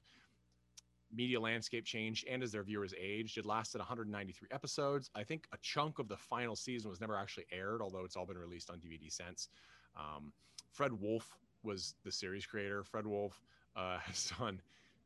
media 1.14 1.38
landscape 1.38 1.84
changed 1.84 2.26
and 2.28 2.42
as 2.42 2.52
their 2.52 2.62
viewers 2.62 2.94
aged. 2.98 3.36
It 3.36 3.44
lasted 3.44 3.78
193 3.78 4.48
episodes. 4.50 5.10
I 5.14 5.22
think 5.24 5.46
a 5.52 5.58
chunk 5.60 5.98
of 5.98 6.08
the 6.08 6.16
final 6.16 6.56
season 6.56 6.90
was 6.90 7.00
never 7.00 7.16
actually 7.16 7.46
aired, 7.52 7.82
although 7.82 8.04
it's 8.04 8.16
all 8.16 8.24
been 8.24 8.38
released 8.38 8.70
on 8.70 8.78
DVD 8.78 9.12
since. 9.12 9.48
Um, 9.96 10.32
Fred 10.70 10.92
Wolf 10.92 11.36
was 11.62 11.94
the 12.02 12.10
series 12.10 12.46
creator. 12.46 12.82
Fred 12.82 13.06
Wolf 13.06 13.42
uh, 13.76 13.98
has 14.04 14.32
done 14.38 14.60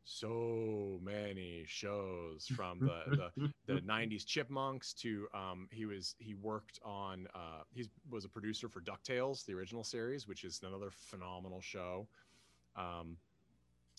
so 0.08 1.00
many 1.02 1.64
shows 1.66 2.46
from 2.54 2.78
the, 2.78 3.30
the 3.36 3.52
the 3.66 3.80
90s 3.80 4.24
chipmunks 4.24 4.92
to 4.92 5.26
um 5.34 5.68
he 5.72 5.84
was 5.84 6.14
he 6.18 6.34
worked 6.34 6.78
on 6.84 7.26
uh 7.34 7.62
he 7.72 7.90
was 8.08 8.24
a 8.24 8.28
producer 8.28 8.68
for 8.68 8.80
ducktales 8.80 9.44
the 9.44 9.52
original 9.52 9.82
series 9.82 10.28
which 10.28 10.44
is 10.44 10.60
another 10.64 10.90
phenomenal 10.90 11.60
show. 11.60 12.06
Um 12.76 13.16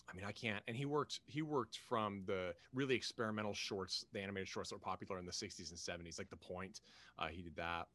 i 0.10 0.15
mean 0.15 0.26
i 0.26 0.32
can't 0.32 0.63
and 0.70 0.78
he 0.78 0.86
worked 0.86 1.20
he 1.26 1.41
worked 1.41 1.80
from 1.89 2.24
the 2.26 2.54
really 2.74 2.96
experimental 2.96 3.54
shorts 3.54 4.06
the 4.13 4.20
animated 4.22 4.48
shorts 4.48 4.70
that 4.70 4.76
were 4.76 4.80
popular 4.80 5.20
in 5.20 5.26
the 5.26 5.32
60s 5.32 5.70
and 5.72 5.78
70s 5.78 6.17
like 6.17 6.30
the 6.30 6.38
point 6.38 6.80
uh, 7.20 7.28
he 7.28 7.41
did 7.41 7.56
that 7.58 7.88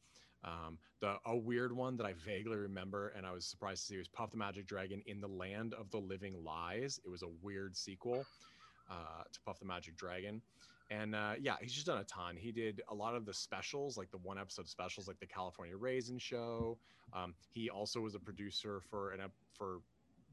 um, 0.43 0.77
the 0.99 1.15
a 1.25 1.35
weird 1.35 1.75
one 1.75 1.97
that 1.97 2.05
I 2.05 2.13
vaguely 2.25 2.57
remember, 2.57 3.13
and 3.15 3.25
I 3.25 3.31
was 3.31 3.45
surprised 3.45 3.81
to 3.83 3.87
see 3.87 3.97
was 3.97 4.07
Puff 4.07 4.31
the 4.31 4.37
Magic 4.37 4.67
Dragon 4.67 5.01
in 5.05 5.21
the 5.21 5.27
Land 5.27 5.73
of 5.73 5.89
the 5.91 5.97
Living 5.97 6.43
Lies. 6.43 6.99
It 7.05 7.09
was 7.09 7.23
a 7.23 7.29
weird 7.41 7.75
sequel 7.75 8.25
uh, 8.89 9.23
to 9.31 9.39
Puff 9.45 9.59
the 9.59 9.65
Magic 9.65 9.95
Dragon, 9.95 10.41
and 10.89 11.15
uh, 11.15 11.33
yeah, 11.39 11.55
he's 11.61 11.73
just 11.73 11.85
done 11.85 11.99
a 11.99 12.03
ton. 12.03 12.35
He 12.35 12.51
did 12.51 12.81
a 12.89 12.93
lot 12.93 13.15
of 13.15 13.25
the 13.25 13.33
specials, 13.33 13.97
like 13.97 14.11
the 14.11 14.17
one 14.17 14.37
episode 14.37 14.67
specials, 14.67 15.07
like 15.07 15.19
the 15.19 15.27
California 15.27 15.75
Raisin 15.77 16.17
Show. 16.17 16.77
Um, 17.13 17.33
he 17.51 17.69
also 17.69 18.01
was 18.01 18.15
a 18.15 18.19
producer 18.19 18.81
for 18.89 19.11
an 19.11 19.21
for 19.57 19.79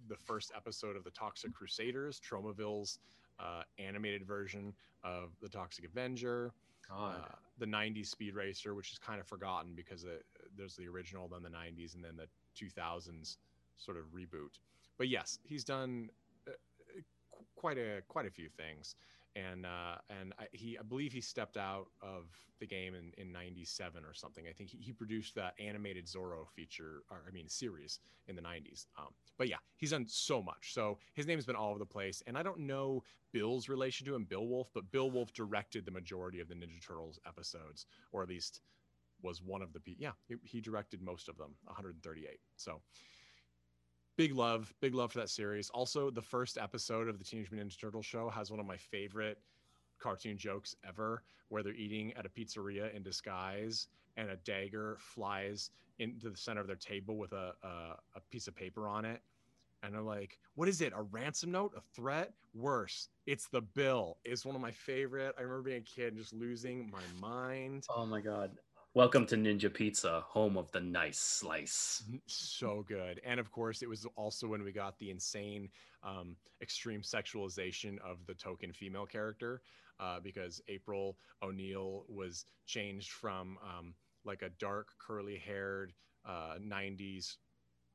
the 0.09 0.16
first 0.16 0.51
episode 0.57 0.96
of 0.96 1.05
the 1.05 1.11
Toxic 1.11 1.53
Crusaders, 1.53 2.20
Tromaville's 2.20 2.99
uh, 3.38 3.62
animated 3.79 4.27
version 4.27 4.73
of 5.05 5.31
the 5.40 5.49
Toxic 5.49 5.85
Avenger 5.85 6.53
God. 6.90 7.14
uh, 7.16 7.35
the 7.59 7.66
90s 7.66 8.07
speed 8.07 8.35
racer 8.35 8.74
which 8.74 8.92
is 8.92 8.98
kind 8.98 9.20
of 9.20 9.26
forgotten 9.26 9.72
because 9.74 10.05
it, 10.05 10.24
there's 10.57 10.76
the 10.76 10.88
original 10.88 11.29
then 11.29 11.42
the 11.42 11.48
90s 11.48 11.94
and 11.94 12.05
then 12.05 12.16
the 12.16 12.26
2000s 12.62 13.37
sort 13.76 13.96
of 13.96 14.05
reboot 14.14 14.59
but 14.98 15.09
yes 15.09 15.38
he's 15.44 15.64
done 15.64 16.11
uh, 16.48 16.53
quite 17.57 17.79
a 17.79 18.03
quite 18.09 18.26
a 18.26 18.31
few 18.31 18.48
things 18.48 18.94
and 19.37 19.64
uh, 19.64 19.97
and 20.09 20.33
I, 20.38 20.47
he 20.53 20.79
I 20.79 20.83
believe 20.83 21.12
he 21.12 21.21
stepped 21.21 21.57
out 21.57 21.87
of 22.03 22.25
the 22.59 22.66
game 22.66 22.95
in, 22.95 23.12
in 23.16 23.33
97 23.33 24.05
or 24.05 24.12
something. 24.12 24.45
I 24.49 24.53
think 24.53 24.71
he, 24.71 24.79
he 24.79 24.93
produced 24.93 25.35
that 25.37 25.55
animated 25.59 26.07
Zorro 26.07 26.49
feature 26.55 27.03
or 27.11 27.23
I 27.27 27.31
mean 27.31 27.49
series 27.49 28.01
in 28.29 28.37
the 28.37 28.43
90s 28.43 28.87
um, 28.99 29.09
but 29.38 29.49
yeah 29.49 29.57
he's 29.77 29.90
done 29.90 30.07
so 30.09 30.43
much. 30.43 30.75
So 30.75 30.99
his 31.14 31.27
name's 31.27 31.47
been 31.47 31.57
all 31.57 31.71
over 31.71 31.79
the 31.79 31.87
place 31.87 32.23
and 32.27 32.37
I 32.37 32.43
don't 32.43 32.61
know 32.61 33.03
Bill's 33.33 33.69
relation 33.69 34.07
to 34.07 34.14
him, 34.14 34.25
Bill 34.25 34.47
Wolf, 34.47 34.71
but 34.75 34.90
Bill 34.90 35.11
Wolf 35.11 35.33
directed 35.33 35.85
the 35.85 35.93
majority 35.93 36.40
of 36.40 36.49
the 36.49 36.55
Ninja 36.55 36.85
Turtles 36.85 37.21
episodes, 37.27 37.87
or 38.12 38.23
at 38.23 38.29
least 38.29 38.61
was 39.23 39.43
one 39.43 39.62
of 39.62 39.73
the 39.73 39.81
yeah 39.99 40.12
he, 40.27 40.37
he 40.45 40.61
directed 40.61 41.03
most 41.03 41.29
of 41.29 41.37
them 41.37 41.55
138 41.64 42.40
so 42.57 42.81
big 44.20 44.35
love 44.35 44.74
big 44.83 44.94
love 44.94 45.11
for 45.11 45.18
that 45.18 45.30
series 45.30 45.70
also 45.70 46.11
the 46.11 46.20
first 46.20 46.59
episode 46.59 47.09
of 47.09 47.16
the 47.18 47.24
teenage 47.24 47.50
mutant 47.50 47.72
ninja 47.72 47.80
turtle 47.80 48.02
show 48.02 48.28
has 48.28 48.50
one 48.50 48.61
of 48.61 48.66
my 48.66 48.76
favorite 48.76 49.38
cartoon 49.98 50.37
jokes 50.37 50.76
ever 50.87 51.22
where 51.48 51.62
they're 51.62 51.72
eating 51.72 52.12
at 52.18 52.26
a 52.26 52.28
pizzeria 52.28 52.94
in 52.94 53.02
disguise 53.02 53.88
and 54.18 54.28
a 54.28 54.37
dagger 54.37 54.98
flies 55.00 55.70
into 56.00 56.28
the 56.28 56.37
center 56.37 56.61
of 56.61 56.66
their 56.66 56.76
table 56.76 57.16
with 57.16 57.33
a, 57.33 57.54
a, 57.62 57.66
a 58.14 58.20
piece 58.30 58.46
of 58.46 58.54
paper 58.54 58.87
on 58.87 59.06
it 59.06 59.22
and 59.83 59.94
they're 59.94 60.02
like, 60.02 60.38
"What 60.56 60.68
is 60.68 60.83
it? 60.83 60.92
A 60.94 61.00
ransom 61.00 61.52
note? 61.52 61.72
A 61.74 61.80
threat? 61.94 62.35
Worse, 62.54 63.09
it's 63.26 63.48
the 63.48 63.62
bill." 63.62 64.18
It's 64.26 64.44
one 64.44 64.54
of 64.54 64.61
my 64.61 64.72
favorite. 64.72 65.35
I 65.38 65.40
remember 65.40 65.62
being 65.62 65.78
a 65.78 65.80
kid 65.80 66.09
and 66.09 66.18
just 66.18 66.35
losing 66.35 66.90
my 66.90 67.00
mind. 67.18 67.87
Oh 67.88 68.04
my 68.04 68.20
god. 68.20 68.50
Welcome 68.92 69.24
to 69.26 69.37
Ninja 69.37 69.72
Pizza, 69.72 70.24
home 70.26 70.59
of 70.59 70.72
the 70.72 70.81
nice 70.81 71.16
slice. 71.16 72.03
So 72.26 72.85
good, 72.88 73.20
and 73.24 73.38
of 73.38 73.53
course, 73.53 73.83
it 73.83 73.88
was 73.88 74.05
also 74.16 74.48
when 74.48 74.64
we 74.64 74.72
got 74.72 74.98
the 74.98 75.11
insane, 75.11 75.68
um, 76.03 76.35
extreme 76.61 77.03
sexualization 77.03 78.00
of 78.00 78.26
the 78.26 78.35
token 78.35 78.72
female 78.72 79.07
character, 79.07 79.62
uh, 80.00 80.18
because 80.18 80.61
April 80.66 81.16
O'Neil 81.40 82.05
was 82.09 82.46
changed 82.66 83.12
from 83.12 83.59
um, 83.62 83.94
like 84.24 84.42
a 84.42 84.50
dark 84.59 84.88
curly-haired 84.98 85.92
uh, 86.26 86.57
'90s 86.61 87.37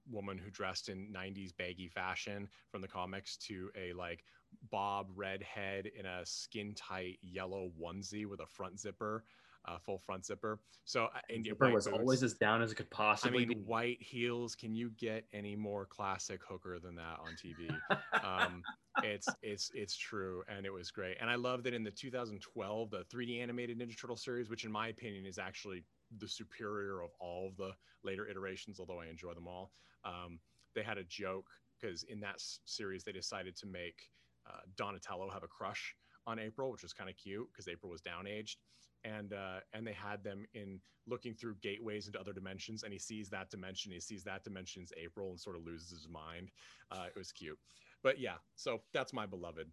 woman 0.09 0.37
who 0.37 0.49
dressed 0.49 0.87
in 0.87 1.11
90s 1.13 1.51
baggy 1.57 1.89
fashion 1.89 2.47
from 2.71 2.79
the 2.79 2.87
comics 2.87 3.35
to 3.35 3.69
a 3.75 3.91
like 3.93 4.23
bob 4.71 5.07
redhead 5.15 5.87
in 5.87 6.05
a 6.05 6.25
skin 6.25 6.73
tight 6.75 7.17
yellow 7.21 7.71
onesie 7.81 8.27
with 8.27 8.39
a 8.39 8.45
front 8.45 8.79
zipper 8.79 9.23
uh, 9.67 9.77
full 9.85 9.99
front 10.05 10.25
zipper 10.25 10.59
so 10.87 11.05
uh, 11.05 11.41
Zipper 11.43 11.71
was 11.71 11.85
boots. 11.85 11.97
always 11.97 12.23
as 12.23 12.33
down 12.35 12.61
as 12.61 12.71
it 12.71 12.75
could 12.75 12.91
possibly. 12.91 13.43
I 13.43 13.47
mean, 13.47 13.57
be. 13.57 13.63
white 13.63 14.01
heels. 14.01 14.53
Can 14.53 14.75
you 14.75 14.91
get 14.91 15.25
any 15.33 15.55
more 15.55 15.85
classic 15.87 16.41
hooker 16.47 16.77
than 16.79 16.95
that 16.95 17.17
on 17.19 17.35
TV? 17.43 17.75
um, 18.23 18.61
it's 19.03 19.27
it's 19.41 19.71
it's 19.73 19.97
true, 19.97 20.43
and 20.47 20.63
it 20.63 20.71
was 20.71 20.91
great. 20.91 21.17
And 21.19 21.27
I 21.27 21.35
love 21.35 21.63
that 21.63 21.73
in 21.73 21.83
the 21.83 21.89
2012, 21.89 22.91
the 22.91 23.03
3D 23.11 23.41
animated 23.41 23.79
Ninja 23.79 23.99
Turtle 23.99 24.15
series, 24.15 24.47
which 24.47 24.63
in 24.63 24.71
my 24.71 24.89
opinion 24.89 25.25
is 25.25 25.39
actually 25.39 25.83
the 26.19 26.27
superior 26.27 27.01
of 27.01 27.09
all 27.19 27.47
of 27.47 27.57
the 27.57 27.71
later 28.03 28.27
iterations, 28.29 28.79
although 28.79 29.01
I 29.01 29.07
enjoy 29.07 29.33
them 29.33 29.47
all. 29.47 29.71
Um, 30.05 30.39
they 30.75 30.83
had 30.83 30.99
a 30.99 31.03
joke 31.05 31.47
because 31.81 32.03
in 32.03 32.19
that 32.19 32.35
series 32.65 33.03
they 33.03 33.11
decided 33.11 33.55
to 33.57 33.65
make 33.65 34.11
uh, 34.47 34.59
Donatello 34.77 35.31
have 35.31 35.41
a 35.41 35.47
crush 35.47 35.95
on 36.27 36.39
April, 36.39 36.71
which 36.71 36.83
was 36.83 36.93
kind 36.93 37.09
of 37.09 37.15
cute 37.15 37.47
because 37.51 37.67
April 37.67 37.91
was 37.91 38.01
down 38.01 38.27
aged, 38.27 38.59
and 39.03 39.33
uh, 39.33 39.59
and 39.73 39.85
they 39.85 39.93
had 39.93 40.23
them 40.23 40.45
in 40.53 40.79
looking 41.07 41.33
through 41.33 41.55
gateways 41.61 42.07
into 42.07 42.19
other 42.19 42.33
dimensions, 42.33 42.83
and 42.83 42.91
he 42.91 42.99
sees 42.99 43.29
that 43.29 43.49
dimension, 43.49 43.91
he 43.91 43.99
sees 43.99 44.23
that 44.23 44.43
dimension's 44.43 44.91
April, 44.97 45.29
and 45.29 45.39
sort 45.39 45.55
of 45.55 45.63
loses 45.63 45.89
his 45.89 46.07
mind. 46.07 46.49
Uh, 46.91 47.05
it 47.07 47.17
was 47.17 47.31
cute, 47.31 47.59
but 48.03 48.19
yeah, 48.19 48.35
so 48.55 48.81
that's 48.93 49.13
my 49.13 49.25
beloved. 49.25 49.69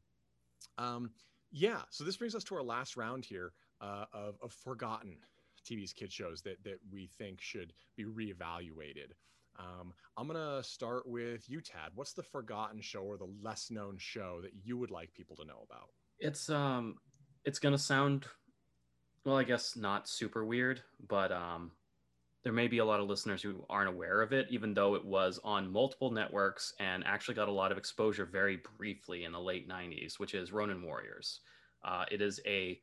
Um, 0.78 1.10
yeah, 1.50 1.82
so 1.90 2.04
this 2.04 2.16
brings 2.16 2.34
us 2.34 2.44
to 2.44 2.54
our 2.54 2.62
last 2.62 2.96
round 2.96 3.24
here 3.24 3.52
uh, 3.80 4.06
of, 4.12 4.36
of 4.42 4.52
forgotten 4.52 5.16
TV's 5.68 5.92
kid 5.92 6.12
shows 6.12 6.42
that 6.42 6.62
that 6.64 6.78
we 6.90 7.06
think 7.18 7.40
should 7.40 7.72
be 7.96 8.04
reevaluated. 8.04 9.12
Um, 9.58 9.92
I'm 10.16 10.26
gonna 10.26 10.62
start 10.62 11.06
with 11.06 11.48
you, 11.48 11.60
Tad. 11.60 11.90
What's 11.94 12.14
the 12.14 12.22
forgotten 12.22 12.80
show 12.80 13.02
or 13.02 13.16
the 13.16 13.30
less 13.42 13.70
known 13.70 13.96
show 13.98 14.40
that 14.42 14.52
you 14.64 14.76
would 14.78 14.90
like 14.90 15.12
people 15.12 15.36
to 15.36 15.44
know 15.44 15.64
about? 15.64 15.90
It's 16.22 16.48
um 16.48 16.96
it's 17.44 17.58
gonna 17.58 17.78
sound 17.78 18.26
well, 19.24 19.36
I 19.36 19.44
guess 19.44 19.76
not 19.76 20.08
super 20.08 20.44
weird, 20.44 20.82
but 21.08 21.32
um 21.32 21.72
there 22.44 22.52
may 22.52 22.66
be 22.66 22.78
a 22.78 22.84
lot 22.84 23.00
of 23.00 23.08
listeners 23.08 23.40
who 23.42 23.64
aren't 23.70 23.88
aware 23.88 24.20
of 24.20 24.32
it, 24.32 24.46
even 24.50 24.74
though 24.74 24.96
it 24.96 25.04
was 25.04 25.38
on 25.44 25.70
multiple 25.70 26.10
networks 26.10 26.74
and 26.80 27.04
actually 27.06 27.34
got 27.34 27.48
a 27.48 27.52
lot 27.52 27.70
of 27.70 27.78
exposure 27.78 28.24
very 28.24 28.60
briefly 28.76 29.24
in 29.24 29.30
the 29.30 29.40
late 29.40 29.68
90s, 29.68 30.18
which 30.18 30.34
is 30.34 30.50
Ronin 30.50 30.82
Warriors. 30.82 31.38
Uh, 31.84 32.04
it 32.10 32.20
is 32.20 32.40
a 32.44 32.80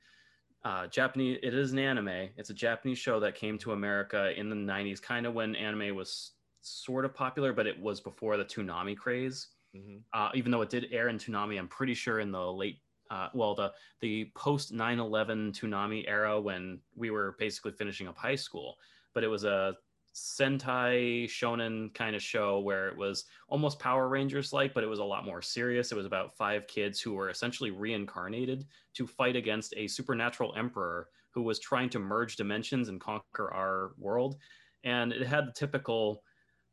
uh, 0.64 0.88
Japanese, 0.88 1.40
it 1.44 1.54
is 1.54 1.74
an 1.74 1.80
anime. 1.80 2.30
It's 2.38 2.52
a 2.52 2.54
Japanese 2.54 3.00
show 3.00 3.20
that 3.20 3.36
came 3.36 3.58
to 3.58 3.74
America 3.74 4.32
in 4.40 4.50
the 4.50 4.56
90s, 4.56 5.02
kind 5.02 5.26
of 5.26 5.34
when 5.34 5.58
anime 5.58 5.94
was 5.94 6.32
sort 6.62 7.04
of 7.04 7.14
popular, 7.14 7.52
but 7.52 7.68
it 7.68 7.78
was 7.82 8.00
before 8.00 8.38
the 8.38 8.46
Toonami 8.46 8.96
craze 8.96 9.48
Mm-hmm. 9.76 9.98
uh, 10.14 10.30
even 10.34 10.52
though 10.52 10.62
it 10.62 10.70
did 10.70 10.88
air 10.92 11.10
in 11.10 11.18
Toonami, 11.18 11.60
I'm 11.60 11.68
pretty 11.68 11.94
sure 11.94 12.20
in 12.20 12.32
the 12.32 12.52
late, 12.52 12.80
uh, 13.10 13.30
well, 13.34 13.56
the 13.56 13.74
the 14.02 14.32
post 14.36 14.74
9/11 14.74 15.52
Toonami 15.52 16.06
era 16.08 16.40
when 16.40 16.80
we 16.96 17.10
were 17.10 17.36
basically 17.40 17.72
finishing 17.72 18.08
up 18.08 18.18
high 18.18 18.36
school. 18.36 18.78
But 19.14 19.24
it 19.24 19.28
was 19.28 19.44
a 19.44 19.76
Sentai 20.14 21.26
shonen 21.26 21.94
kind 21.94 22.16
of 22.16 22.22
show 22.22 22.60
where 22.60 22.88
it 22.88 22.98
was 22.98 23.26
almost 23.48 23.80
Power 23.80 24.10
Rangers 24.10 24.52
like, 24.52 24.74
but 24.74 24.84
it 24.84 24.88
was 24.88 25.00
a 25.00 25.04
lot 25.04 25.26
more 25.26 25.42
serious. 25.42 25.92
It 25.92 25.96
was 25.96 26.06
about 26.06 26.36
five 26.36 26.68
kids 26.68 27.00
who 27.00 27.14
were 27.14 27.30
essentially 27.30 27.72
reincarnated 27.72 28.66
to 28.96 29.08
fight 29.08 29.36
against 29.36 29.74
a 29.78 29.88
supernatural 29.88 30.54
emperor 30.56 31.10
who 31.32 31.44
was 31.44 31.60
trying 31.60 31.90
to 31.92 32.00
merge 32.00 32.36
dimensions 32.36 32.90
and 32.90 33.00
conquer 33.00 33.54
our 33.54 33.94
world. 33.98 34.38
And 34.84 35.14
it 35.14 35.26
had 35.26 35.48
the 35.48 35.54
typical 35.54 36.24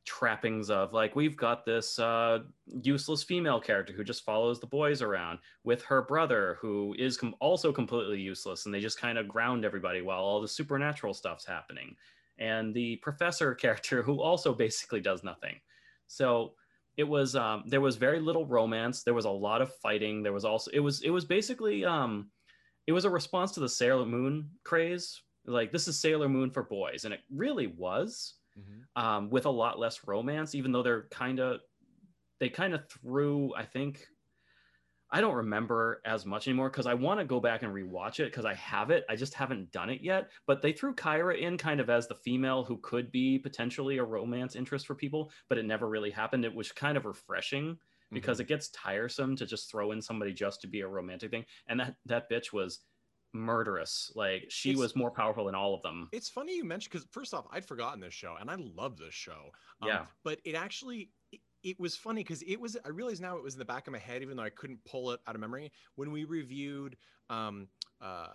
trappings 0.06 0.70
of 0.70 0.92
like 0.92 1.16
we've 1.16 1.36
got 1.36 1.66
this 1.66 1.98
uh, 1.98 2.38
useless 2.80 3.24
female 3.24 3.60
character 3.60 3.92
who 3.92 4.04
just 4.04 4.24
follows 4.24 4.60
the 4.60 4.66
boys 4.66 5.02
around 5.02 5.38
with 5.64 5.82
her 5.82 6.02
brother 6.02 6.56
who 6.60 6.94
is 6.98 7.16
com- 7.16 7.34
also 7.40 7.72
completely 7.72 8.20
useless 8.20 8.64
and 8.64 8.74
they 8.74 8.80
just 8.80 9.00
kind 9.00 9.18
of 9.18 9.28
ground 9.28 9.64
everybody 9.64 10.00
while 10.00 10.20
all 10.20 10.40
the 10.40 10.48
supernatural 10.48 11.12
stuff's 11.12 11.44
happening. 11.44 11.94
And 12.38 12.72
the 12.72 12.96
professor 12.96 13.54
character 13.62 14.02
who 14.02 14.22
also 14.22 14.54
basically 14.54 15.00
does 15.00 15.24
nothing. 15.24 15.56
So 16.06 16.54
it 16.96 17.04
was 17.04 17.34
um, 17.34 17.64
there 17.66 17.80
was 17.80 17.96
very 17.96 18.20
little 18.20 18.46
romance 18.46 19.02
there 19.02 19.12
was 19.12 19.26
a 19.26 19.30
lot 19.30 19.60
of 19.60 19.74
fighting 19.74 20.22
there 20.22 20.32
was 20.32 20.46
also 20.46 20.70
it 20.72 20.80
was 20.80 21.02
it 21.02 21.10
was 21.10 21.24
basically 21.26 21.84
um, 21.84 22.30
it 22.86 22.92
was 22.92 23.04
a 23.04 23.10
response 23.10 23.50
to 23.52 23.60
the 23.60 23.68
sailor 23.68 24.06
moon 24.06 24.50
craze. 24.64 25.20
Like 25.46 25.72
this 25.72 25.88
is 25.88 26.00
sailor 26.00 26.28
moon 26.28 26.50
for 26.50 26.62
boys 26.62 27.04
and 27.04 27.12
it 27.12 27.20
really 27.28 27.66
was 27.66 28.34
Mhm. 28.56 28.88
um, 28.96 29.30
with 29.30 29.46
a 29.46 29.50
lot 29.50 29.78
less 29.78 30.06
romance, 30.06 30.54
even 30.54 30.72
though 30.72 30.82
they're 30.82 31.08
kind 31.08 31.40
of 31.40 31.60
they 32.40 32.50
kind 32.50 32.74
of 32.74 32.88
threw. 32.90 33.54
I 33.54 33.64
think 33.66 34.06
I 35.08 35.20
don't 35.20 35.36
remember 35.36 36.02
as 36.04 36.26
much 36.26 36.48
anymore 36.48 36.68
because 36.68 36.86
I 36.86 36.94
want 36.94 37.20
to 37.20 37.24
go 37.24 37.38
back 37.38 37.62
and 37.62 37.72
rewatch 37.72 38.18
it 38.18 38.24
because 38.24 38.44
I 38.44 38.54
have 38.54 38.90
it. 38.90 39.04
I 39.08 39.14
just 39.14 39.34
haven't 39.34 39.70
done 39.70 39.88
it 39.88 40.00
yet. 40.00 40.32
But 40.46 40.62
they 40.62 40.72
threw 40.72 40.96
Kyra 40.96 41.38
in 41.38 41.58
kind 41.58 41.80
of 41.80 41.88
as 41.88 42.08
the 42.08 42.16
female 42.16 42.64
who 42.64 42.78
could 42.78 43.12
be 43.12 43.38
potentially 43.38 43.98
a 43.98 44.04
romance 44.04 44.56
interest 44.56 44.84
for 44.86 44.96
people, 44.96 45.30
but 45.48 45.58
it 45.58 45.64
never 45.64 45.88
really 45.88 46.10
happened. 46.10 46.44
It 46.44 46.54
was 46.54 46.72
kind 46.72 46.96
of 46.96 47.04
refreshing 47.04 47.78
because 48.12 48.40
it 48.40 48.48
gets 48.48 48.68
tiresome 48.70 49.36
to 49.36 49.46
just 49.46 49.70
throw 49.70 49.92
in 49.92 50.02
somebody 50.02 50.32
just 50.32 50.60
to 50.62 50.66
be 50.66 50.80
a 50.80 50.88
romantic 50.88 51.30
thing. 51.30 51.46
And 51.68 51.78
that 51.78 51.96
that 52.06 52.28
bitch 52.28 52.52
was 52.52 52.80
murderous. 53.36 54.10
Like 54.14 54.46
she 54.48 54.70
It's- 54.70 54.80
was 54.80 54.96
more 54.96 55.10
powerful 55.10 55.44
than 55.46 55.54
all 55.54 55.74
of 55.74 55.82
them. 55.82 56.08
It's 56.12 56.28
funny 56.28 56.56
you 56.56 56.64
mentioned 56.64 56.92
because 56.92 57.06
first 57.10 57.34
off, 57.34 57.46
I'd 57.50 57.64
forgotten 57.66 58.00
this 58.00 58.14
show 58.14 58.36
and 58.40 58.50
I 58.50 58.54
love 58.56 58.96
this 58.96 59.14
show. 59.14 59.50
Um, 59.82 59.88
Yeah. 59.88 60.06
But 60.24 60.40
it 60.44 60.54
actually 60.54 61.10
it, 61.32 61.40
it 61.62 61.80
was 61.80 61.96
funny 61.96 62.22
because 62.22 62.42
it 62.42 62.56
was 62.60 62.76
I 62.84 62.88
realize 62.88 63.20
now 63.20 63.36
it 63.36 63.42
was 63.42 63.54
in 63.54 63.58
the 63.58 63.64
back 63.64 63.86
of 63.86 63.92
my 63.92 63.98
head, 63.98 64.22
even 64.22 64.36
though 64.36 64.42
I 64.44 64.50
couldn't 64.50 64.84
pull 64.84 65.10
it 65.12 65.20
out 65.26 65.34
of 65.34 65.40
memory. 65.40 65.72
When 65.96 66.10
we 66.12 66.24
reviewed 66.24 66.96
um 67.30 67.68
uh 68.00 68.28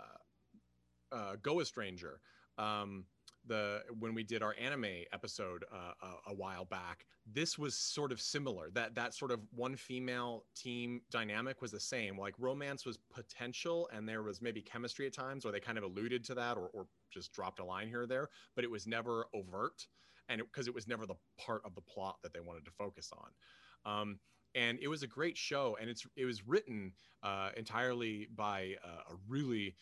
uh 1.10 1.36
Go 1.42 1.60
a 1.60 1.64
Stranger, 1.64 2.20
um 2.58 3.06
the 3.46 3.82
when 3.98 4.14
we 4.14 4.22
did 4.22 4.42
our 4.42 4.54
anime 4.60 5.04
episode 5.12 5.64
uh, 5.72 5.92
a, 6.02 6.30
a 6.30 6.34
while 6.34 6.64
back 6.64 7.04
this 7.30 7.58
was 7.58 7.76
sort 7.76 8.10
of 8.10 8.20
similar. 8.20 8.70
That 8.70 8.94
that 8.96 9.14
sort 9.14 9.30
of 9.30 9.40
one 9.54 9.76
female 9.76 10.44
team 10.56 11.02
dynamic 11.10 11.62
was 11.62 11.70
the 11.70 11.80
same. 11.80 12.18
Like 12.18 12.34
romance 12.38 12.84
was 12.84 12.98
potential 13.12 13.88
and 13.92 14.08
there 14.08 14.22
was 14.22 14.42
maybe 14.42 14.60
chemistry 14.60 15.06
at 15.06 15.12
times 15.12 15.44
or 15.44 15.52
they 15.52 15.60
kind 15.60 15.78
of 15.78 15.84
alluded 15.84 16.24
to 16.24 16.34
that 16.34 16.56
or, 16.56 16.68
or 16.72 16.86
just 17.12 17.32
dropped 17.32 17.60
a 17.60 17.64
line 17.64 17.88
here 17.88 18.02
or 18.02 18.06
there 18.06 18.30
but 18.54 18.64
it 18.64 18.70
was 18.70 18.86
never 18.86 19.26
overt 19.34 19.86
and 20.28 20.40
because 20.40 20.66
it, 20.66 20.74
was 20.74 20.88
never 20.88 21.06
the 21.06 21.14
part 21.38 21.62
of 21.64 21.74
the 21.74 21.80
plot 21.80 22.16
that 22.22 22.32
they 22.32 22.40
wanted 22.40 22.64
to 22.64 22.70
focus 22.70 23.12
on. 23.12 24.00
Um, 24.00 24.18
and 24.54 24.78
it 24.80 24.88
was 24.88 25.02
a 25.02 25.06
great 25.06 25.36
show 25.36 25.76
and 25.80 25.88
it's 25.88 26.04
it 26.16 26.24
was 26.24 26.46
written 26.46 26.92
uh, 27.22 27.50
entirely 27.56 28.28
by 28.34 28.74
uh, 28.84 29.12
a 29.12 29.14
really 29.28 29.76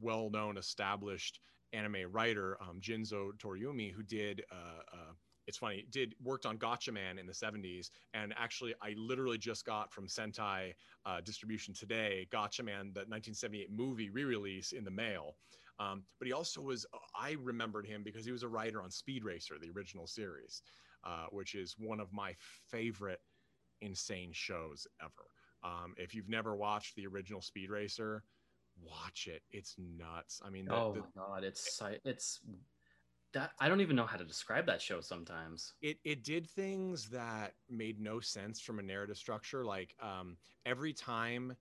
well-known 0.00 0.58
established 0.58 1.40
anime 1.76 2.10
writer 2.10 2.56
um, 2.60 2.80
Jinzo 2.80 3.32
Toriumi 3.38 3.92
who 3.92 4.02
did 4.02 4.42
uh, 4.50 4.82
uh, 4.92 5.12
it's 5.46 5.58
funny 5.58 5.86
did 5.90 6.14
worked 6.22 6.46
on 6.46 6.58
Gatchaman 6.58 7.18
in 7.18 7.26
the 7.26 7.32
70s 7.32 7.90
and 8.14 8.34
actually 8.36 8.74
I 8.82 8.94
literally 8.96 9.38
just 9.38 9.64
got 9.64 9.92
from 9.92 10.06
Sentai 10.06 10.72
uh, 11.04 11.20
distribution 11.20 11.74
today 11.74 12.26
Gatchaman 12.32 12.94
the 12.94 13.04
1978 13.06 13.70
movie 13.70 14.10
re-release 14.10 14.72
in 14.72 14.84
the 14.84 14.90
mail. 14.90 15.36
Um, 15.78 16.04
but 16.18 16.26
he 16.26 16.32
also 16.32 16.62
was 16.62 16.86
I 17.14 17.36
remembered 17.42 17.86
him 17.86 18.02
because 18.02 18.24
he 18.24 18.32
was 18.32 18.42
a 18.42 18.48
writer 18.48 18.82
on 18.82 18.90
Speed 18.90 19.24
Racer 19.24 19.54
the 19.60 19.70
original 19.70 20.06
series 20.06 20.62
uh, 21.06 21.26
which 21.30 21.54
is 21.54 21.76
one 21.78 22.00
of 22.00 22.12
my 22.12 22.34
favorite 22.68 23.20
insane 23.80 24.30
shows 24.32 24.86
ever. 25.00 25.30
Um, 25.62 25.94
if 25.96 26.14
you've 26.14 26.28
never 26.28 26.56
watched 26.56 26.96
the 26.96 27.06
original 27.06 27.40
Speed 27.40 27.70
Racer 27.70 28.22
watch 28.82 29.28
it. 29.28 29.42
It's 29.50 29.74
nuts. 29.78 30.40
I 30.44 30.50
mean 30.50 30.66
the, 30.66 30.74
oh 30.74 30.92
the- 30.94 31.00
my 31.00 31.06
god, 31.16 31.44
it's 31.44 31.80
it's 32.04 32.40
that 33.32 33.52
I 33.60 33.68
don't 33.68 33.80
even 33.80 33.96
know 33.96 34.06
how 34.06 34.16
to 34.16 34.24
describe 34.24 34.66
that 34.66 34.80
show 34.80 35.00
sometimes. 35.00 35.74
it 35.82 35.98
it 36.04 36.24
did 36.24 36.48
things 36.48 37.08
that 37.10 37.54
made 37.68 38.00
no 38.00 38.20
sense 38.20 38.60
from 38.60 38.78
a 38.78 38.82
narrative 38.82 39.16
structure 39.18 39.64
like 39.64 39.94
um 40.00 40.36
every 40.64 40.92
time 40.92 41.54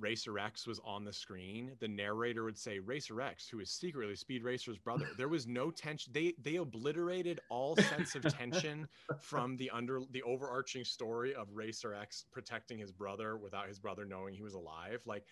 racer 0.00 0.38
x 0.38 0.66
was 0.66 0.80
on 0.84 1.04
the 1.04 1.12
screen 1.12 1.72
the 1.80 1.88
narrator 1.88 2.44
would 2.44 2.56
say 2.56 2.78
racer 2.78 3.20
x 3.20 3.48
who 3.48 3.58
is 3.58 3.70
secretly 3.70 4.14
speed 4.14 4.42
racer's 4.44 4.78
brother. 4.78 5.06
There 5.18 5.28
was 5.28 5.46
no 5.46 5.70
tension 5.70 6.12
they 6.12 6.34
they 6.42 6.56
obliterated 6.56 7.40
all 7.50 7.76
sense 7.76 8.14
of 8.14 8.22
tension 8.22 8.88
from 9.20 9.56
the 9.56 9.70
under 9.70 10.00
the 10.12 10.22
overarching 10.22 10.84
story 10.84 11.34
of 11.34 11.48
racer 11.52 11.94
x 11.94 12.24
protecting 12.32 12.78
his 12.78 12.92
brother 12.92 13.36
without 13.36 13.68
his 13.68 13.78
brother 13.78 14.04
knowing 14.04 14.34
he 14.34 14.42
was 14.42 14.54
alive. 14.54 15.00
Like 15.04 15.24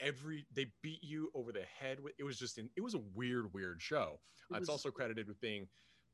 every 0.00 0.46
they 0.52 0.66
beat 0.82 1.02
you 1.02 1.30
over 1.34 1.52
the 1.52 1.62
head 1.62 2.00
with 2.00 2.14
it 2.18 2.24
was 2.24 2.38
just 2.38 2.58
an, 2.58 2.70
it 2.76 2.80
was 2.80 2.94
a 2.94 2.98
weird 2.98 3.52
weird 3.52 3.80
show 3.82 4.20
It 4.50 4.54
Uh, 4.54 4.58
it's 4.58 4.68
also 4.68 4.90
credited 4.90 5.28
with 5.28 5.40
being 5.40 5.68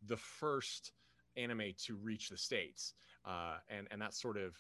the 0.05 0.17
first 0.17 0.93
anime 1.37 1.73
to 1.79 1.97
reach 1.97 2.29
the 2.29 2.37
states, 2.37 2.95
uh, 3.25 3.59
and 3.69 3.89
and 3.91 4.01
that 4.03 4.15
sort 4.15 4.37
of 4.37 4.57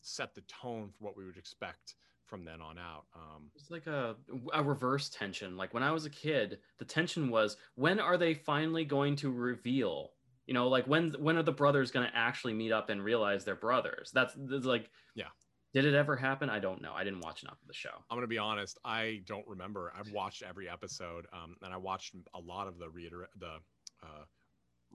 set 0.00 0.34
the 0.34 0.42
tone 0.42 0.90
for 0.90 1.04
what 1.04 1.16
we 1.16 1.24
would 1.24 1.36
expect 1.36 1.96
from 2.26 2.44
then 2.44 2.60
on 2.60 2.78
out. 2.78 3.06
Um, 3.14 3.50
It's 3.54 3.70
like 3.70 3.86
a 3.86 4.16
a 4.52 4.62
reverse 4.62 5.08
tension. 5.08 5.56
Like 5.56 5.74
when 5.74 5.82
I 5.82 5.92
was 5.92 6.04
a 6.06 6.10
kid, 6.10 6.60
the 6.78 6.84
tension 6.84 7.30
was 7.30 7.56
when 7.74 8.00
are 8.00 8.16
they 8.16 8.34
finally 8.34 8.84
going 8.84 9.16
to 9.16 9.30
reveal? 9.30 10.14
You 10.46 10.54
know, 10.54 10.68
like 10.68 10.86
when 10.86 11.12
when 11.14 11.36
are 11.36 11.42
the 11.42 11.52
brothers 11.52 11.90
going 11.90 12.06
to 12.08 12.16
actually 12.16 12.54
meet 12.54 12.72
up 12.72 12.90
and 12.90 13.02
realize 13.02 13.44
they're 13.44 13.56
brothers? 13.56 14.10
That's, 14.12 14.34
that's 14.36 14.64
like 14.66 14.90
Yeah. 15.14 15.30
Did 15.74 15.86
it 15.86 15.94
ever 15.94 16.14
happen? 16.14 16.48
I 16.48 16.60
don't 16.60 16.80
know. 16.80 16.92
I 16.94 17.02
didn't 17.02 17.20
watch 17.20 17.42
enough 17.42 17.60
of 17.60 17.66
the 17.66 17.74
show. 17.74 17.90
I'm 18.08 18.16
gonna 18.16 18.28
be 18.28 18.38
honest, 18.38 18.78
I 18.84 19.22
don't 19.26 19.46
remember. 19.48 19.92
I've 19.98 20.12
watched 20.12 20.44
every 20.44 20.68
episode, 20.68 21.26
um, 21.32 21.56
and 21.62 21.74
I 21.74 21.76
watched 21.76 22.14
a 22.32 22.38
lot 22.38 22.68
of 22.68 22.78
the 22.78 22.88
reiter- 22.88 23.28
the 23.40 23.58
uh, 24.00 24.24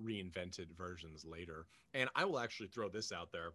reinvented 0.02 0.72
versions 0.78 1.26
later. 1.26 1.68
And 1.94 2.10
I 2.16 2.24
will 2.24 2.40
actually 2.40 2.70
throw 2.70 2.88
this 2.88 3.12
out 3.12 3.30
there: 3.34 3.50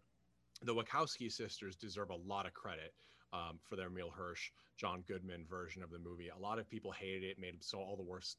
the 0.61 0.75
Wachowski 0.75 1.33
sisters 1.33 1.77
deserve 1.77 2.11
a 2.11 2.15
lot 2.15 2.45
of 2.45 2.53
credit 2.53 2.93
um, 3.33 3.59
for 3.63 3.77
their 3.77 3.87
Emile 3.87 4.11
Hirsch, 4.11 4.51
John 4.77 5.03
Goodman 5.09 5.47
version 5.49 5.83
of 5.83 5.91
the 5.91 5.99
movie. 5.99 6.29
A 6.29 6.39
lot 6.39 6.59
of 6.59 6.69
people 6.69 6.93
hated 6.93 7.25
it, 7.25 7.39
made 7.39 7.65
so 7.65 7.79
all 7.79 7.97
the 7.97 8.03
worst 8.03 8.37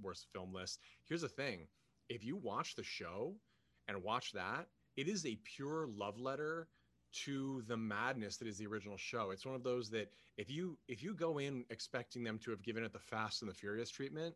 worst 0.00 0.28
film 0.32 0.54
lists. 0.54 0.78
Here's 1.06 1.22
the 1.22 1.28
thing: 1.28 1.66
if 2.08 2.22
you 2.22 2.36
watch 2.36 2.76
the 2.76 2.84
show 2.84 3.34
and 3.88 4.00
watch 4.00 4.30
that, 4.30 4.68
it 4.96 5.08
is 5.08 5.26
a 5.26 5.40
pure 5.42 5.88
love 5.88 6.20
letter 6.20 6.68
to 7.12 7.62
the 7.66 7.76
madness 7.76 8.36
that 8.38 8.48
is 8.48 8.58
the 8.58 8.66
original 8.66 8.96
show. 8.96 9.30
It's 9.30 9.46
one 9.46 9.54
of 9.54 9.62
those 9.62 9.90
that 9.90 10.10
if 10.36 10.50
you 10.50 10.78
if 10.88 11.02
you 11.02 11.14
go 11.14 11.38
in 11.38 11.64
expecting 11.70 12.24
them 12.24 12.38
to 12.40 12.50
have 12.50 12.62
given 12.62 12.84
it 12.84 12.92
the 12.92 12.98
Fast 12.98 13.42
and 13.42 13.50
the 13.50 13.54
Furious 13.54 13.90
treatment, 13.90 14.34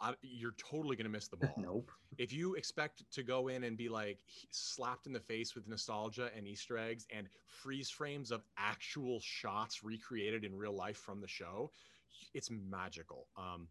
I, 0.00 0.14
you're 0.22 0.54
totally 0.56 0.96
going 0.96 1.06
to 1.06 1.10
miss 1.10 1.28
the 1.28 1.36
ball. 1.36 1.54
Nope. 1.56 1.90
If 2.18 2.32
you 2.32 2.54
expect 2.54 3.02
to 3.12 3.22
go 3.22 3.48
in 3.48 3.64
and 3.64 3.76
be 3.76 3.88
like 3.88 4.18
slapped 4.50 5.06
in 5.06 5.12
the 5.12 5.20
face 5.20 5.54
with 5.54 5.66
nostalgia 5.66 6.30
and 6.36 6.46
Easter 6.46 6.78
eggs 6.78 7.06
and 7.14 7.28
freeze 7.48 7.90
frames 7.90 8.30
of 8.30 8.44
actual 8.56 9.20
shots 9.20 9.82
recreated 9.82 10.44
in 10.44 10.54
real 10.54 10.74
life 10.74 10.96
from 10.96 11.20
the 11.20 11.28
show, 11.28 11.70
it's 12.34 12.50
magical. 12.50 13.26
Um, 13.36 13.68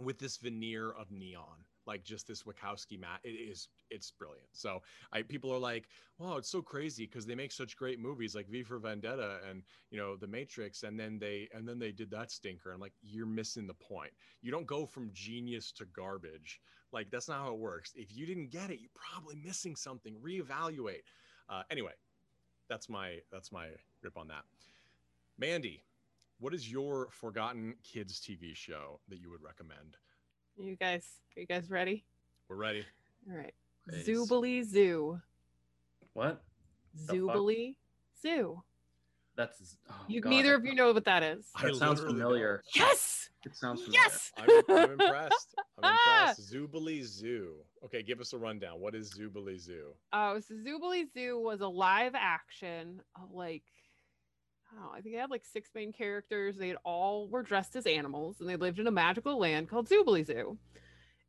with 0.00 0.18
this 0.18 0.36
veneer 0.36 0.92
of 0.92 1.10
neon, 1.10 1.64
like 1.86 2.04
just 2.04 2.26
this 2.26 2.44
Wachowski 2.44 2.98
mat, 2.98 3.20
it 3.24 3.30
is 3.30 3.68
it's 3.90 4.10
brilliant. 4.10 4.48
So 4.52 4.82
I 5.12 5.22
people 5.22 5.52
are 5.52 5.58
like, 5.58 5.88
wow, 6.18 6.36
it's 6.36 6.50
so 6.50 6.62
crazy 6.62 7.06
because 7.06 7.26
they 7.26 7.34
make 7.34 7.52
such 7.52 7.76
great 7.76 7.98
movies 7.98 8.34
like 8.34 8.48
V 8.48 8.62
for 8.62 8.78
Vendetta 8.78 9.38
and 9.48 9.62
you 9.90 9.98
know 9.98 10.16
The 10.16 10.26
Matrix, 10.26 10.82
and 10.82 10.98
then 10.98 11.18
they 11.18 11.48
and 11.52 11.66
then 11.68 11.78
they 11.78 11.92
did 11.92 12.10
that 12.10 12.30
stinker. 12.30 12.72
I'm 12.72 12.80
like, 12.80 12.94
you're 13.02 13.26
missing 13.26 13.66
the 13.66 13.74
point. 13.74 14.12
You 14.40 14.50
don't 14.50 14.66
go 14.66 14.86
from 14.86 15.10
genius 15.12 15.72
to 15.72 15.84
garbage. 15.86 16.60
Like 16.92 17.10
that's 17.10 17.28
not 17.28 17.38
how 17.38 17.52
it 17.52 17.58
works. 17.58 17.92
If 17.96 18.14
you 18.14 18.26
didn't 18.26 18.50
get 18.50 18.70
it, 18.70 18.80
you're 18.80 18.90
probably 18.94 19.36
missing 19.36 19.76
something. 19.76 20.14
Reevaluate. 20.24 21.02
Uh, 21.48 21.62
anyway, 21.70 21.92
that's 22.68 22.88
my 22.88 23.18
that's 23.30 23.50
my 23.50 23.68
rip 24.02 24.16
on 24.16 24.28
that. 24.28 24.44
Mandy, 25.38 25.82
what 26.38 26.54
is 26.54 26.70
your 26.70 27.08
forgotten 27.10 27.74
kids 27.82 28.20
TV 28.20 28.54
show 28.54 29.00
that 29.08 29.18
you 29.18 29.30
would 29.30 29.42
recommend? 29.42 29.96
You 30.58 30.76
guys, 30.76 31.06
are 31.36 31.40
you 31.40 31.46
guys 31.46 31.70
ready? 31.70 32.04
We're 32.48 32.56
ready. 32.56 32.84
All 33.30 33.36
right. 33.36 33.54
Please. 33.88 34.06
Zoobilee 34.06 34.64
Zoo. 34.64 35.20
What? 36.12 36.42
The 37.06 37.74
Zoo. 38.20 38.62
That's 39.34 39.76
oh, 39.90 39.94
You, 40.08 40.20
God, 40.20 40.30
neither 40.30 40.54
of 40.54 40.64
you 40.64 40.74
know 40.74 40.92
what 40.92 41.04
that 41.06 41.22
is. 41.22 41.46
I 41.56 41.62
That 41.62 41.76
sounds 41.76 42.00
literally 42.00 42.20
familiar. 42.20 42.62
Yes. 42.74 43.30
It 43.46 43.56
sounds 43.56 43.82
familiar. 43.82 44.00
Yes. 44.04 44.32
I'm, 44.36 44.48
I'm 44.68 44.90
impressed. 44.90 45.54
I'm 45.82 45.92
impressed. 46.16 46.52
Zoobilee 46.52 47.02
Zoo. 47.02 47.54
Okay, 47.84 48.02
give 48.02 48.20
us 48.20 48.34
a 48.34 48.38
rundown. 48.38 48.78
What 48.78 48.94
is 48.94 49.14
Zoobilee 49.14 49.58
Zoo? 49.58 49.94
Uh, 50.12 50.38
so 50.40 50.54
Zoobilee 50.54 51.06
Zoo 51.12 51.40
was 51.40 51.62
a 51.62 51.66
live 51.66 52.12
action 52.14 53.00
of 53.16 53.32
like, 53.32 53.62
I 53.64 53.70
don't 53.70 53.81
know, 54.74 54.90
I 54.94 55.00
think 55.00 55.14
they 55.14 55.20
had 55.20 55.30
like 55.30 55.44
six 55.44 55.70
main 55.74 55.92
characters. 55.92 56.56
They 56.56 56.68
had 56.68 56.76
all 56.84 57.28
were 57.28 57.42
dressed 57.42 57.76
as 57.76 57.86
animals 57.86 58.40
and 58.40 58.48
they 58.48 58.56
lived 58.56 58.78
in 58.78 58.86
a 58.86 58.90
magical 58.90 59.38
land 59.38 59.68
called 59.68 59.88
Zoobilee 59.88 60.26
Zoo. 60.26 60.58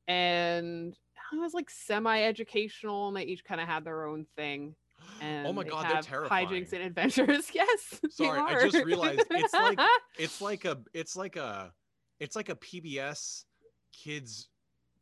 And 0.08 0.96
it 1.32 1.40
was 1.40 1.54
like 1.54 1.70
semi-educational 1.70 3.08
and 3.08 3.18
they 3.18 3.24
each 3.24 3.44
kind 3.44 3.62
of 3.62 3.68
had 3.68 3.84
their 3.86 4.06
own 4.06 4.26
thing. 4.36 4.76
And 5.22 5.48
oh 5.48 5.54
my 5.54 5.64
god, 5.64 5.86
they're 5.86 5.96
have 5.96 6.06
terrifying. 6.08 6.48
hijinks 6.48 6.74
and 6.74 6.82
adventures. 6.84 7.50
Yes. 7.54 8.00
they 8.02 8.10
Sorry, 8.10 8.40
I 8.40 8.70
just 8.70 8.86
realized 8.86 9.24
it's 9.30 9.54
like- 9.54 9.80
It's 10.18 10.42
like 10.42 10.66
a 10.66 10.78
it's 10.94 11.16
like 11.16 11.36
a 11.36 11.74
it's 12.20 12.36
like 12.36 12.50
a 12.50 12.56
PBS 12.56 13.44
kids 13.92 14.50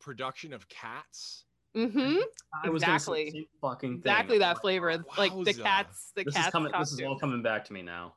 production 0.00 0.52
of 0.52 0.68
cats. 0.68 1.44
Mm-hmm. 1.76 2.16
I 2.64 2.68
was 2.70 2.82
Exactly. 2.82 3.48
fucking 3.60 3.90
thing. 3.90 3.98
Exactly 3.98 4.38
that 4.38 4.60
flavor. 4.60 5.04
Like 5.16 5.32
the 5.44 5.54
cats, 5.54 6.12
the 6.16 6.24
This 6.24 6.34
cats. 6.34 6.48
is 6.48 6.52
coming. 6.52 6.72
This 6.78 6.92
is 6.92 7.00
all 7.02 7.18
coming 7.18 7.42
back 7.42 7.64
to 7.66 7.72
me 7.72 7.82
now. 7.82 8.14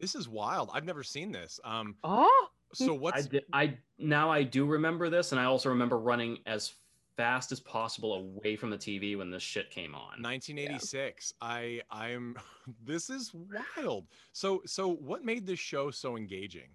This 0.00 0.14
is 0.14 0.28
wild. 0.28 0.70
I've 0.72 0.84
never 0.84 1.02
seen 1.02 1.32
this. 1.32 1.58
Um 1.64 1.96
Oh, 2.04 2.48
so 2.74 2.94
I 2.94 2.98
what's 2.98 3.26
did. 3.26 3.44
I 3.52 3.78
now 3.98 4.30
I 4.30 4.42
do 4.42 4.66
remember 4.66 5.08
this, 5.08 5.32
and 5.32 5.40
I 5.40 5.44
also 5.44 5.68
remember 5.70 5.98
running 5.98 6.38
as 6.46 6.72
fast 7.16 7.50
as 7.50 7.58
possible 7.58 8.14
away 8.14 8.54
from 8.54 8.70
the 8.70 8.78
TV 8.78 9.18
when 9.18 9.30
this 9.30 9.42
shit 9.42 9.70
came 9.70 9.94
on. 9.94 10.22
1986. 10.22 11.32
I 11.40 11.82
I'm 11.90 12.36
this 12.84 13.10
is 13.10 13.32
wild. 13.34 14.06
So 14.32 14.62
so 14.66 14.88
what 14.88 15.24
made 15.24 15.46
this 15.46 15.58
show 15.58 15.90
so 15.90 16.16
engaging? 16.16 16.68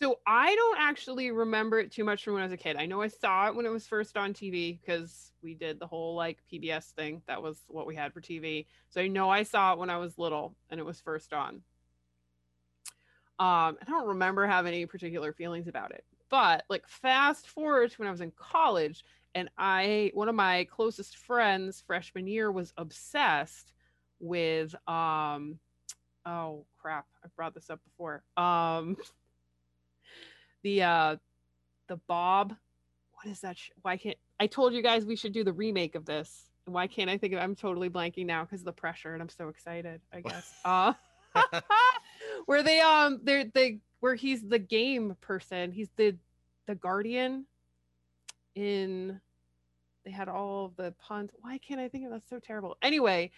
So 0.00 0.20
I 0.24 0.54
don't 0.54 0.78
actually 0.78 1.32
remember 1.32 1.80
it 1.80 1.90
too 1.90 2.04
much 2.04 2.22
from 2.22 2.34
when 2.34 2.42
I 2.42 2.46
was 2.46 2.52
a 2.52 2.56
kid. 2.56 2.76
I 2.76 2.86
know 2.86 3.02
I 3.02 3.08
saw 3.08 3.48
it 3.48 3.56
when 3.56 3.66
it 3.66 3.70
was 3.70 3.84
first 3.84 4.16
on 4.16 4.32
TV 4.32 4.80
because 4.80 5.32
we 5.42 5.54
did 5.54 5.80
the 5.80 5.88
whole 5.88 6.14
like 6.14 6.38
PBS 6.52 6.92
thing. 6.92 7.20
That 7.26 7.42
was 7.42 7.64
what 7.66 7.84
we 7.84 7.96
had 7.96 8.12
for 8.12 8.20
TV. 8.20 8.66
So 8.90 9.00
I 9.00 9.08
know 9.08 9.28
I 9.28 9.42
saw 9.42 9.72
it 9.72 9.78
when 9.80 9.90
I 9.90 9.96
was 9.96 10.16
little 10.16 10.54
and 10.70 10.78
it 10.78 10.86
was 10.86 11.00
first 11.00 11.32
on. 11.32 11.62
Um, 13.38 13.78
I 13.80 13.84
don't 13.86 14.08
remember 14.08 14.46
having 14.46 14.74
any 14.74 14.86
particular 14.86 15.32
feelings 15.32 15.68
about 15.68 15.92
it. 15.92 16.04
But 16.30 16.64
like 16.68 16.86
fast 16.88 17.48
forward 17.48 17.90
to 17.92 17.96
when 17.98 18.08
I 18.08 18.10
was 18.10 18.20
in 18.20 18.32
college 18.32 19.04
and 19.34 19.48
I 19.56 20.10
one 20.14 20.28
of 20.28 20.34
my 20.34 20.64
closest 20.64 21.16
friends 21.16 21.82
freshman 21.86 22.26
year 22.26 22.50
was 22.50 22.72
obsessed 22.76 23.72
with 24.20 24.74
um 24.88 25.58
oh 26.26 26.64
crap, 26.78 27.06
I 27.24 27.28
brought 27.36 27.54
this 27.54 27.70
up 27.70 27.80
before. 27.84 28.22
Um 28.36 28.96
the 30.62 30.82
uh 30.82 31.16
the 31.88 31.96
bob 32.08 32.54
what 33.14 33.30
is 33.30 33.40
that 33.40 33.56
sh- 33.56 33.70
why 33.82 33.96
can't 33.96 34.18
i 34.40 34.46
told 34.46 34.72
you 34.72 34.82
guys 34.82 35.04
we 35.04 35.16
should 35.16 35.32
do 35.32 35.44
the 35.44 35.52
remake 35.52 35.94
of 35.94 36.04
this 36.04 36.50
why 36.66 36.86
can't 36.86 37.08
i 37.08 37.16
think 37.16 37.32
of 37.32 37.40
i'm 37.40 37.54
totally 37.54 37.88
blanking 37.88 38.26
now 38.26 38.44
because 38.44 38.60
of 38.60 38.66
the 38.66 38.72
pressure 38.72 39.14
and 39.14 39.22
i'm 39.22 39.28
so 39.28 39.48
excited 39.48 40.00
i 40.12 40.20
guess 40.20 40.52
uh 40.64 40.92
where 42.46 42.62
they 42.62 42.80
um 42.80 43.20
they're 43.22 43.44
they 43.44 43.78
where 44.00 44.14
he's 44.14 44.42
the 44.42 44.58
game 44.58 45.16
person 45.20 45.72
he's 45.72 45.88
the 45.96 46.16
the 46.66 46.74
guardian 46.74 47.44
in 48.54 49.20
they 50.04 50.10
had 50.10 50.28
all 50.28 50.72
the 50.76 50.92
puns 51.00 51.30
why 51.40 51.58
can't 51.58 51.80
i 51.80 51.88
think 51.88 52.04
of 52.04 52.10
that's 52.10 52.28
so 52.28 52.38
terrible 52.38 52.76
anyway 52.82 53.30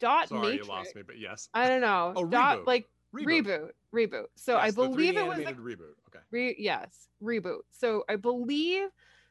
dot 0.00 0.28
Sorry, 0.28 0.40
matrix 0.42 0.66
you 0.66 0.72
lost 0.72 0.96
me, 0.96 1.02
but 1.06 1.18
yes. 1.18 1.48
i 1.54 1.68
don't 1.68 1.80
know 1.80 2.12
Oh, 2.16 2.26
dot 2.26 2.58
reboot. 2.60 2.66
like 2.66 2.86
Reboot. 3.14 3.46
reboot 3.46 3.70
reboot, 3.94 4.24
so 4.34 4.56
i 4.56 4.66
Yes, 4.66 4.74
3D 4.74 4.74
believe 4.74 5.16
it 5.16 5.26
was 5.26 5.38
reboot. 5.38 5.94
Okay. 6.08 6.18
Re- 6.30 6.56
yes, 6.58 7.08
reboot. 7.22 7.60
So 7.70 8.04
I 8.10 8.16
believe 8.16 8.88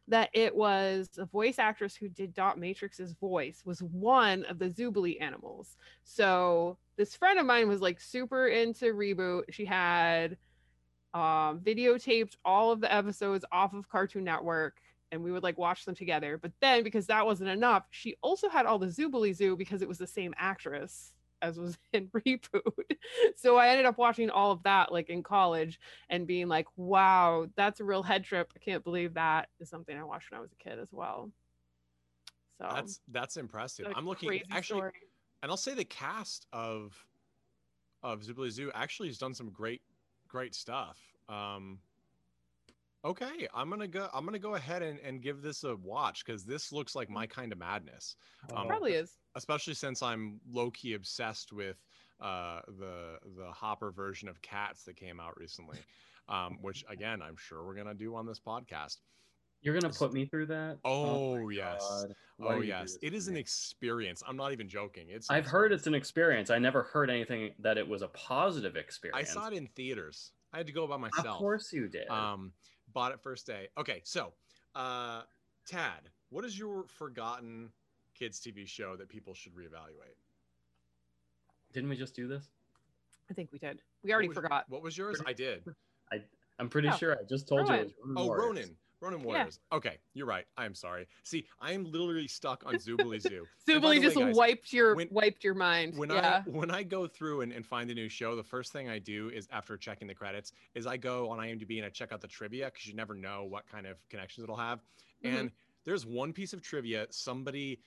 that 0.08 0.30
it 0.34 0.56
was 0.56 1.10
a 1.18 1.26
voice 1.26 1.58
actress 1.58 1.96
who 1.96 2.08
did 2.08 2.34
Dot 2.34 2.60
Matrix's 2.60 3.14
voice 3.14 3.64
was 3.66 3.82
one 3.82 4.46
of 4.46 4.60
the 4.60 4.70
Zoobilee 4.70 5.22
animals. 5.22 5.78
So 6.04 6.78
this 6.96 7.16
friend 7.16 7.40
of 7.40 7.46
mine 7.46 7.68
was 7.68 7.82
like 7.82 8.00
super 8.00 8.48
into 8.48 8.94
reboot. 8.94 9.44
She 9.50 9.66
had 9.66 10.38
um 11.14 11.62
videotaped 11.62 12.36
all 12.44 12.72
of 12.72 12.82
the 12.82 12.94
episodes 12.94 13.46
off 13.52 13.74
of 13.74 13.90
Cartoon 13.90 14.24
Network 14.24 14.78
and 15.12 15.24
we 15.24 15.32
would 15.32 15.44
like 15.44 15.58
watch 15.58 15.86
them 15.86 15.96
together. 15.96 16.38
But 16.38 16.52
then 16.62 16.84
because 16.84 17.08
that 17.08 17.26
wasn't 17.26 17.50
enough, 17.50 17.86
she 17.90 18.16
also 18.22 18.50
had 18.50 18.66
all 18.66 18.78
the 18.78 18.88
Zoobilee 18.88 19.34
Zoo 19.34 19.56
because 19.56 19.82
it 19.82 19.88
was 19.88 19.98
the 19.98 20.08
same 20.08 20.34
actress 20.38 21.14
as 21.46 21.58
was 21.60 21.78
in 21.94 22.08
reboot. 22.08 22.98
So 23.36 23.58
I 23.58 23.70
ended 23.70 23.86
up 23.86 23.98
watching 23.98 24.30
all 24.30 24.52
of 24.52 24.64
that 24.64 24.92
like 24.92 25.10
in 25.10 25.24
college 25.24 25.80
and 26.10 26.26
being 26.28 26.48
like, 26.48 26.68
wow, 26.76 27.48
that's 27.56 27.80
a 27.80 27.84
real 27.84 28.04
head 28.04 28.24
trip. 28.24 28.52
I 28.56 28.60
can't 28.60 28.84
believe 28.84 29.14
that 29.14 29.50
is 29.60 29.70
something 29.70 29.96
I 29.98 30.04
watched 30.04 30.32
when 30.32 30.40
I 30.40 30.42
was 30.42 30.52
a 30.52 30.64
kid 30.64 30.80
as 30.80 30.90
well. 30.92 31.30
So 32.58 32.68
That's 32.74 33.02
that's 33.12 33.36
impressive. 33.38 33.88
i'm 33.96 34.06
looking 34.08 34.42
actually 34.50 34.80
story. 34.80 34.92
and 35.44 35.52
I'll 35.52 35.58
say 35.58 35.74
the 35.74 35.84
cast 35.84 36.48
of 36.54 36.96
of 38.02 38.22
Zoobilee 38.22 38.50
Zoo 38.52 38.72
actually 38.74 39.10
has 39.10 39.18
done 39.18 39.34
some 39.34 39.50
great 39.50 39.82
great 40.28 40.56
stuff. 40.56 40.98
Um 41.28 41.80
okay, 43.06 43.48
I'm 43.54 43.70
gonna 43.70 43.88
go 43.88 44.10
I'm 44.14 44.26
gonna 44.26 44.40
go 44.40 44.56
ahead 44.56 44.82
and, 44.82 45.00
and 45.00 45.22
give 45.22 45.42
this 45.42 45.64
a 45.64 45.76
watch 45.76 46.26
because 46.26 46.44
this 46.44 46.72
looks 46.72 46.96
like 46.96 47.10
my 47.10 47.28
kind 47.28 47.52
of 47.52 47.60
madness. 47.60 48.16
Um, 48.54 48.68
probably 48.68 48.94
is. 48.94 49.18
especially 49.36 49.76
since 49.76 50.02
I'm 50.02 50.40
low 50.52 50.72
key 50.72 50.94
obsessed 50.94 51.54
with 51.54 51.78
uh, 52.20 52.62
the 52.80 53.20
the 53.38 53.52
Hooper 53.54 53.92
version 53.92 54.28
of 54.28 54.42
Cats 54.42 54.84
that 54.84 54.96
came 54.96 55.20
out 55.20 55.38
recently, 55.38 55.78
um, 56.28 56.58
which 56.62 56.84
again 56.90 57.22
I'm 57.22 57.38
sure 57.38 57.66
we're 57.66 57.76
gonna 57.76 57.94
do 57.94 58.16
on 58.16 58.26
this 58.26 58.40
podcast. 58.40 58.98
You're 59.62 59.80
gonna 59.80 59.94
put 59.94 60.14
me 60.14 60.26
through 60.26 60.48
that? 60.48 60.78
Oh, 60.86 61.38
my 61.38 61.52
yes. 61.52 62.06
Oh 62.40 62.50
do 62.50 62.56
you 62.58 62.62
do 62.62 62.68
yes, 62.68 62.98
It 63.02 63.14
is 63.14 63.28
an 63.30 63.38
experience. 63.38 64.22
I'm 64.28 64.38
not 64.38 64.52
even 64.52 64.68
joking. 64.68 65.08
It's 65.10 65.30
I've 65.30 65.48
heard 65.48 65.72
it's 65.72 65.88
an 65.88 65.96
experience. 65.96 66.50
I 66.50 66.60
never 66.60 66.84
heard 66.84 67.10
anything 67.10 67.52
that 67.60 67.78
it 67.78 67.88
was 67.88 68.02
a 68.02 68.10
positive 68.10 68.76
experience. 68.76 69.30
I 69.30 69.34
saw 69.34 69.48
it 69.48 69.54
in 69.54 69.68
theaters. 69.68 70.32
I 70.54 70.58
had 70.58 70.68
to 70.68 70.74
go 70.74 70.86
by 70.86 70.98
myself. 70.98 71.26
Of 71.28 71.38
course 71.38 71.74
you 71.74 71.88
did. 71.88 72.08
Um, 72.10 72.52
bought 72.96 73.12
it 73.12 73.20
first 73.22 73.46
day. 73.46 73.68
Okay, 73.78 74.02
so 74.04 74.34
uh, 74.74 75.22
Tad, 75.68 76.10
what 76.30 76.44
is 76.44 76.58
your 76.58 76.86
forgotten 76.88 77.70
kids 78.18 78.40
TV 78.40 78.68
show 78.68 78.96
that 78.96 79.10
people 79.10 79.36
should 79.36 79.54
reevaluate? 79.54 80.16
Didn't 81.74 81.90
we 81.90 81.98
just 81.98 82.16
do 82.16 82.28
this? 82.28 82.46
I 83.30 83.34
think 83.34 83.52
we 83.52 83.60
did. 83.60 83.82
We 84.04 84.12
already 84.14 84.30
What 84.30 84.38
was- 84.38 84.44
forgot. 84.44 84.66
What 84.70 84.82
was 84.82 84.98
yours? 84.98 85.22
I 85.28 85.34
did. 85.34 85.64
I 86.12 86.22
I'm 86.58 86.70
pretty 86.70 86.88
Oh, 86.88 86.96
sure 86.96 87.14
I 87.14 87.24
just 87.30 87.48
told 87.50 87.68
you. 87.68 87.74
It 87.76 87.84
was 87.84 87.94
Ronin 88.02 88.16
Oh, 88.18 88.26
Warriors. 88.28 88.46
Ronin. 88.46 88.78
Ronin 89.02 89.22
Warriors. 89.24 89.60
Okay, 89.72 89.98
you're 90.14 90.26
right. 90.26 90.46
I'm 90.58 90.74
sorry. 90.74 91.08
See, 91.24 91.46
I 91.60 91.74
am 91.74 91.84
literally 91.92 92.28
stuck 92.28 92.66
on 92.66 92.76
Zoobilee 92.76 93.22
Zoo. 93.22 93.46
And 93.68 93.82
by 93.82 93.90
Zoobilee 93.90 93.96
the 93.96 94.02
just 94.02 94.16
way, 94.16 94.24
guys, 94.26 94.36
wiped 94.36 94.74
your 94.74 94.96
when- 94.96 95.08
wiped 95.12 95.44
your 95.44 95.54
mind. 95.54 95.98
when 95.98 96.10
yeah. 96.10 96.44
I 96.46 96.50
when 96.50 96.72
I 96.72 96.84
go 96.84 97.08
through 97.08 97.42
and, 97.42 97.52
and 97.52 97.66
find 97.66 97.90
a 97.92 97.94
new 97.94 98.10
show, 98.10 98.36
the 98.36 98.44
first 98.44 98.72
thing 98.72 98.90
I 98.90 99.00
do 99.00 99.30
is 99.30 99.48
after 99.52 99.78
checking 99.78 100.08
the 100.08 100.14
credits 100.16 100.54
is 100.74 100.88
I 100.88 100.98
go 100.98 101.30
on 101.30 101.40
IMDb 101.40 101.78
and 101.78 101.86
I 101.86 101.90
check 101.90 102.12
out 102.12 102.22
the 102.22 102.28
trivia 102.28 102.66
because 102.66 102.88
you 102.88 102.94
never 102.96 103.14
know 103.14 103.44
what 103.44 103.68
kind 103.68 103.86
of 103.86 103.98
connections 104.10 104.44
it'll 104.44 104.56
have. 104.56 104.80
Mhm. 105.24 105.40
And 105.40 105.52
there's 105.84 106.06
one 106.06 106.34
piece 106.34 106.54
of 106.54 106.62
trivia 106.62 107.06
somebody, 107.12 107.80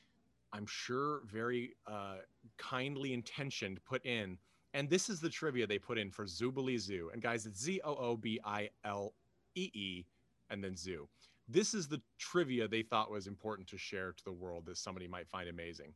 I'm 0.52 0.66
sure, 0.66 1.22
very 1.26 1.74
uh, 1.86 2.18
kindly 2.58 3.12
intentioned 3.12 3.82
put 3.84 4.04
in, 4.06 4.38
and 4.74 4.88
this 4.88 5.08
is 5.08 5.20
the 5.20 5.28
trivia 5.30 5.66
they 5.66 5.78
put 5.78 5.98
in 5.98 6.10
for 6.10 6.24
Zoobilee 6.26 6.78
Zoo. 6.78 7.10
And 7.12 7.20
guys, 7.22 7.46
it's 7.46 7.60
Z 7.60 7.80
O 7.84 7.94
O 7.96 8.16
B 8.16 8.38
I 8.44 8.70
L 8.84 9.14
E 9.54 9.70
E, 9.74 10.04
and 10.50 10.62
then 10.62 10.76
Zoo. 10.76 11.08
This 11.48 11.72
is 11.72 11.88
the 11.88 12.02
trivia 12.18 12.68
they 12.68 12.82
thought 12.82 13.10
was 13.10 13.26
important 13.26 13.68
to 13.68 13.78
share 13.78 14.12
to 14.12 14.24
the 14.24 14.32
world 14.32 14.66
that 14.66 14.76
somebody 14.76 15.08
might 15.08 15.28
find 15.28 15.48
amazing. 15.48 15.94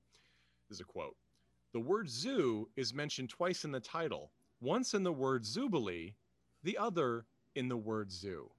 This 0.68 0.76
is 0.76 0.80
a 0.80 0.84
quote. 0.84 1.16
The 1.72 1.80
word 1.80 2.08
zoo 2.08 2.68
is 2.76 2.94
mentioned 2.94 3.30
twice 3.30 3.64
in 3.64 3.72
the 3.72 3.80
title, 3.80 4.32
once 4.60 4.94
in 4.94 5.02
the 5.02 5.12
word 5.12 5.44
Zoobilee, 5.44 6.14
the 6.62 6.78
other 6.78 7.26
in 7.54 7.68
the 7.68 7.76
word 7.76 8.10
zoo. 8.10 8.50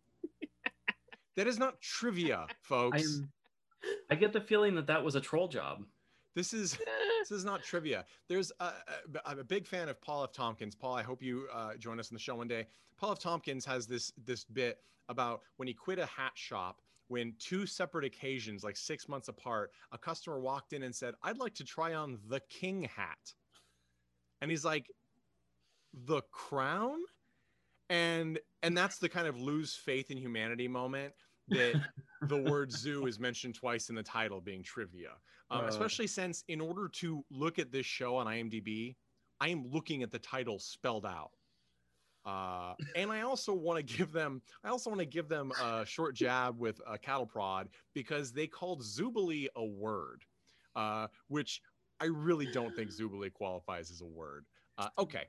that 1.35 1.47
is 1.47 1.57
not 1.57 1.81
trivia, 1.81 2.47
folks. 2.61 3.19
I'm, 3.19 3.31
I 4.09 4.15
get 4.15 4.33
the 4.33 4.41
feeling 4.41 4.75
that 4.75 4.87
that 4.87 5.03
was 5.03 5.15
a 5.15 5.21
troll 5.21 5.47
job. 5.47 5.83
This 6.35 6.53
is 6.53 6.77
this 7.21 7.31
is 7.31 7.45
not 7.45 7.63
trivia. 7.63 8.05
There's 8.27 8.51
a, 8.59 8.65
a, 8.65 8.73
I'm 9.25 9.39
a 9.39 9.43
big 9.43 9.65
fan 9.65 9.89
of 9.89 10.01
Paul 10.01 10.23
F. 10.23 10.31
Tompkins. 10.31 10.75
Paul, 10.75 10.95
I 10.95 11.03
hope 11.03 11.21
you 11.21 11.47
uh, 11.53 11.75
join 11.75 11.99
us 11.99 12.11
on 12.11 12.15
the 12.15 12.19
show 12.19 12.35
one 12.35 12.47
day. 12.47 12.65
Paul 12.97 13.11
F. 13.11 13.19
Tompkins 13.19 13.65
has 13.65 13.87
this 13.87 14.11
this 14.25 14.43
bit 14.43 14.79
about 15.09 15.41
when 15.57 15.67
he 15.67 15.73
quit 15.73 15.99
a 15.99 16.05
hat 16.05 16.33
shop. 16.35 16.81
When 17.09 17.33
two 17.37 17.65
separate 17.65 18.05
occasions, 18.05 18.63
like 18.63 18.77
six 18.77 19.07
months 19.09 19.27
apart, 19.27 19.71
a 19.91 19.97
customer 19.97 20.39
walked 20.39 20.73
in 20.73 20.83
and 20.83 20.95
said, 20.95 21.13
"I'd 21.21 21.37
like 21.37 21.53
to 21.55 21.63
try 21.63 21.93
on 21.93 22.17
the 22.27 22.39
king 22.49 22.83
hat," 22.83 23.33
and 24.41 24.49
he's 24.49 24.65
like, 24.65 24.89
"The 26.05 26.21
crown," 26.31 26.97
and 27.89 28.39
and 28.63 28.75
that's 28.75 28.97
the 28.97 29.09
kind 29.09 29.27
of 29.27 29.37
lose 29.39 29.75
faith 29.75 30.09
in 30.11 30.17
humanity 30.17 30.67
moment 30.67 31.13
that 31.49 31.81
the 32.27 32.37
word 32.37 32.71
zoo 32.71 33.05
is 33.05 33.19
mentioned 33.19 33.55
twice 33.55 33.89
in 33.89 33.95
the 33.95 34.03
title 34.03 34.39
being 34.41 34.63
trivia 34.63 35.11
um, 35.51 35.65
Uh. 35.65 35.67
especially 35.67 36.07
since 36.07 36.43
in 36.47 36.61
order 36.61 36.87
to 36.87 37.23
look 37.29 37.59
at 37.59 37.71
this 37.71 37.85
show 37.85 38.15
on 38.15 38.27
imdb 38.27 38.95
i 39.39 39.49
am 39.49 39.65
looking 39.69 40.03
at 40.03 40.11
the 40.11 40.19
title 40.19 40.59
spelled 40.59 41.05
out 41.05 41.31
Uh, 42.25 42.73
and 42.95 43.11
I 43.11 43.21
also 43.23 43.53
want 43.53 43.77
to 43.85 43.97
give 43.97 44.13
them, 44.13 44.41
I 44.63 44.69
also 44.69 44.89
want 44.89 45.01
to 45.01 45.05
give 45.17 45.27
them 45.27 45.51
a 45.61 45.85
short 45.85 46.15
jab 46.15 46.57
with 46.57 46.79
a 46.87 46.97
cattle 46.97 47.25
prod 47.25 47.67
because 47.93 48.31
they 48.31 48.47
called 48.47 48.81
Zoobilee 48.81 49.47
a 49.57 49.65
word, 49.65 50.23
uh, 50.77 51.07
which 51.27 51.61
I 51.99 52.05
really 52.05 52.47
don't 52.53 52.73
think 52.77 52.91
Zoobilee 52.91 53.33
qualifies 53.33 53.91
as 53.91 53.99
a 53.99 54.05
word. 54.05 54.45
Uh, 54.77 54.87
okay, 54.97 55.25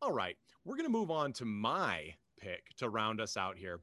all 0.00 0.10
right, 0.10 0.36
we're 0.64 0.76
gonna 0.76 0.88
move 0.88 1.12
on 1.12 1.32
to 1.34 1.44
my 1.44 2.12
pick 2.40 2.74
to 2.78 2.88
round 2.88 3.20
us 3.20 3.36
out 3.36 3.56
here. 3.56 3.78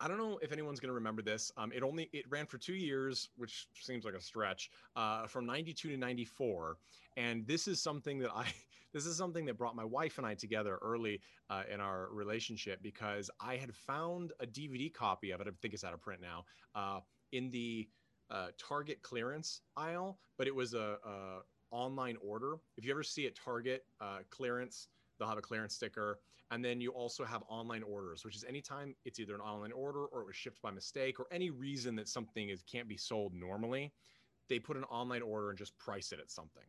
I 0.00 0.08
don't 0.08 0.18
know 0.18 0.38
if 0.42 0.52
anyone's 0.52 0.78
going 0.78 0.90
to 0.90 0.94
remember 0.94 1.22
this. 1.22 1.50
Um, 1.56 1.72
it 1.72 1.82
only 1.82 2.10
it 2.12 2.26
ran 2.28 2.46
for 2.46 2.58
two 2.58 2.74
years, 2.74 3.30
which 3.36 3.66
seems 3.80 4.04
like 4.04 4.14
a 4.14 4.20
stretch, 4.20 4.70
uh, 4.94 5.26
from 5.26 5.46
'92 5.46 5.90
to 5.90 5.96
'94. 5.96 6.76
And 7.16 7.46
this 7.46 7.66
is 7.66 7.80
something 7.80 8.18
that 8.18 8.30
I 8.34 8.46
this 8.92 9.06
is 9.06 9.16
something 9.16 9.46
that 9.46 9.56
brought 9.56 9.74
my 9.74 9.84
wife 9.84 10.18
and 10.18 10.26
I 10.26 10.34
together 10.34 10.78
early 10.82 11.20
uh, 11.50 11.62
in 11.72 11.80
our 11.80 12.08
relationship 12.12 12.82
because 12.82 13.30
I 13.40 13.56
had 13.56 13.74
found 13.74 14.32
a 14.40 14.46
DVD 14.46 14.92
copy 14.92 15.30
of 15.30 15.40
it. 15.40 15.46
I 15.48 15.50
think 15.62 15.74
it's 15.74 15.84
out 15.84 15.94
of 15.94 16.00
print 16.00 16.20
now 16.20 16.44
uh, 16.74 17.00
in 17.32 17.50
the 17.50 17.88
uh, 18.30 18.48
Target 18.58 19.02
clearance 19.02 19.60
aisle, 19.76 20.18
but 20.36 20.46
it 20.46 20.54
was 20.54 20.74
a, 20.74 20.96
a, 21.04 21.38
online 21.72 22.16
order. 22.24 22.56
If 22.76 22.84
you 22.84 22.92
ever 22.92 23.02
see 23.02 23.26
at 23.26 23.34
Target 23.34 23.84
uh, 24.00 24.18
clearance, 24.30 24.88
they'll 25.18 25.28
have 25.28 25.38
a 25.38 25.42
clearance 25.42 25.74
sticker 25.74 26.18
and 26.50 26.64
then 26.64 26.80
you 26.80 26.90
also 26.90 27.24
have 27.24 27.42
online 27.48 27.82
orders, 27.82 28.24
which 28.24 28.36
is 28.36 28.44
anytime 28.44 28.94
it's 29.04 29.18
either 29.18 29.34
an 29.34 29.40
online 29.40 29.72
order 29.72 30.04
or 30.06 30.22
it 30.22 30.26
was 30.26 30.36
shipped 30.36 30.62
by 30.62 30.70
mistake 30.70 31.18
or 31.18 31.26
any 31.32 31.50
reason 31.50 31.96
that 31.96 32.08
something 32.08 32.50
is 32.50 32.62
can't 32.62 32.88
be 32.88 32.96
sold 32.96 33.34
normally, 33.34 33.92
they 34.48 34.58
put 34.58 34.76
an 34.76 34.84
online 34.84 35.22
order 35.22 35.50
and 35.50 35.58
just 35.58 35.76
price 35.78 36.12
it 36.12 36.20
at 36.20 36.30
something. 36.30 36.62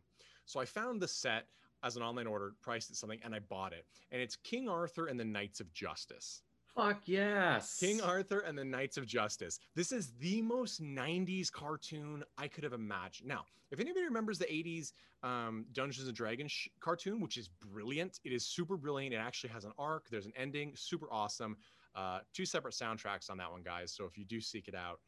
So 0.46 0.60
I 0.60 0.66
found 0.66 1.00
the 1.00 1.08
set 1.08 1.46
as 1.84 1.96
an 1.96 2.02
online 2.02 2.26
order, 2.26 2.54
priced 2.62 2.90
at 2.90 2.98
something, 2.98 3.20
and 3.24 3.36
I 3.36 3.40
bought 3.40 3.72
it. 3.72 3.86
And 4.12 4.20
it's 4.20 4.36
King 4.36 4.68
Arthur 4.68 5.08
and 5.08 5.20
the 5.20 5.26
Knights 5.26 5.60
of 5.60 5.72
Justice. 5.74 6.42
Fuck 6.78 7.02
yes. 7.06 7.80
King 7.80 8.02
Arthur 8.02 8.42
and 8.42 8.56
the 8.56 8.64
Knights 8.64 8.98
of 8.98 9.08
Justice. 9.08 9.60
This 9.76 9.92
is 9.92 10.12
the 10.20 10.44
most 10.44 10.80
90s 10.80 11.52
cartoon 11.52 12.24
I 12.38 12.48
could 12.48 12.64
have 12.64 12.74
imagined. 12.74 13.28
Now, 13.28 13.46
if 13.72 13.80
anybody 13.80 14.06
remembers 14.06 14.38
the 14.38 14.46
80s 14.46 14.92
um, 15.24 15.66
Dungeons 15.74 16.08
and 16.08 16.16
Dragons 16.16 16.52
sh- 16.52 16.68
cartoon, 16.80 17.20
which 17.20 17.36
is 17.36 17.48
brilliant, 17.48 18.20
it 18.24 18.32
is 18.32 18.46
super 18.46 18.78
brilliant. 18.78 19.16
It 19.16 19.18
actually 19.18 19.50
has 19.50 19.66
an 19.66 19.72
arc, 19.80 20.08
there's 20.12 20.28
an 20.28 20.34
ending, 20.38 20.74
super 20.76 21.08
awesome. 21.12 21.58
Uh, 21.96 22.20
two 22.32 22.46
separate 22.46 22.76
soundtracks 22.76 23.32
on 23.32 23.38
that 23.38 23.52
one, 23.52 23.64
guys. 23.64 23.92
So 23.92 24.06
if 24.06 24.16
you 24.16 24.24
do 24.24 24.40
seek 24.40 24.68
it 24.68 24.76
out, 24.76 25.00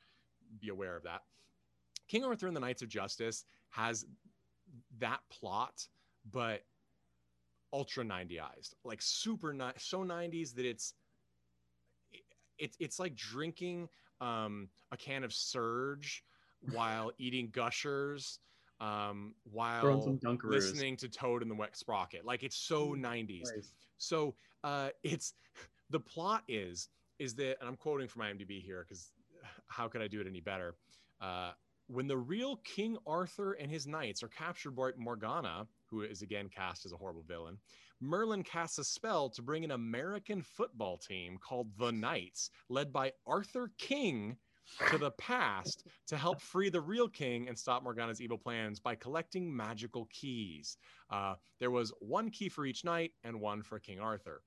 be 0.60 0.70
aware 0.70 0.98
of 0.98 1.04
that. 1.04 1.22
King 2.08 2.24
Arthur 2.24 2.48
and 2.48 2.56
the 2.56 2.62
Knights 2.62 2.82
of 2.82 2.90
Justice 2.90 3.46
has 3.70 4.08
that 4.98 5.20
plot, 5.30 5.88
but 6.32 6.64
ultra 7.72 8.04
90ized, 8.04 8.74
like 8.84 9.04
super 9.04 9.54
ni- 9.54 9.72
so 9.78 10.04
90s 10.04 10.56
that 10.56 10.66
it's 10.66 10.96
it's 12.60 12.78
it's 12.80 13.00
like 13.00 13.16
drinking 13.16 13.90
um, 14.22 14.70
a 14.92 14.98
can 14.98 15.24
of 15.24 15.34
Surge 15.34 16.24
while 16.74 17.12
eating 17.18 17.50
Gushers, 17.52 18.40
um, 18.82 19.34
while 19.52 20.18
listening 20.44 20.98
to 20.98 21.10
Toad 21.10 21.42
and 21.42 21.50
the 21.50 21.56
Wet 21.56 21.76
Sprocket. 21.76 22.26
Like 22.26 22.44
it's 22.44 22.58
so 22.58 22.90
90s. 22.90 23.44
Nice. 23.56 23.72
So 23.98 24.36
uh, 24.64 24.90
it's 25.04 25.34
the 25.90 26.00
plot 26.00 26.44
is 26.48 26.90
is 27.18 27.36
that, 27.36 27.58
and 27.60 27.68
I'm 27.68 27.76
quoting 27.76 28.08
from 28.08 28.22
IMDb 28.24 28.62
here 28.62 28.86
because 28.88 29.12
how 29.68 29.88
could 29.88 30.02
I 30.02 30.08
do 30.08 30.22
it 30.22 30.28
any 30.28 30.42
better? 30.42 30.76
Uh, 31.22 31.52
when 31.88 32.08
the 32.08 32.18
real 32.18 32.58
King 32.58 32.98
Arthur 33.06 33.54
and 33.54 33.70
his 33.70 33.88
knights 33.88 34.24
are 34.24 34.28
captured 34.28 34.72
by 34.72 34.92
Morgana, 34.98 35.68
who 35.90 36.02
is 36.02 36.22
again 36.22 36.50
cast 36.50 36.86
as 36.86 36.92
a 36.92 36.98
horrible 36.98 37.24
villain, 37.28 37.58
Merlin 38.02 38.44
casts 38.44 38.78
a 38.78 38.84
spell 38.84 39.30
to 39.30 39.42
bring 39.42 39.64
an 39.64 39.72
American 39.72 40.42
football 40.42 40.98
team 40.98 41.38
called 41.38 41.70
the 41.78 41.92
Knights, 41.92 42.52
led 42.70 42.94
by 42.94 43.12
Arthur 43.28 43.72
King, 43.78 44.38
to 44.90 44.98
the 44.98 45.12
past 45.12 45.88
to 46.08 46.18
help 46.18 46.42
free 46.42 46.70
the 46.70 46.82
real 46.82 47.10
king 47.10 47.48
and 47.48 47.58
stop 47.58 47.84
Morgana's 47.84 48.22
evil 48.22 48.38
plans 48.38 48.80
by 48.80 48.96
collecting 48.96 49.56
magical 49.56 50.08
keys. 50.12 50.78
Uh, 51.10 51.36
there 51.60 51.72
was 51.72 51.92
one 52.00 52.30
key 52.30 52.50
for 52.50 52.66
each 52.66 52.86
knight 52.86 53.12
and 53.24 53.40
one 53.40 53.64
for 53.64 53.80
King 53.80 54.00
Arthur. 54.00 54.42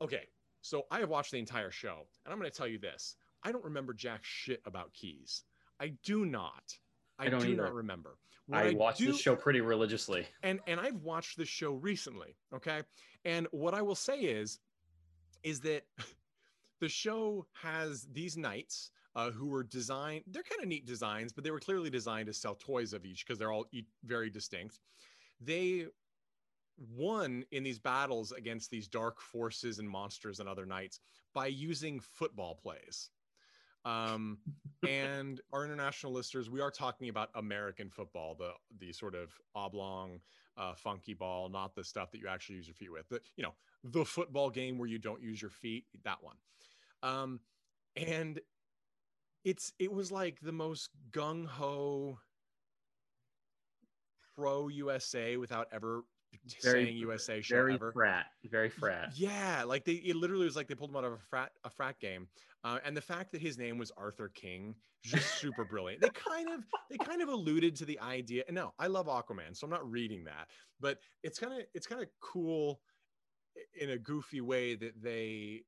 Okay, 0.00 0.28
so 0.60 0.84
I 0.90 1.00
have 1.00 1.08
watched 1.08 1.32
the 1.32 1.38
entire 1.38 1.70
show, 1.70 2.06
and 2.24 2.32
I'm 2.32 2.38
going 2.38 2.50
to 2.50 2.56
tell 2.56 2.68
you 2.68 2.78
this 2.78 3.16
I 3.42 3.52
don't 3.52 3.64
remember 3.64 3.92
jack 3.92 4.20
shit 4.22 4.62
about 4.64 4.92
keys. 4.92 5.44
I 5.80 5.92
do 6.04 6.24
not. 6.24 6.78
I, 7.18 7.26
I 7.26 7.28
don't 7.28 7.40
do 7.40 7.48
either. 7.48 7.62
not 7.62 7.74
remember. 7.74 8.16
What 8.46 8.58
I, 8.58 8.68
I 8.68 8.72
watch 8.74 8.98
do, 8.98 9.06
this 9.06 9.20
show 9.20 9.36
pretty 9.36 9.60
religiously. 9.60 10.26
And 10.42 10.60
and 10.66 10.80
I've 10.80 11.02
watched 11.02 11.36
this 11.36 11.48
show 11.48 11.72
recently, 11.72 12.36
okay? 12.54 12.82
And 13.24 13.46
what 13.50 13.74
I 13.74 13.82
will 13.82 13.94
say 13.94 14.20
is 14.20 14.58
is 15.42 15.60
that 15.60 15.82
the 16.80 16.88
show 16.88 17.46
has 17.62 18.06
these 18.12 18.36
knights 18.36 18.90
uh, 19.16 19.30
who 19.30 19.46
were 19.46 19.64
designed 19.64 20.22
they're 20.28 20.42
kind 20.42 20.62
of 20.62 20.68
neat 20.68 20.86
designs 20.86 21.32
but 21.32 21.42
they 21.42 21.50
were 21.50 21.58
clearly 21.58 21.90
designed 21.90 22.26
to 22.26 22.32
sell 22.32 22.54
toys 22.54 22.92
of 22.92 23.04
each 23.04 23.26
because 23.26 23.38
they're 23.38 23.52
all 23.52 23.66
very 24.04 24.30
distinct 24.30 24.78
they 25.40 25.86
won 26.96 27.44
in 27.50 27.64
these 27.64 27.78
battles 27.78 28.30
against 28.32 28.70
these 28.70 28.86
dark 28.86 29.20
forces 29.20 29.80
and 29.80 29.88
monsters 29.88 30.38
and 30.38 30.48
other 30.48 30.66
knights 30.66 31.00
by 31.34 31.46
using 31.46 32.00
football 32.00 32.54
plays 32.54 33.10
um, 33.84 34.38
and 34.88 35.40
our 35.52 35.64
international 35.64 36.12
listeners, 36.12 36.50
we 36.50 36.60
are 36.60 36.70
talking 36.70 37.08
about 37.08 37.30
American 37.34 37.90
football, 37.90 38.34
the 38.38 38.52
the 38.78 38.92
sort 38.92 39.14
of 39.14 39.32
oblong, 39.54 40.20
uh, 40.56 40.74
funky 40.74 41.14
ball, 41.14 41.48
not 41.48 41.74
the 41.74 41.84
stuff 41.84 42.10
that 42.12 42.18
you 42.18 42.28
actually 42.28 42.56
use 42.56 42.66
your 42.66 42.74
feet 42.74 42.92
with. 42.92 43.08
The 43.08 43.20
you 43.36 43.42
know 43.42 43.54
the 43.84 44.04
football 44.04 44.50
game 44.50 44.78
where 44.78 44.88
you 44.88 44.98
don't 44.98 45.22
use 45.22 45.40
your 45.40 45.50
feet, 45.50 45.84
that 46.04 46.18
one. 46.22 46.36
Um, 47.02 47.40
and 47.96 48.40
it's 49.44 49.72
it 49.78 49.92
was 49.92 50.12
like 50.12 50.40
the 50.40 50.52
most 50.52 50.90
gung 51.10 51.46
ho 51.46 52.18
pro 54.36 54.68
USA 54.68 55.36
without 55.36 55.68
ever 55.72 56.02
very, 56.62 56.84
saying 56.84 56.96
USA 56.98 57.40
show 57.40 57.56
very 57.56 57.74
ever. 57.74 57.92
frat, 57.92 58.26
very 58.50 58.70
frat. 58.70 59.12
Yeah, 59.14 59.64
like 59.64 59.84
they 59.84 59.92
it 59.94 60.16
literally 60.16 60.44
was 60.44 60.56
like 60.56 60.68
they 60.68 60.74
pulled 60.74 60.90
him 60.90 60.96
out 60.96 61.04
of 61.04 61.12
a 61.12 61.18
frat 61.18 61.52
a 61.64 61.70
frat 61.70 61.98
game, 62.00 62.28
uh, 62.64 62.78
and 62.84 62.96
the 62.96 63.02
fact 63.02 63.32
that 63.32 63.40
his 63.40 63.58
name 63.58 63.78
was 63.78 63.90
Arthur 63.96 64.28
King 64.28 64.74
just 65.02 65.38
super 65.38 65.64
brilliant. 65.64 66.00
They 66.02 66.10
kind 66.10 66.48
of 66.48 66.64
they 66.90 66.96
kind 66.98 67.22
of 67.22 67.28
alluded 67.28 67.76
to 67.76 67.84
the 67.84 67.98
idea. 68.00 68.44
And 68.46 68.54
no, 68.54 68.72
I 68.78 68.86
love 68.86 69.06
Aquaman, 69.06 69.56
so 69.56 69.66
I'm 69.66 69.70
not 69.70 69.88
reading 69.88 70.24
that, 70.24 70.48
but 70.80 70.98
it's 71.22 71.38
kind 71.38 71.52
of 71.52 71.66
it's 71.74 71.86
kind 71.86 72.02
of 72.02 72.08
cool 72.20 72.80
in 73.80 73.90
a 73.90 73.98
goofy 73.98 74.40
way 74.40 74.74
that 74.76 75.02
they 75.02 75.62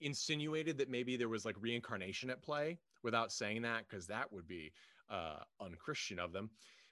insinuated 0.00 0.78
that 0.78 0.88
maybe 0.88 1.16
there 1.16 1.28
was 1.28 1.44
like 1.44 1.56
reincarnation 1.60 2.30
at 2.30 2.42
play 2.42 2.78
without 3.02 3.32
saying 3.32 3.62
that 3.62 3.88
because 3.88 4.06
that 4.06 4.32
would 4.32 4.46
be 4.46 4.72
uh 5.10 5.38
unchristian 5.60 6.20
of 6.20 6.32
them 6.32 6.50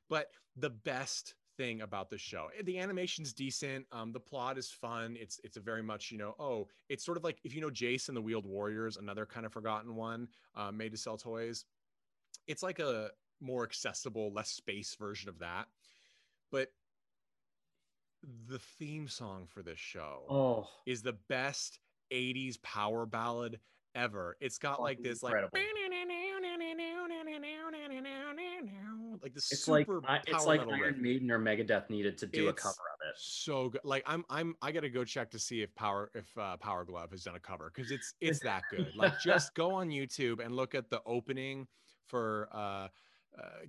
but 0.09 0.31
the 0.57 0.71
best 0.71 1.35
thing 1.57 1.83
about 1.83 2.11
the 2.11 2.19
show. 2.19 2.49
Eh, 2.59 2.63
the 2.65 2.79
animation's 2.79 3.33
decent. 3.33 3.87
Um, 3.93 4.13
the 4.13 4.21
plot 4.21 4.59
is 4.59 4.71
fun. 4.71 5.17
It's 5.19 5.41
it's 5.45 5.57
a 5.57 5.61
very 5.61 5.83
much 5.83 6.11
you 6.11 6.19
know 6.19 6.35
oh 6.39 6.69
it's 6.89 7.05
sort 7.05 7.17
of 7.17 7.25
like 7.25 7.39
if 7.45 7.55
you 7.55 7.61
know 7.61 7.71
Jayce 7.71 8.09
and 8.09 8.17
the 8.17 8.23
Wheeled 8.23 8.47
Warriors, 8.47 8.97
another 8.97 9.27
kind 9.27 9.47
of 9.47 9.53
forgotten 9.53 9.95
one 9.95 10.29
uh, 10.55 10.71
made 10.73 10.93
to 10.93 10.99
sell 10.99 11.17
toys. 11.17 11.65
It's 12.47 12.63
like 12.63 12.79
a 12.79 13.11
more 13.41 13.65
accessible, 13.65 14.33
less 14.33 14.51
space 14.51 14.97
version 14.99 15.29
of 15.29 15.39
that. 15.41 15.67
But 16.51 16.69
the 18.49 18.59
theme 18.59 19.09
song 19.09 19.47
for 19.49 19.63
this 19.63 19.79
show 19.79 20.23
oh. 20.29 20.69
is 20.87 21.03
the 21.03 21.17
best 21.29 21.79
80s 22.13 22.61
power 22.63 23.07
ballad 23.07 23.59
ever. 23.95 24.37
It's 24.41 24.59
got 24.59 24.81
like 24.81 25.03
this 25.03 25.23
incredible. 25.23 25.51
like 25.53 25.63
like 29.27 29.35
the 29.35 29.39
it's 29.39 29.65
super 29.65 30.01
like 30.09 30.23
it's 30.29 30.47
like 30.47 30.61
Iron. 30.61 31.03
Maiden 31.03 31.33
or 31.33 31.39
Megadeth 31.41 31.91
needed 31.91 32.17
to 32.19 32.27
do 32.27 32.49
it's 32.49 32.63
a 32.63 32.69
cover 32.69 32.89
of 32.95 33.01
it. 33.09 33.15
So 33.17 33.71
good. 33.71 33.81
Like 33.83 34.05
I'm 34.07 34.25
I'm 34.31 34.55
I 34.63 34.71
gotta 34.71 34.89
go 34.89 35.05
check 35.05 35.31
to 35.33 35.39
see 35.39 35.63
if 35.63 35.75
Power 35.75 36.13
if 36.15 36.27
uh, 36.39 36.57
Power 36.59 36.85
Glove 36.85 37.11
has 37.11 37.25
done 37.25 37.35
a 37.35 37.41
cover 37.41 37.73
because 37.75 37.91
it's 37.91 38.15
it's 38.21 38.39
that 38.41 38.63
good. 38.71 38.95
Like 38.95 39.19
just 39.19 39.53
go 39.55 39.73
on 39.73 39.89
YouTube 39.89 40.45
and 40.45 40.55
look 40.55 40.77
at 40.77 40.91
the 40.91 41.01
opening 41.07 41.67
for 42.07 42.49
uh, 42.53 42.57
uh, 42.57 42.89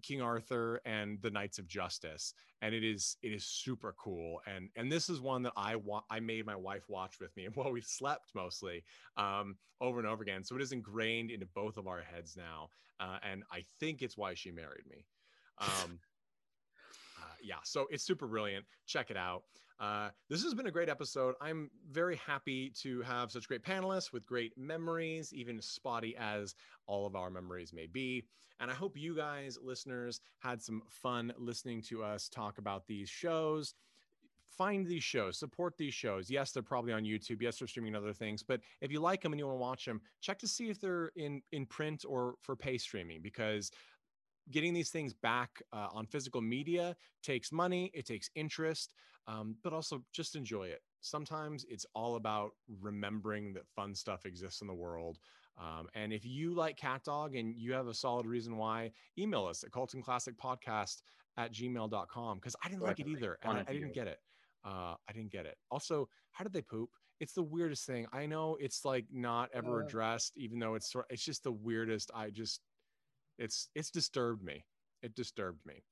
King 0.03 0.21
Arthur 0.21 0.79
and 0.85 1.19
the 1.23 1.31
Knights 1.31 1.57
of 1.57 1.67
Justice, 1.67 2.35
and 2.61 2.75
it 2.75 2.83
is 2.83 3.17
it 3.23 3.29
is 3.29 3.43
super 3.43 3.95
cool. 3.97 4.39
And 4.45 4.69
and 4.75 4.91
this 4.91 5.09
is 5.09 5.21
one 5.21 5.41
that 5.41 5.53
I 5.57 5.75
wa- 5.75 6.03
I 6.11 6.19
made 6.19 6.45
my 6.45 6.55
wife 6.55 6.83
watch 6.87 7.19
with 7.19 7.35
me, 7.35 7.45
and 7.45 7.55
while 7.55 7.71
we 7.71 7.81
slept 7.81 8.29
mostly 8.35 8.83
um, 9.17 9.57
over 9.81 9.97
and 9.97 10.07
over 10.07 10.21
again. 10.21 10.43
So 10.43 10.55
it 10.55 10.61
is 10.61 10.71
ingrained 10.71 11.31
into 11.31 11.47
both 11.47 11.77
of 11.77 11.87
our 11.87 12.01
heads 12.01 12.37
now, 12.37 12.69
uh, 12.99 13.17
and 13.23 13.43
I 13.51 13.63
think 13.79 14.03
it's 14.03 14.17
why 14.17 14.35
she 14.35 14.51
married 14.51 14.85
me. 14.87 15.03
Um, 15.59 15.99
uh, 17.17 17.35
yeah, 17.41 17.55
so 17.63 17.87
it's 17.89 18.03
super 18.03 18.27
brilliant. 18.27 18.65
Check 18.85 19.09
it 19.11 19.17
out. 19.17 19.43
Uh, 19.79 20.09
this 20.27 20.43
has 20.43 20.55
been 20.55 20.65
a 20.67 20.71
great 20.71 20.89
episode. 20.89 21.35
I'm 21.39 21.69
very 21.91 22.15
happy 22.15 22.71
to 22.81 23.01
have 23.03 23.31
such 23.31 23.47
great 23.47 23.63
panelists 23.63 24.11
with 24.11 24.25
great 24.25 24.57
memories, 24.57 25.33
even 25.33 25.61
spotty 25.61 26.15
as 26.17 26.55
all 26.87 27.05
of 27.05 27.15
our 27.15 27.29
memories 27.29 27.73
may 27.73 27.85
be. 27.85 28.25
And 28.59 28.71
I 28.71 28.73
hope 28.73 28.97
you 28.97 29.15
guys, 29.15 29.59
listeners, 29.61 30.19
had 30.39 30.61
some 30.63 30.81
fun 30.89 31.31
listening 31.37 31.83
to 31.83 32.03
us 32.03 32.27
talk 32.27 32.57
about 32.57 32.87
these 32.87 33.07
shows. 33.09 33.75
find 34.57 34.87
these 34.87 35.03
shows, 35.03 35.37
support 35.37 35.77
these 35.77 35.93
shows. 35.93 36.29
Yes, 36.31 36.51
they're 36.51 36.63
probably 36.63 36.91
on 36.91 37.03
YouTube. 37.03 37.41
Yes, 37.41 37.59
they're 37.59 37.67
streaming 37.67 37.95
other 37.95 38.13
things. 38.13 38.41
But 38.41 38.61
if 38.81 38.91
you 38.91 38.99
like 38.99 39.21
them 39.21 39.31
and 39.33 39.39
you 39.39 39.45
want 39.45 39.57
to 39.57 39.61
watch 39.61 39.85
them, 39.85 40.01
check 40.21 40.39
to 40.39 40.47
see 40.47 40.69
if 40.69 40.81
they're 40.81 41.11
in 41.15 41.41
in 41.51 41.67
print 41.67 42.03
or 42.07 42.35
for 42.41 42.55
pay 42.55 42.79
streaming 42.79 43.21
because 43.21 43.69
getting 44.51 44.73
these 44.73 44.89
things 44.89 45.13
back 45.13 45.49
uh, 45.73 45.87
on 45.91 46.05
physical 46.05 46.41
media 46.41 46.95
takes 47.23 47.51
money, 47.51 47.91
it 47.93 48.05
takes 48.05 48.29
interest, 48.35 48.93
um, 49.27 49.55
but 49.63 49.73
also 49.73 50.03
just 50.13 50.35
enjoy 50.35 50.63
it. 50.67 50.81
Sometimes 51.01 51.65
it's 51.69 51.85
all 51.93 52.15
about 52.15 52.51
remembering 52.81 53.53
that 53.53 53.67
fun 53.75 53.93
stuff 53.93 54.25
exists 54.25 54.61
in 54.61 54.67
the 54.67 54.73
world. 54.73 55.19
Um, 55.57 55.87
and 55.95 56.13
if 56.13 56.25
you 56.25 56.53
like 56.53 56.77
CatDog 56.77 57.37
and 57.39 57.55
you 57.55 57.73
have 57.73 57.87
a 57.87 57.93
solid 57.93 58.25
reason 58.25 58.57
why, 58.57 58.91
email 59.17 59.45
us 59.45 59.63
at 59.63 59.71
cultandclassicpodcast 59.71 61.01
at 61.37 61.53
gmail.com 61.53 62.37
because 62.37 62.55
I 62.63 62.69
didn't 62.69 62.83
like 62.83 62.99
it 62.99 63.07
either. 63.07 63.37
And 63.43 63.57
I, 63.57 63.61
I 63.67 63.73
didn't 63.73 63.93
get 63.93 64.07
it. 64.07 64.19
Uh, 64.65 64.95
I 65.07 65.13
didn't 65.13 65.31
get 65.31 65.45
it. 65.45 65.57
Also, 65.71 66.09
how 66.31 66.43
did 66.43 66.53
they 66.53 66.61
poop? 66.61 66.89
It's 67.19 67.33
the 67.33 67.43
weirdest 67.43 67.85
thing. 67.85 68.05
I 68.13 68.25
know 68.27 68.57
it's 68.59 68.85
like 68.85 69.05
not 69.11 69.49
ever 69.53 69.81
Uh. 69.81 69.85
addressed, 69.85 70.37
even 70.37 70.59
though 70.59 70.75
it's 70.75 70.91
sort. 70.91 71.05
It's 71.09 71.23
just 71.23 71.43
the 71.43 71.51
weirdest. 71.51 72.11
I 72.13 72.29
just, 72.29 72.61
it's 73.37 73.69
it's 73.75 73.91
disturbed 73.91 74.43
me. 74.43 74.65
It 75.03 75.15
disturbed 75.15 75.65
me. 75.65 75.83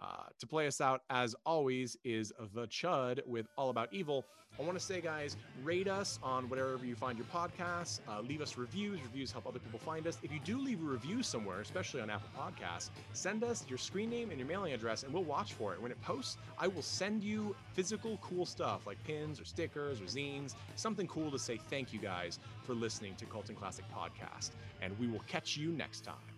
Uh, 0.00 0.26
to 0.38 0.46
play 0.46 0.68
us 0.68 0.80
out, 0.80 1.02
as 1.10 1.34
always, 1.44 1.96
is 2.04 2.32
the 2.54 2.66
Chud 2.68 3.20
with 3.26 3.46
All 3.56 3.70
About 3.70 3.92
Evil. 3.92 4.24
I 4.58 4.62
want 4.62 4.78
to 4.78 4.84
say, 4.84 5.00
guys, 5.00 5.36
rate 5.62 5.88
us 5.88 6.18
on 6.22 6.48
whatever 6.48 6.78
you 6.84 6.94
find 6.94 7.18
your 7.18 7.26
podcasts. 7.26 8.00
Uh, 8.08 8.20
leave 8.20 8.40
us 8.40 8.56
reviews. 8.56 9.00
Reviews 9.02 9.32
help 9.32 9.46
other 9.46 9.58
people 9.58 9.78
find 9.80 10.06
us. 10.06 10.18
If 10.22 10.32
you 10.32 10.38
do 10.40 10.58
leave 10.58 10.80
a 10.80 10.84
review 10.84 11.22
somewhere, 11.22 11.60
especially 11.60 12.00
on 12.00 12.10
Apple 12.10 12.28
Podcasts, 12.36 12.90
send 13.12 13.42
us 13.42 13.64
your 13.68 13.78
screen 13.78 14.08
name 14.08 14.30
and 14.30 14.38
your 14.38 14.48
mailing 14.48 14.72
address, 14.72 15.02
and 15.02 15.12
we'll 15.12 15.24
watch 15.24 15.52
for 15.52 15.74
it. 15.74 15.82
When 15.82 15.90
it 15.90 16.00
posts, 16.00 16.38
I 16.58 16.68
will 16.68 16.82
send 16.82 17.22
you 17.24 17.54
physical 17.72 18.18
cool 18.22 18.46
stuff 18.46 18.86
like 18.86 19.02
pins 19.04 19.40
or 19.40 19.44
stickers 19.44 20.00
or 20.00 20.04
zines, 20.04 20.54
something 20.76 21.08
cool 21.08 21.30
to 21.32 21.38
say 21.38 21.56
thank 21.56 21.92
you 21.92 21.98
guys 21.98 22.38
for 22.62 22.74
listening 22.74 23.16
to 23.16 23.26
Cult 23.26 23.48
and 23.48 23.58
Classic 23.58 23.84
Podcast. 23.94 24.50
And 24.80 24.96
we 24.98 25.08
will 25.08 25.22
catch 25.26 25.56
you 25.56 25.70
next 25.70 26.04
time. 26.04 26.37